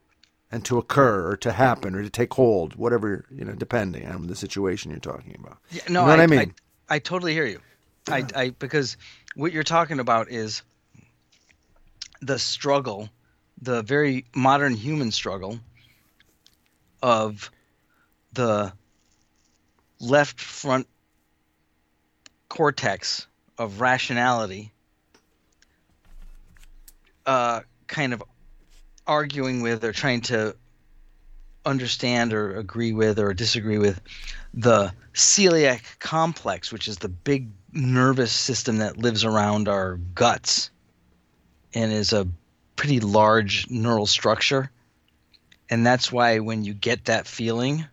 and 0.52 0.64
to 0.66 0.76
occur 0.76 1.30
or 1.30 1.36
to 1.38 1.50
happen 1.50 1.94
or 1.94 2.02
to 2.02 2.10
take 2.10 2.34
hold, 2.34 2.74
whatever 2.76 3.24
you 3.34 3.44
know, 3.44 3.54
depending 3.54 4.06
on 4.06 4.26
the 4.26 4.36
situation 4.36 4.90
you're 4.90 5.00
talking 5.00 5.34
about. 5.40 5.56
Yeah, 5.70 5.82
You 5.88 5.94
no, 5.94 6.02
know 6.02 6.10
what 6.10 6.20
I, 6.20 6.24
I 6.24 6.26
mean? 6.26 6.54
I, 6.88 6.98
totally 6.98 7.32
hear 7.32 7.46
you. 7.46 7.60
I, 8.06 8.24
I 8.36 8.50
because 8.50 8.98
what 9.34 9.52
you're 9.52 9.62
talking 9.62 9.98
about 9.98 10.30
is 10.30 10.62
the 12.20 12.38
struggle, 12.38 13.08
the 13.60 13.82
very 13.82 14.26
modern 14.34 14.74
human 14.74 15.10
struggle 15.10 15.58
of 17.02 17.50
the 18.34 18.72
left 19.98 20.38
front 20.38 20.86
cortex 22.48 23.26
of 23.56 23.80
rationality 23.80 24.70
uh, 27.24 27.60
kind 27.86 28.12
of 28.12 28.22
arguing 29.06 29.62
with 29.62 29.84
or 29.84 29.92
trying 29.92 30.20
to 30.22 30.56
understand 31.64 32.32
or 32.32 32.56
agree 32.56 32.92
with 32.92 33.18
or 33.18 33.34
disagree 33.34 33.78
with 33.78 34.00
the 34.54 34.92
celiac 35.14 35.82
complex, 35.98 36.72
which 36.72 36.88
is 36.88 36.98
the 36.98 37.08
big 37.08 37.48
nervous 37.72 38.32
system 38.32 38.78
that 38.78 38.98
lives 38.98 39.24
around 39.24 39.68
our 39.68 39.96
guts 40.14 40.70
and 41.74 41.92
is 41.92 42.12
a 42.12 42.26
pretty 42.76 43.00
large 43.00 43.68
neural 43.70 44.06
structure. 44.06 44.70
And 45.70 45.86
that's 45.86 46.12
why 46.12 46.40
when 46.40 46.64
you 46.64 46.74
get 46.74 47.06
that 47.06 47.26
feeling 47.26 47.86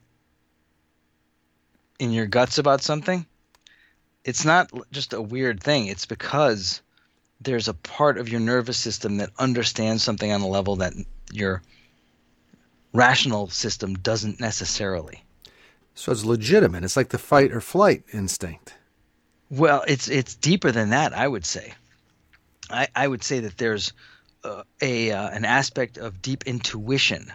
in 1.99 2.11
your 2.11 2.25
guts 2.25 2.57
about 2.57 2.81
something, 2.81 3.25
it's 4.25 4.45
not 4.45 4.71
just 4.91 5.13
a 5.13 5.21
weird 5.21 5.61
thing. 5.61 5.87
It's 5.87 6.05
because 6.05 6.81
there's 7.41 7.67
a 7.67 7.73
part 7.73 8.17
of 8.17 8.29
your 8.29 8.39
nervous 8.39 8.77
system 8.77 9.17
that 9.17 9.29
understands 9.39 10.03
something 10.03 10.31
on 10.31 10.41
a 10.41 10.47
level 10.47 10.77
that 10.77 10.93
your 11.31 11.61
rational 12.93 13.47
system 13.49 13.93
doesn't 13.93 14.39
necessarily. 14.39 15.23
So 15.95 16.11
it's 16.11 16.25
legitimate. 16.25 16.83
It's 16.83 16.97
like 16.97 17.09
the 17.09 17.17
fight 17.17 17.51
or 17.51 17.61
flight 17.61 18.03
instinct. 18.13 18.73
Well, 19.49 19.83
it's 19.87 20.07
it's 20.07 20.35
deeper 20.35 20.71
than 20.71 20.89
that. 20.89 21.13
I 21.13 21.27
would 21.27 21.45
say. 21.45 21.73
I, 22.69 22.87
I 22.95 23.07
would 23.07 23.23
say 23.23 23.39
that 23.39 23.57
there's 23.57 23.93
uh, 24.43 24.63
a 24.81 25.11
uh, 25.11 25.29
an 25.29 25.45
aspect 25.45 25.97
of 25.97 26.21
deep 26.21 26.45
intuition 26.45 27.31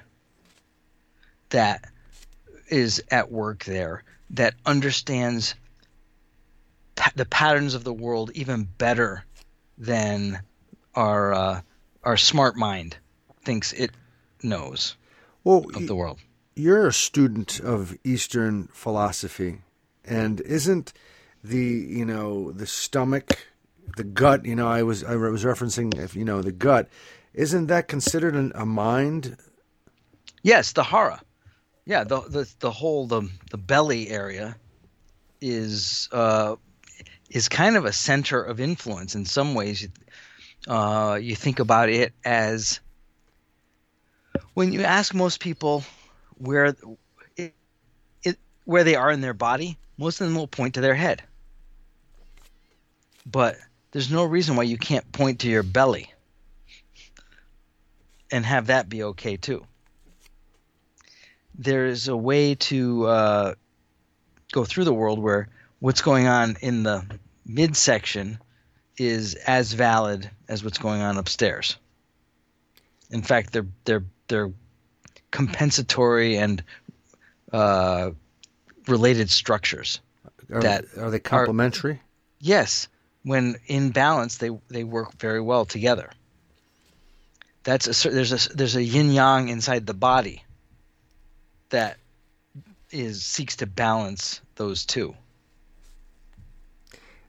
that 1.50 1.84
is 2.68 3.02
at 3.10 3.30
work 3.30 3.64
there 3.64 4.02
that 4.30 4.54
understands 4.64 5.54
pa- 6.94 7.12
the 7.14 7.26
patterns 7.26 7.74
of 7.74 7.84
the 7.84 7.92
world 7.92 8.30
even 8.34 8.68
better 8.78 9.24
than 9.78 10.40
our 10.94 11.32
uh, 11.32 11.60
our 12.02 12.16
smart 12.16 12.56
mind 12.56 12.96
thinks 13.44 13.72
it 13.72 13.90
knows 14.42 14.96
Well, 15.42 15.64
of 15.74 15.86
the 15.86 15.94
world. 15.94 16.20
you're 16.54 16.86
a 16.86 16.92
student 16.92 17.60
of 17.60 17.96
Eastern 18.04 18.68
philosophy, 18.72 19.58
and 20.04 20.40
isn't 20.42 20.92
the 21.42 21.58
you 21.58 22.04
know 22.04 22.52
the 22.52 22.66
stomach, 22.66 23.46
the 23.96 24.04
gut? 24.04 24.44
You 24.44 24.56
know, 24.56 24.68
I 24.68 24.82
was 24.82 25.02
I 25.04 25.16
was 25.16 25.44
referencing 25.44 25.98
if 25.98 26.14
you 26.14 26.24
know 26.24 26.42
the 26.42 26.52
gut, 26.52 26.88
isn't 27.32 27.66
that 27.66 27.88
considered 27.88 28.34
an, 28.34 28.52
a 28.54 28.64
mind? 28.66 29.36
Yes, 30.42 30.72
the 30.72 30.84
hara. 30.84 31.20
Yeah, 31.86 32.04
the 32.04 32.20
the 32.20 32.50
the 32.60 32.70
whole 32.70 33.06
the 33.06 33.28
the 33.50 33.58
belly 33.58 34.08
area 34.10 34.56
is 35.40 36.08
uh, 36.12 36.56
is 37.34 37.50
kind 37.50 37.76
of 37.76 37.84
a 37.84 37.92
center 37.92 38.42
of 38.42 38.60
influence 38.60 39.14
in 39.14 39.26
some 39.26 39.54
ways. 39.54 39.86
Uh, 40.66 41.18
you 41.20 41.36
think 41.36 41.58
about 41.58 41.90
it 41.90 42.14
as 42.24 42.80
when 44.54 44.72
you 44.72 44.82
ask 44.82 45.12
most 45.12 45.40
people 45.40 45.84
where 46.38 46.74
it, 47.36 47.54
it 48.22 48.38
where 48.64 48.84
they 48.84 48.94
are 48.94 49.10
in 49.10 49.20
their 49.20 49.34
body, 49.34 49.76
most 49.98 50.22
of 50.22 50.26
them 50.26 50.36
will 50.36 50.46
point 50.46 50.74
to 50.74 50.80
their 50.80 50.94
head. 50.94 51.22
But 53.26 53.56
there's 53.90 54.10
no 54.10 54.24
reason 54.24 54.56
why 54.56 54.62
you 54.62 54.78
can't 54.78 55.12
point 55.12 55.40
to 55.40 55.48
your 55.48 55.62
belly 55.62 56.10
and 58.30 58.46
have 58.46 58.68
that 58.68 58.88
be 58.88 59.02
okay 59.02 59.36
too 59.36 59.66
there's 61.56 62.08
a 62.08 62.16
way 62.16 62.54
to 62.54 63.06
uh, 63.06 63.54
go 64.52 64.64
through 64.64 64.84
the 64.84 64.94
world 64.94 65.18
where 65.18 65.48
what's 65.78 66.02
going 66.02 66.26
on 66.26 66.56
in 66.60 66.82
the 66.82 67.04
midsection 67.46 68.38
is 68.96 69.34
as 69.34 69.72
valid 69.72 70.30
as 70.48 70.62
what's 70.62 70.78
going 70.78 71.00
on 71.00 71.18
upstairs. 71.18 71.76
In 73.10 73.22
fact, 73.22 73.52
they're 73.52 73.66
they're 73.84 74.04
they're 74.28 74.52
compensatory 75.30 76.36
and 76.36 76.62
uh, 77.52 78.10
related 78.88 79.30
structures. 79.30 80.00
Are, 80.52 80.60
That 80.60 80.84
are 80.98 81.10
they 81.10 81.18
complementary? 81.18 82.00
Yes, 82.40 82.88
when 83.22 83.56
in 83.66 83.90
balance, 83.90 84.38
they 84.38 84.50
they 84.68 84.84
work 84.84 85.12
very 85.18 85.40
well 85.40 85.64
together. 85.64 86.10
That's 87.64 88.04
a 88.04 88.10
there's 88.10 88.32
a 88.32 88.54
there's 88.54 88.76
a 88.76 88.82
yin 88.82 89.10
yang 89.10 89.48
inside 89.48 89.86
the 89.86 89.94
body 89.94 90.44
that 91.70 91.98
is 92.90 93.24
seeks 93.24 93.56
to 93.56 93.66
balance 93.66 94.40
those 94.56 94.84
two. 94.84 95.16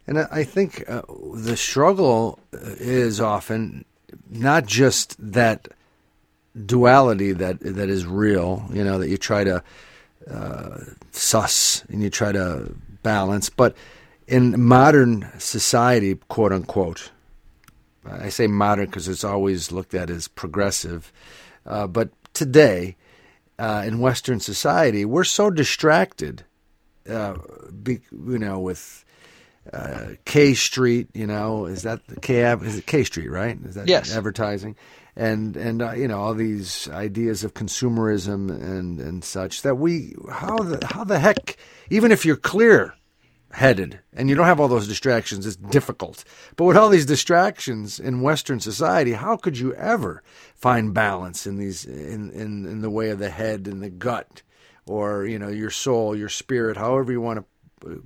And 0.08 0.20
I 0.20 0.43
think 0.43 0.84
uh, 0.88 1.01
the 1.34 1.58
struggle 1.58 2.39
is 2.51 3.20
often 3.20 3.86
not 4.30 4.66
just 4.66 5.16
that 5.20 5.68
duality 6.66 7.32
that 7.34 7.60
that 7.60 7.89
is 7.89 8.06
real, 8.06 8.66
you 8.72 8.84
know, 8.84 8.99
that 8.99 9.10
you 9.10 9.18
try 9.18 9.43
to 9.43 9.64
uh, 10.30 10.78
suss 11.12 11.84
and 11.89 12.01
you 12.01 12.10
try 12.10 12.32
to 12.32 12.74
balance, 13.03 13.49
but 13.49 13.76
in 14.28 14.60
modern 14.62 15.30
society, 15.38 16.16
quote 16.28 16.51
unquote, 16.51 17.12
I 18.10 18.30
say 18.30 18.47
modern 18.47 18.86
because 18.86 19.08
it's 19.08 19.24
always 19.24 19.72
looked 19.72 19.93
at 19.93 20.10
as 20.10 20.28
progressive, 20.28 21.12
uh, 21.66 21.88
but 21.88 22.10
today 22.34 22.95
uh, 23.58 23.84
in 23.86 23.99
Western 23.99 24.39
society, 24.39 25.06
we're 25.06 25.24
so 25.24 25.49
distracted, 25.49 26.43
uh, 27.10 27.36
be, 27.84 28.01
you 28.12 28.39
know, 28.39 28.60
with 28.60 29.05
uh, 29.74 30.09
K 30.26 30.53
Street, 30.53 31.07
you 31.13 31.28
know, 31.28 31.66
is 31.66 31.84
that 31.84 32.05
the 32.07 32.20
K 32.20 32.45
Ave- 32.45 32.66
is 32.68 32.78
it 32.78 32.86
K 32.86 33.03
Street, 33.03 33.30
right? 33.30 33.57
Is 33.66 33.76
that 33.76 33.88
Yes. 33.88 34.16
advertising? 34.16 34.76
And 35.16 35.55
and 35.55 35.82
uh, 35.82 35.93
you 35.93 36.07
know 36.09 36.20
all 36.20 36.34
these 36.34 36.89
ideas 36.89 37.43
of 37.45 37.53
consumerism 37.53 38.49
and 38.49 38.99
and 38.99 39.24
such 39.24 39.61
that 39.61 39.76
we 39.76 40.13
how 40.30 40.57
the 40.57 40.86
how 40.86 41.03
the 41.05 41.20
heck 41.20 41.55
even 41.89 42.11
if 42.11 42.26
you're 42.26 42.36
clear 42.36 42.93
headed 43.51 43.99
and 44.13 44.28
you 44.28 44.36
don't 44.36 44.45
have 44.47 44.59
all 44.59 44.68
those 44.68 44.89
distractions 44.89 45.45
it's 45.45 45.55
difficult 45.55 46.26
but 46.57 46.66
with 46.66 46.76
all 46.76 46.89
these 46.89 47.05
distractions 47.05 47.97
in 48.01 48.20
western 48.22 48.59
society 48.59 49.13
how 49.13 49.38
could 49.38 49.57
you 49.57 49.74
ever 49.76 50.22
find 50.55 50.93
balance 50.93 51.47
in 51.47 51.55
these 51.57 51.86
in 51.86 52.30
in, 52.32 52.66
in 52.66 52.82
the 52.82 52.89
way 52.89 53.09
of 53.11 53.20
the 53.20 53.30
head 53.30 53.66
and 53.68 53.82
the 53.82 53.89
gut 53.89 54.41
or 54.86 55.26
you 55.26 55.39
know 55.39 55.47
your 55.47 55.70
soul 55.70 56.13
your 56.13 56.28
spirit 56.28 56.76
however 56.76 57.13
you 57.13 57.22
want 57.22 57.39
to 57.39 57.45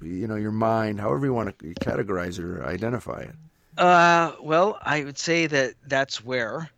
you 0.01 0.27
know 0.27 0.35
your 0.35 0.51
mind 0.51 0.99
however 0.99 1.25
you 1.25 1.33
want 1.33 1.57
to 1.57 1.73
categorize 1.75 2.39
it 2.39 2.45
or 2.45 2.65
identify 2.65 3.21
it 3.21 3.35
Uh, 3.77 4.33
well, 4.41 4.77
I 4.81 5.03
would 5.05 5.17
say 5.17 5.47
that 5.47 5.75
that's 5.87 6.23
where 6.25 6.69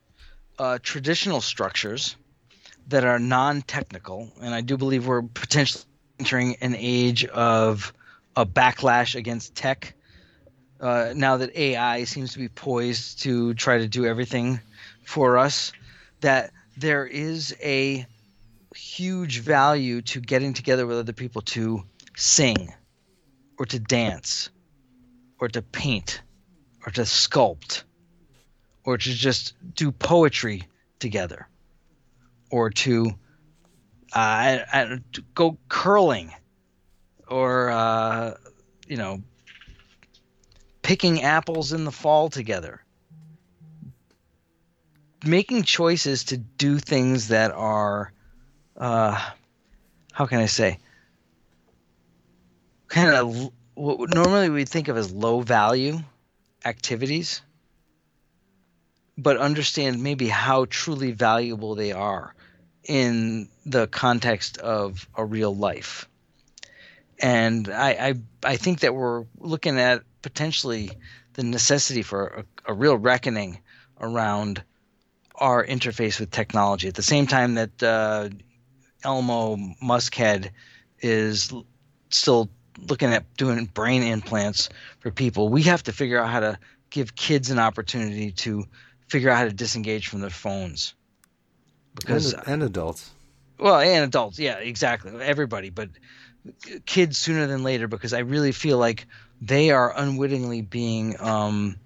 uh, 0.59 0.77
traditional 0.83 1.41
structures 1.41 2.15
that 2.89 3.03
are 3.03 3.17
non-technical, 3.17 4.29
and 4.39 4.53
I 4.53 4.61
do 4.61 4.77
believe 4.77 5.07
we're 5.07 5.23
potentially 5.23 5.83
entering 6.19 6.57
an 6.61 6.75
age 6.77 7.25
of 7.25 7.91
a 8.35 8.45
backlash 8.45 9.15
against 9.15 9.55
tech. 9.55 9.95
Uh, 10.79 11.13
now 11.15 11.37
that 11.37 11.55
AI 11.57 12.03
seems 12.03 12.33
to 12.33 12.39
be 12.39 12.49
poised 12.49 13.23
to 13.23 13.53
try 13.55 13.79
to 13.79 13.87
do 13.87 14.05
everything 14.05 14.59
for 15.03 15.37
us, 15.39 15.71
that 16.19 16.51
there 16.77 17.05
is 17.07 17.55
a 17.63 18.05
huge 18.75 19.39
value 19.39 20.01
to 20.01 20.21
getting 20.21 20.53
together 20.53 20.85
with 20.85 20.99
other 20.99 21.13
people 21.13 21.41
to 21.41 21.83
sing, 22.15 22.71
or 23.57 23.65
to 23.65 23.79
dance, 23.79 24.49
or 25.39 25.47
to 25.49 25.61
paint 25.61 26.21
or 26.85 26.91
to 26.91 27.01
sculpt 27.01 27.83
or 28.85 28.97
to 28.97 29.09
just 29.09 29.53
do 29.75 29.91
poetry 29.91 30.63
together 30.99 31.47
or 32.49 32.69
to, 32.69 33.07
uh, 34.13 34.19
I, 34.19 34.65
I, 34.71 34.99
go 35.35 35.57
curling 35.67 36.31
or 37.27 37.69
uh, 37.69 38.35
you 38.87 38.97
know 38.97 39.21
picking 40.81 41.21
apples 41.21 41.73
in 41.73 41.85
the 41.85 41.91
fall 41.91 42.29
together. 42.29 42.83
Making 45.23 45.63
choices 45.63 46.25
to 46.25 46.37
do 46.37 46.79
things 46.79 47.29
that 47.29 47.51
are 47.51 48.11
uh, 48.75 49.29
how 50.11 50.25
can 50.25 50.39
i 50.39 50.45
say 50.45 50.77
kind 52.91 53.15
of 53.15 53.51
what 53.73 54.13
normally 54.13 54.49
we 54.49 54.65
think 54.65 54.89
of 54.89 54.97
as 54.97 55.11
low 55.13 55.39
value 55.39 55.97
activities, 56.65 57.41
but 59.17 59.37
understand 59.37 60.03
maybe 60.03 60.27
how 60.27 60.65
truly 60.65 61.11
valuable 61.11 61.75
they 61.75 61.93
are 61.93 62.35
in 62.83 63.47
the 63.65 63.87
context 63.87 64.57
of 64.57 65.07
a 65.15 65.23
real 65.23 65.55
life. 65.55 66.09
And 67.17 67.69
I, 67.69 67.91
I, 67.91 68.13
I 68.43 68.57
think 68.57 68.81
that 68.81 68.93
we're 68.93 69.25
looking 69.37 69.79
at 69.79 70.03
potentially 70.21 70.91
the 71.33 71.43
necessity 71.43 72.01
for 72.01 72.45
a, 72.67 72.71
a 72.71 72.73
real 72.73 72.97
reckoning 72.97 73.59
around 74.01 74.61
our 75.35 75.65
interface 75.65 76.19
with 76.19 76.29
technology. 76.29 76.89
At 76.89 76.95
the 76.95 77.03
same 77.03 77.25
time 77.25 77.55
that 77.55 77.81
uh, 77.81 78.29
Elmo 79.03 79.55
Muskhead 79.81 80.49
is 80.99 81.53
still 82.09 82.49
looking 82.88 83.13
at 83.13 83.34
doing 83.36 83.65
brain 83.65 84.03
implants 84.03 84.69
for 84.99 85.11
people, 85.11 85.49
we 85.49 85.63
have 85.63 85.84
to 85.84 85.91
figure 85.91 86.19
out 86.19 86.30
how 86.30 86.39
to 86.39 86.59
give 86.89 87.15
kids 87.15 87.51
an 87.51 87.59
opportunity 87.59 88.32
to 88.32 88.65
figure 89.07 89.30
out 89.30 89.38
how 89.38 89.45
to 89.45 89.53
disengage 89.53 90.07
from 90.07 90.22
their 90.22 90.30
phones. 90.30 90.93
Because 91.95 92.34
and, 92.34 92.47
and 92.47 92.63
adults 92.63 93.11
well, 93.61 93.80
and 93.80 94.03
adults, 94.03 94.39
yeah, 94.39 94.57
exactly, 94.57 95.13
everybody, 95.22 95.69
but 95.69 95.89
kids 96.88 97.19
sooner 97.19 97.45
than 97.45 97.63
later 97.63 97.88
because 97.88 98.11
I 98.11 98.19
really 98.19 98.51
feel 98.51 98.80
like 98.80 99.05
they 99.39 99.69
are 99.69 99.93
unwittingly 99.95 100.63
being 100.63 101.15
um, 101.22 101.78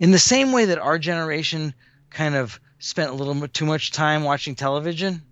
in 0.00 0.10
the 0.10 0.18
same 0.18 0.50
way 0.50 0.64
that 0.66 0.78
our 0.78 0.98
generation 0.98 1.72
kind 2.10 2.34
of 2.34 2.60
spent 2.80 3.10
a 3.10 3.14
little 3.14 3.46
too 3.46 3.64
much 3.64 3.92
time 3.92 4.24
watching 4.24 4.56
television 4.56 5.22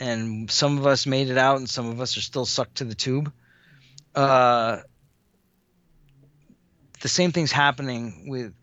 and 0.00 0.50
some 0.50 0.78
of 0.78 0.86
us 0.86 1.06
made 1.06 1.28
it 1.28 1.38
out 1.38 1.58
and 1.58 1.68
some 1.68 1.88
of 1.88 2.00
us 2.00 2.16
are 2.16 2.22
still 2.22 2.46
sucked 2.46 2.76
to 2.76 2.84
the 2.84 2.94
tube. 2.94 3.32
Uh, 4.14 4.78
the 7.00 7.08
same 7.08 7.32
thing's 7.32 7.52
happening 7.52 8.24
with 8.28 8.54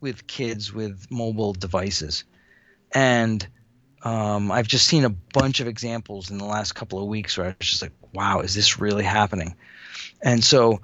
with 0.00 0.26
kids 0.26 0.72
with 0.72 1.06
mobile 1.10 1.52
devices. 1.52 2.24
And 2.92 3.46
um, 4.02 4.52
I've 4.52 4.68
just 4.68 4.86
seen 4.86 5.04
a 5.04 5.10
bunch 5.10 5.60
of 5.60 5.66
examples 5.66 6.30
in 6.30 6.38
the 6.38 6.44
last 6.44 6.74
couple 6.74 7.00
of 7.00 7.08
weeks 7.08 7.36
where 7.36 7.46
I 7.48 7.56
was 7.58 7.68
just 7.68 7.82
like, 7.82 7.92
wow, 8.12 8.40
is 8.40 8.54
this 8.54 8.78
really 8.78 9.04
happening? 9.04 9.56
And 10.22 10.44
so 10.44 10.80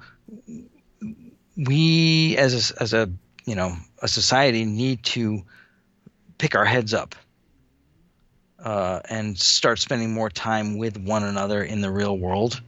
we 1.55 2.35
as 2.37 2.71
a, 2.71 2.81
as 2.81 2.93
a 2.93 3.09
you 3.45 3.55
know 3.55 3.75
a 4.01 4.07
society 4.07 4.65
need 4.65 5.03
to 5.03 5.43
pick 6.37 6.55
our 6.55 6.65
heads 6.65 6.93
up 6.93 7.15
uh, 8.63 9.01
and 9.09 9.37
start 9.37 9.79
spending 9.79 10.13
more 10.13 10.29
time 10.29 10.77
with 10.77 10.97
one 10.97 11.23
another 11.23 11.63
in 11.63 11.81
the 11.81 11.91
real 11.91 12.17
world 12.17 12.61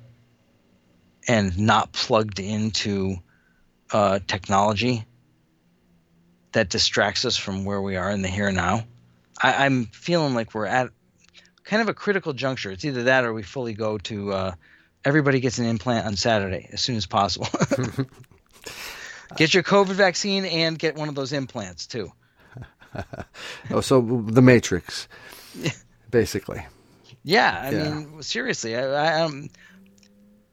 and 1.27 1.57
not 1.57 1.91
plugged 1.91 2.39
into 2.39 3.15
uh, 3.91 4.19
technology 4.27 5.05
that 6.51 6.69
distracts 6.69 7.25
us 7.25 7.37
from 7.37 7.65
where 7.65 7.81
we 7.81 7.95
are 7.95 8.11
in 8.11 8.21
the 8.21 8.27
here 8.27 8.47
and 8.47 8.55
now. 8.55 8.85
I, 9.41 9.65
am 9.65 9.85
feeling 9.87 10.33
like 10.33 10.53
we're 10.53 10.65
at 10.65 10.89
kind 11.63 11.81
of 11.81 11.89
a 11.89 11.93
critical 11.93 12.33
juncture. 12.33 12.71
It's 12.71 12.85
either 12.85 13.03
that 13.03 13.25
or 13.25 13.33
we 13.33 13.43
fully 13.43 13.73
go 13.73 13.97
to 13.97 14.31
uh, 14.31 14.51
everybody 15.03 15.39
gets 15.39 15.59
an 15.59 15.65
implant 15.65 16.05
on 16.05 16.15
Saturday 16.15 16.69
as 16.71 16.81
soon 16.81 16.95
as 16.95 17.05
possible. 17.05 17.47
get 19.37 19.53
your 19.53 19.63
COVID 19.63 19.93
vaccine 19.93 20.45
and 20.45 20.79
get 20.79 20.95
one 20.95 21.09
of 21.09 21.15
those 21.15 21.33
implants 21.33 21.87
too. 21.87 22.11
oh, 23.71 23.81
so 23.81 24.01
the 24.01 24.41
Matrix, 24.41 25.07
basically. 26.15 26.65
Yeah, 27.25 27.61
I 27.61 27.71
yeah. 27.71 27.93
mean, 27.93 28.23
seriously, 28.23 28.73
I, 28.73 28.83
I, 28.83 29.21
um, 29.23 29.49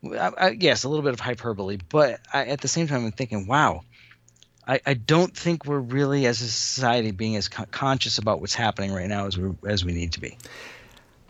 I, 0.05 0.33
I, 0.37 0.49
yes, 0.59 0.83
a 0.83 0.89
little 0.89 1.05
bit 1.05 1.13
of 1.13 1.21
hyperbole, 1.21 1.79
but 1.89 2.19
at 2.35 2.61
the 2.61 2.67
same 2.67 2.89
time, 2.89 3.05
I'm 3.05 3.13
thinking, 3.13 3.47
wow, 3.47 3.83
I, 4.67 4.81
I 4.85 4.95
don't 4.95 5.37
think 5.37 5.65
we're 5.65 5.79
really, 5.79 6.27
as 6.27 6.41
a 6.41 6.49
society, 6.49 7.13
being 7.13 7.37
as 7.37 7.47
co- 7.47 7.67
conscious 7.71 8.19
about 8.19 8.41
what's 8.41 8.57
happening 8.57 8.93
right 8.93 9.09
now 9.09 9.27
as 9.29 9.39
we 9.39 9.53
as 9.65 9.85
we 9.85 9.93
need 9.93 10.15
to 10.15 10.21
be. 10.21 10.37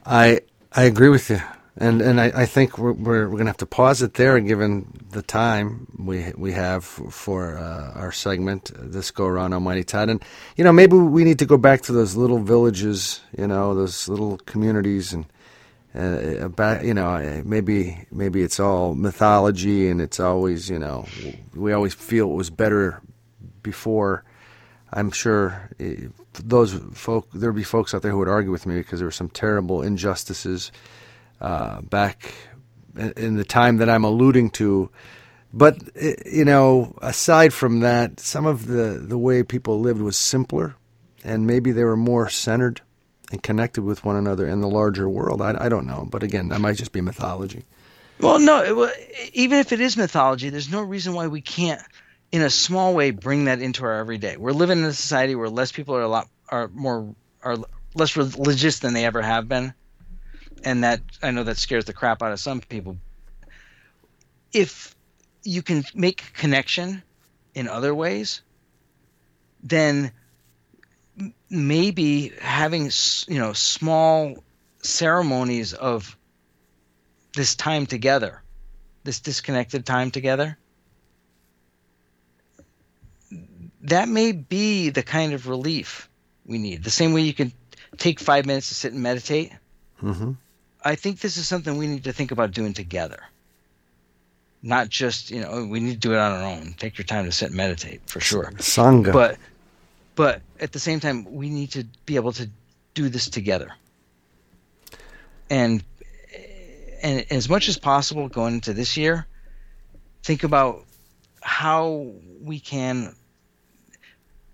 I 0.07 0.41
I 0.73 0.85
agree 0.85 1.11
with 1.11 1.29
you, 1.29 1.43
and 1.77 2.03
and 2.03 2.21
I, 2.21 2.33
I 2.35 2.47
think 2.47 2.77
we're 2.77 2.93
we're, 2.93 3.25
we're 3.25 3.37
going 3.37 3.47
to 3.47 3.51
have 3.51 3.57
to 3.59 3.67
pause 3.67 4.03
it 4.03 4.15
there, 4.15 4.39
given 4.41 4.93
the 5.11 5.23
time 5.23 5.87
we 5.99 6.33
we 6.37 6.53
have 6.53 6.85
for 6.85 7.57
uh, 7.57 7.93
our 7.95 8.13
segment 8.13 8.71
this 8.75 9.11
go 9.11 9.25
around, 9.25 9.55
Almighty 9.55 9.85
Todd, 9.85 10.11
and 10.11 10.23
you 10.57 10.65
know 10.65 10.73
maybe 10.73 10.97
we 10.97 11.25
need 11.25 11.39
to 11.39 11.47
go 11.47 11.57
back 11.57 11.83
to 11.83 11.93
those 11.93 12.15
little 12.15 12.39
villages, 12.39 13.21
you 13.37 13.47
know, 13.47 13.75
those 13.75 14.07
little 14.07 14.37
communities, 14.39 15.15
and 15.15 15.25
uh, 15.95 16.45
about 16.45 16.85
you 16.85 16.93
know 16.93 17.43
maybe 17.47 18.07
maybe 18.11 18.43
it's 18.43 18.61
all 18.61 18.95
mythology, 18.95 19.89
and 19.89 20.03
it's 20.03 20.21
always 20.21 20.69
you 20.69 20.79
know 20.79 21.07
we 21.55 21.73
always 21.73 21.95
feel 21.95 22.31
it 22.31 22.35
was 22.35 22.51
better 22.51 23.01
before. 23.63 24.25
I'm 24.93 25.11
sure 25.11 25.71
eh, 25.81 26.09
those 26.35 26.75
folk 26.93 27.29
there'd 27.33 27.55
be 27.55 27.65
folks 27.65 27.95
out 27.95 28.03
there 28.03 28.11
who 28.11 28.19
would 28.19 28.29
argue 28.29 28.51
with 28.51 28.67
me 28.67 28.77
because 28.77 29.01
there 29.01 29.07
were 29.07 29.11
some 29.11 29.31
terrible 29.31 29.81
injustices 29.81 30.71
uh, 31.43 31.83
back 31.83 32.33
in 33.17 33.37
the 33.37 33.45
time 33.45 33.79
that 33.79 33.91
I'm 33.91 34.05
alluding 34.05 34.51
to. 34.51 34.91
But 35.53 35.77
eh, 35.97 36.15
you 36.25 36.45
know, 36.45 36.97
aside 37.03 37.53
from 37.53 37.81
that, 37.81 38.21
some 38.21 38.47
of 38.47 38.67
the 38.67 39.03
the 39.03 39.19
way 39.19 39.43
people 39.43 39.81
lived 39.81 40.01
was 40.01 40.17
simpler, 40.17 40.77
and 41.25 41.47
maybe 41.47 41.73
they 41.73 41.85
were 41.85 41.97
more 41.97 42.31
centered 42.31 42.81
and 43.31 43.43
connected 43.43 43.83
with 43.83 44.05
one 44.05 44.17
another 44.17 44.47
in 44.47 44.61
the 44.61 44.69
larger 44.69 45.09
world. 45.09 45.43
I, 45.43 45.57
I 45.59 45.69
don't 45.69 45.87
know, 45.87 46.07
but 46.11 46.23
again, 46.23 46.49
that 46.49 46.61
might 46.61 46.77
just 46.77 46.93
be 46.93 47.01
mythology. 47.01 47.65
Well, 48.21 48.39
no, 48.39 48.85
it, 48.85 49.31
even 49.33 49.59
if 49.59 49.73
it 49.73 49.81
is 49.81 49.97
mythology, 49.97 50.51
there's 50.51 50.71
no 50.71 50.81
reason 50.81 51.15
why 51.15 51.27
we 51.27 51.41
can't 51.41 51.83
in 52.31 52.43
a 52.43 52.51
small 52.51 52.95
way 52.95 53.11
bring 53.11 53.47
that 53.47 53.61
into 53.61 53.85
our 53.85 53.95
everyday. 53.95 54.37
We're 54.37 54.53
living 54.53 54.79
in 54.79 54.85
a 54.85 54.93
society 54.93 55.35
where 55.35 55.49
less 55.49 55.73
people 55.73 55.97
are 55.97 56.03
a 56.03 56.09
lot 56.09 56.29
are 56.49 56.69
more 56.69 57.15
are 57.43 57.57
less 57.95 58.17
religious 58.17 58.79
than 58.79 58.95
they 58.95 59.05
ever 59.05 59.21
have 59.21 59.49
been, 59.49 59.75
and 60.65 60.85
that 60.85 61.01
I 61.23 61.31
know 61.31 61.45
that 61.45 61.57
scares 61.57 61.85
the 61.85 61.93
crap 61.93 62.23
out 62.23 62.33
of 62.33 62.41
some 62.41 62.61
people. 62.61 62.97
If 64.53 64.95
you 65.43 65.63
can 65.63 65.85
make 65.95 66.33
connection 66.35 67.03
in 67.55 67.69
other 67.69 67.95
ways, 67.95 68.43
then 69.63 70.13
maybe 71.51 72.33
having 72.41 72.91
you 73.29 73.39
know 73.39 73.53
small 73.53 74.37
ceremonies 74.83 75.75
of 75.75 76.17
this 77.35 77.55
time 77.55 77.87
together, 77.87 78.43
this 79.05 79.21
disconnected 79.21 79.87
time 79.87 80.11
together, 80.11 80.59
that 83.83 84.09
may 84.09 84.33
be 84.33 84.91
the 84.91 85.03
kind 85.03 85.33
of 85.33 85.49
relief 85.49 86.09
we 86.47 86.59
need. 86.59 86.85
The 86.85 86.91
same 86.91 87.13
way 87.13 87.23
you 87.23 87.35
can 87.35 87.53
take 87.97 88.21
five 88.21 88.47
minutes 88.47 88.69
to 88.69 88.75
sit 88.75 88.93
and 88.93 89.03
meditate. 89.03 89.53
Mm-hmm. 90.03 90.33
I 90.85 90.95
think 90.95 91.21
this 91.21 91.37
is 91.37 91.47
something 91.47 91.77
we 91.77 91.87
need 91.87 92.05
to 92.05 92.13
think 92.13 92.33
about 92.33 92.51
doing 92.53 92.73
together. 92.73 93.21
Not 94.63 94.89
just, 94.89 95.31
you 95.31 95.41
know, 95.41 95.65
we 95.65 95.81
need 95.81 95.95
to 95.95 95.99
do 95.99 96.13
it 96.13 96.19
on 96.19 96.33
our 96.33 96.45
own. 96.45 96.75
Take 96.79 96.99
your 96.99 97.05
time 97.05 97.25
to 97.25 97.33
sit 97.33 97.49
and 97.49 97.57
meditate 97.57 98.01
for 98.07 98.21
sure. 98.21 98.53
Sangha. 98.57 99.13
But 99.13 99.39
but 100.15 100.43
at 100.61 100.73
the 100.73 100.79
same 100.79 101.01
time 101.01 101.33
we 101.33 101.51
need 101.51 101.73
to 101.73 101.85
be 102.07 102.17
able 102.17 102.33
to 102.33 102.49
do 102.95 103.09
this 103.09 103.29
together. 103.29 103.71
And 105.51 105.83
and 107.03 107.27
as 107.31 107.49
much 107.49 107.69
as 107.69 107.77
possible 107.77 108.29
going 108.29 108.55
into 108.55 108.73
this 108.73 108.97
year, 108.97 109.27
think 110.23 110.45
about 110.45 110.85
how 111.41 112.13
we 112.41 112.61
can 112.61 113.15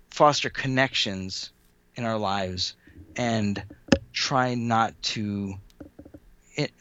foster 0.09 0.49
connections 0.49 1.51
in 1.95 2.03
our 2.03 2.17
lives 2.17 2.73
and 3.15 3.61
try 4.11 4.55
not 4.55 4.99
to 5.03 5.53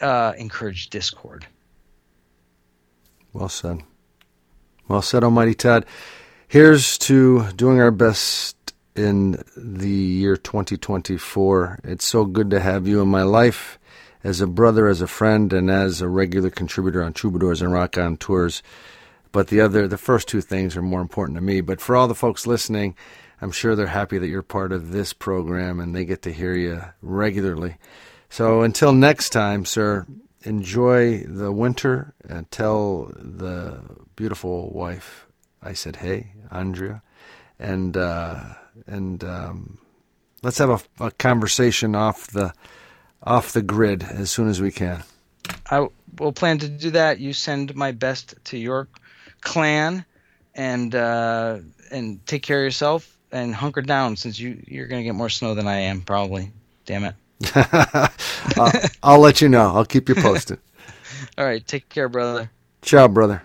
uh, 0.01 0.33
encourage 0.37 0.91
discord. 0.91 1.47
Well 3.33 3.49
said. 3.49 3.83
Well 4.89 5.03
said, 5.03 5.23
Almighty 5.23 5.55
Todd. 5.55 5.85
Here's 6.49 6.97
to 6.99 7.51
doing 7.53 7.81
our 7.81 7.91
best 7.91 8.57
in 8.97 9.43
the 9.57 9.89
year 9.89 10.37
2024. 10.37 11.81
It's 11.85 12.07
so 12.07 12.25
good 12.25 12.51
to 12.51 12.61
have 12.61 12.89
you 12.89 13.01
in 13.03 13.09
my 13.09 13.23
life 13.23 13.79
as 14.25 14.41
a 14.41 14.47
brother, 14.47 14.89
as 14.89 15.01
a 15.01 15.07
friend, 15.07 15.53
and 15.53 15.71
as 15.71 16.01
a 16.01 16.09
regular 16.09 16.51
contributor 16.51 17.03
on 17.03 17.13
Troubadours 17.13 17.63
and 17.63 17.73
Raconteurs. 17.73 18.63
But 19.31 19.49
the 19.49 19.61
other, 19.61 19.87
the 19.87 19.99
first 19.99 20.27
two 20.27 20.41
things 20.41 20.77
are 20.77 20.83
more 20.83 21.01
important 21.01 21.37
to 21.37 21.43
me. 21.43 21.61
But 21.61 21.81
for 21.81 21.95
all 21.95 22.09
the 22.09 22.15
folks 22.15 22.47
listening, 22.47 22.97
I'm 23.41 23.53
sure 23.53 23.77
they're 23.77 23.87
happy 23.87 24.19
that 24.19 24.27
you're 24.27 24.43
part 24.43 24.73
of 24.73 24.91
this 24.91 25.13
program 25.13 25.79
and 25.81 25.95
they 25.95 26.05
get 26.05 26.23
to 26.23 26.33
hear 26.33 26.55
you 26.55 26.83
regularly. 27.03 27.77
So 28.31 28.63
until 28.63 28.93
next 28.93 29.31
time, 29.31 29.65
sir, 29.65 30.07
enjoy 30.43 31.19
the 31.21 31.53
winter 31.53 32.15
and 32.29 32.51
tell 32.51 33.13
the 33.17 33.81
beautiful 34.17 34.71
wife 34.71 35.27
I 35.63 35.73
said, 35.73 35.97
"Hey, 35.97 36.33
Andrea," 36.51 37.03
and 37.59 37.97
uh, 37.97 38.41
and 38.87 39.23
um, 39.25 39.79
let's 40.43 40.59
have 40.59 40.71
a, 40.71 41.07
a, 41.07 41.11
conversation 41.13 41.95
off 41.95 42.29
the 42.29 42.53
off 43.23 43.53
the 43.53 43.63
grid 43.63 44.03
as 44.03 44.31
soon 44.31 44.49
as 44.49 44.61
we 44.61 44.71
can. 44.71 45.03
I 45.71 45.89
will 46.19 46.33
plan 46.33 46.59
to 46.59 46.69
do 46.69 46.91
that. 46.91 47.19
You 47.19 47.33
send 47.33 47.75
my 47.75 47.93
best 47.93 48.35
to 48.45 48.59
your 48.59 48.89
clan, 49.41 50.05
and 50.55 50.95
uh, 50.95 51.59
and 51.91 52.25
take 52.27 52.43
care 52.43 52.61
of 52.61 52.65
yourself 52.65 53.17
and 53.33 53.55
hunker 53.55 53.83
down 53.83 54.17
since 54.17 54.39
you 54.39 54.63
you're 54.67 54.87
gonna 54.87 55.03
get 55.03 55.15
more 55.15 55.29
snow 55.29 55.55
than 55.55 55.67
I 55.67 55.81
am 55.81 56.03
probably. 56.03 56.53
Damn 56.87 57.05
it. 57.05 57.15
I'll, 58.57 58.73
I'll 59.03 59.21
let 59.21 59.41
you 59.41 59.49
know. 59.49 59.75
I'll 59.75 59.85
keep 59.85 60.09
you 60.09 60.15
posted. 60.15 60.59
All 61.39 61.45
right. 61.45 61.67
Take 61.67 61.89
care, 61.89 62.09
brother. 62.09 62.51
Ciao, 62.83 63.09
brother. 63.09 63.43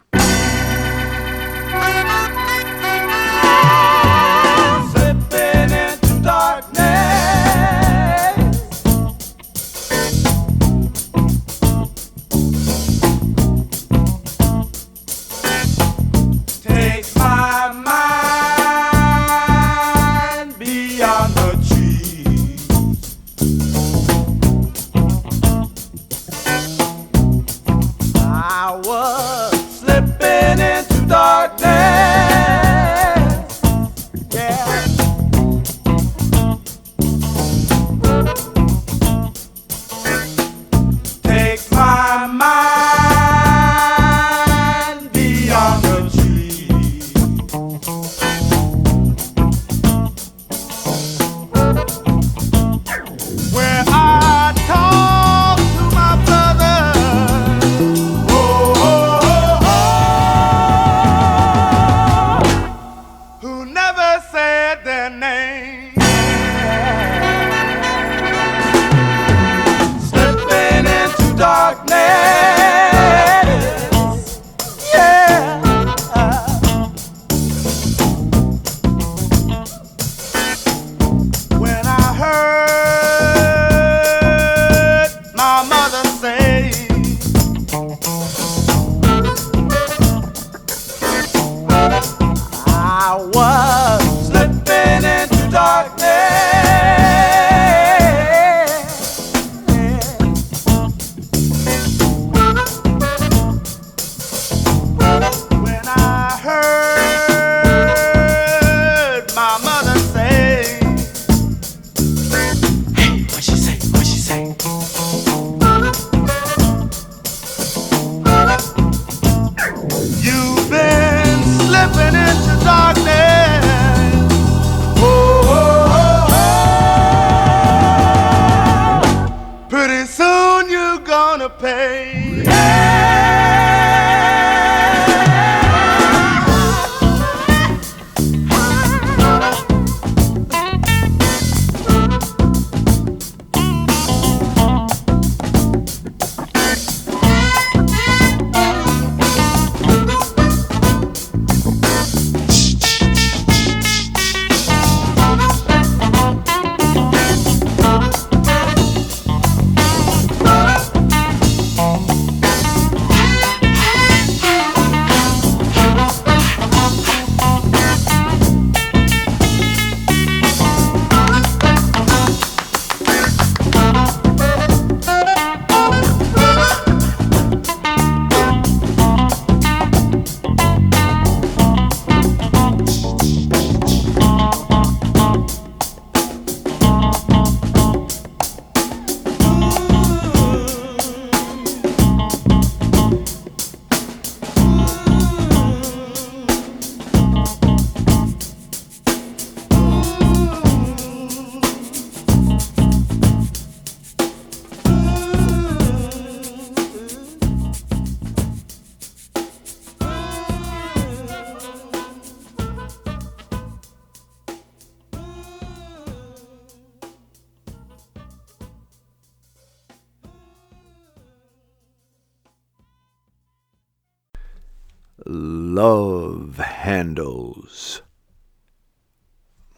Love 225.26 226.58
handles. 226.58 228.02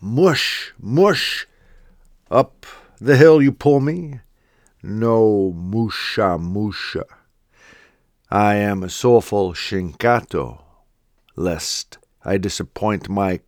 Mush, 0.02 0.74
mush, 0.80 1.48
up 2.30 2.66
the 3.00 3.18
hill 3.18 3.42
you 3.42 3.52
pull 3.52 3.80
me. 3.80 4.20
No 4.82 5.52
musha 5.52 6.38
musha. 6.38 7.06
I 8.30 8.56
am 8.56 8.84
a 8.84 8.90
soulful 8.90 9.54
shinkato, 9.54 10.62
lest 11.36 11.98
I 12.24 12.38
disappoint 12.38 13.10
my 13.10 13.42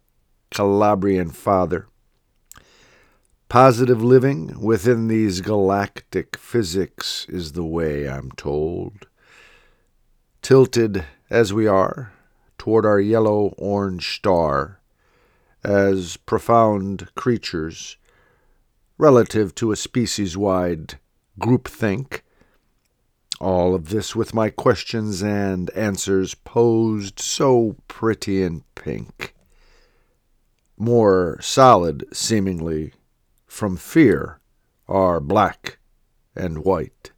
Calabrian 0.52 1.30
father. 1.30 1.88
Positive 3.50 4.04
living 4.04 4.60
within 4.60 5.08
these 5.08 5.42
galactic 5.42 6.38
physics 6.38 7.26
is 7.30 7.54
the 7.54 7.64
way 7.64 8.08
I'm 8.08 8.32
told. 8.32 9.08
Tilted 10.48 11.04
as 11.30 11.52
we 11.52 11.68
are 11.68 12.14
toward 12.58 12.86
our 12.86 13.02
yellow 13.02 13.54
orange 13.58 14.16
star, 14.16 14.80
as 15.62 16.16
profound 16.16 17.14
creatures, 17.16 17.98
relative 18.98 19.54
to 19.56 19.74
a 19.74 19.76
species 19.76 20.38
wide 20.38 21.00
groupthink. 21.38 22.22
All 23.42 23.76
of 23.76 23.90
this 23.90 24.16
with 24.16 24.34
my 24.34 24.50
questions 24.50 25.22
and 25.22 25.70
answers 25.72 26.34
posed 26.34 27.20
so 27.20 27.76
pretty 27.90 28.42
and 28.42 28.64
pink. 28.74 29.36
More 30.78 31.40
solid, 31.42 32.06
seemingly, 32.14 32.94
from 33.48 33.76
fear, 33.76 34.40
are 34.88 35.20
black 35.20 35.78
and 36.38 36.60
white. 36.60 37.12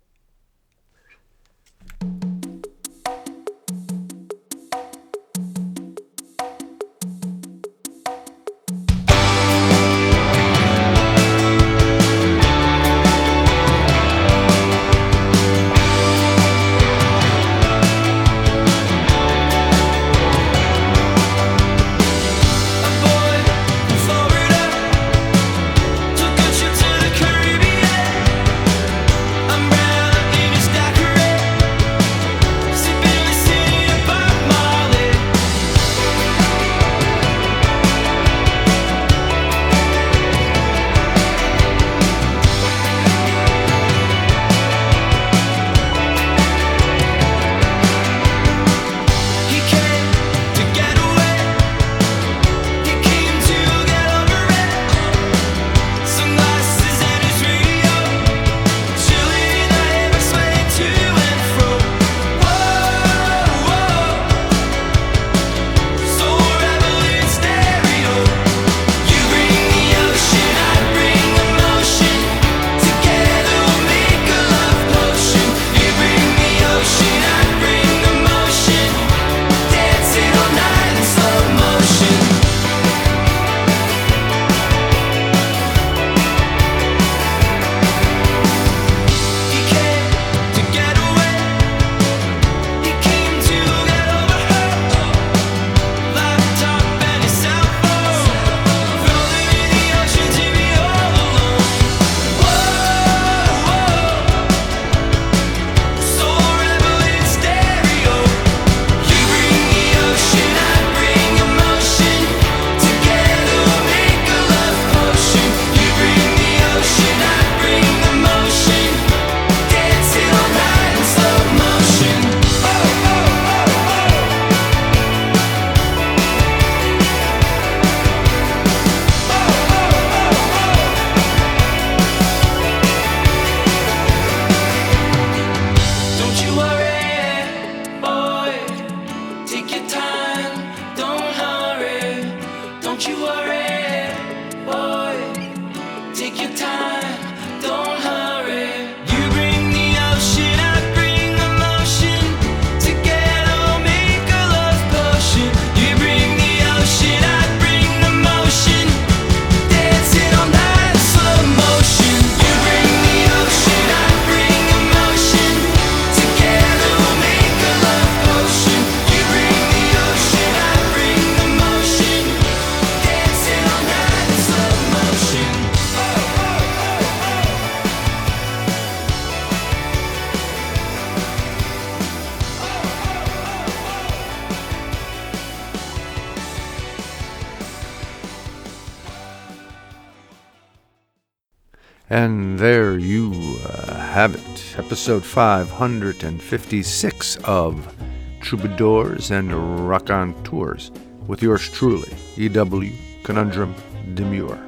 And 192.20 192.60
there 192.60 192.98
you 192.98 193.32
uh, 193.66 193.96
have 193.96 194.36
it, 194.36 194.76
episode 194.78 195.24
556 195.24 197.38
of 197.46 197.96
Troubadours 198.42 199.32
and 199.32 199.88
Rock 199.88 200.10
on 200.10 200.34
Tours, 200.44 200.92
with 201.28 201.42
yours 201.42 201.70
truly, 201.70 202.12
E.W. 202.36 202.92
Conundrum 203.24 203.74
Demure. 204.16 204.60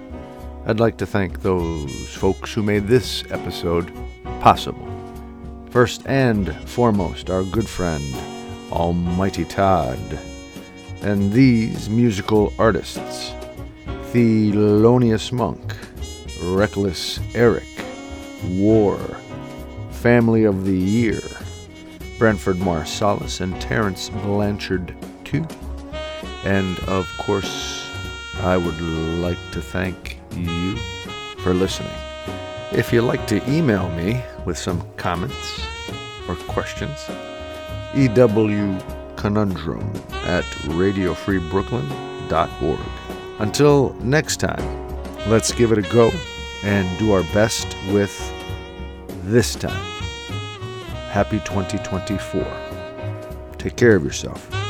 I'd 0.66 0.80
like 0.80 0.96
to 1.00 1.06
thank 1.06 1.42
those 1.42 2.16
folks 2.16 2.54
who 2.54 2.64
made 2.64 2.88
this 2.88 3.26
episode 3.32 3.92
possible. 4.40 4.88
First 5.72 6.04
and 6.06 6.56
foremost, 6.70 7.30
our 7.30 7.44
good 7.44 7.68
friend, 7.68 8.16
Almighty 8.72 9.44
Todd, 9.44 10.00
and 11.02 11.34
these 11.34 11.90
musical 11.90 12.54
artists, 12.58 13.34
Thelonious 14.14 15.34
Monk, 15.34 15.76
Wreckless 16.42 17.20
Eric, 17.36 17.68
War, 18.50 18.98
Family 19.92 20.46
of 20.46 20.66
the 20.66 20.78
Year, 20.78 21.22
Branford 22.18 22.58
Marsalis, 22.58 23.42
and 23.42 23.62
Terence 23.62 24.10
Blanchard, 24.10 24.96
too. 25.24 25.46
And 26.44 26.80
of 26.82 27.08
course, 27.20 27.88
I 28.42 28.58
would 28.58 28.82
like 28.82 29.38
to 29.52 29.62
thank 29.62 30.18
you 30.36 30.76
for 31.44 31.54
listening. 31.54 31.94
If 32.72 32.92
you'd 32.92 33.04
like 33.04 33.28
to 33.28 33.48
email 33.50 33.88
me 33.90 34.24
with 34.46 34.58
some 34.58 34.82
comments 34.98 35.62
or 36.28 36.36
questions, 36.36 36.98
ewconundrum 37.94 39.94
at 40.24 40.44
radiofreebrooklyn.org. 40.66 42.80
Until 43.40 43.94
next 44.02 44.38
time, 44.38 44.81
let's 45.28 45.52
give 45.52 45.72
it 45.72 45.78
a 45.78 45.82
go 45.84 46.12
and 46.64 47.00
do 47.00 47.12
our 47.12 47.24
best 47.34 47.76
with 47.92 48.34
this 49.24 49.56
time. 49.56 49.72
Happy 51.10 51.40
2024. 51.40 52.46
Take 53.58 53.76
care 53.76 53.96
of 53.96 54.04
yourself. 54.04 54.61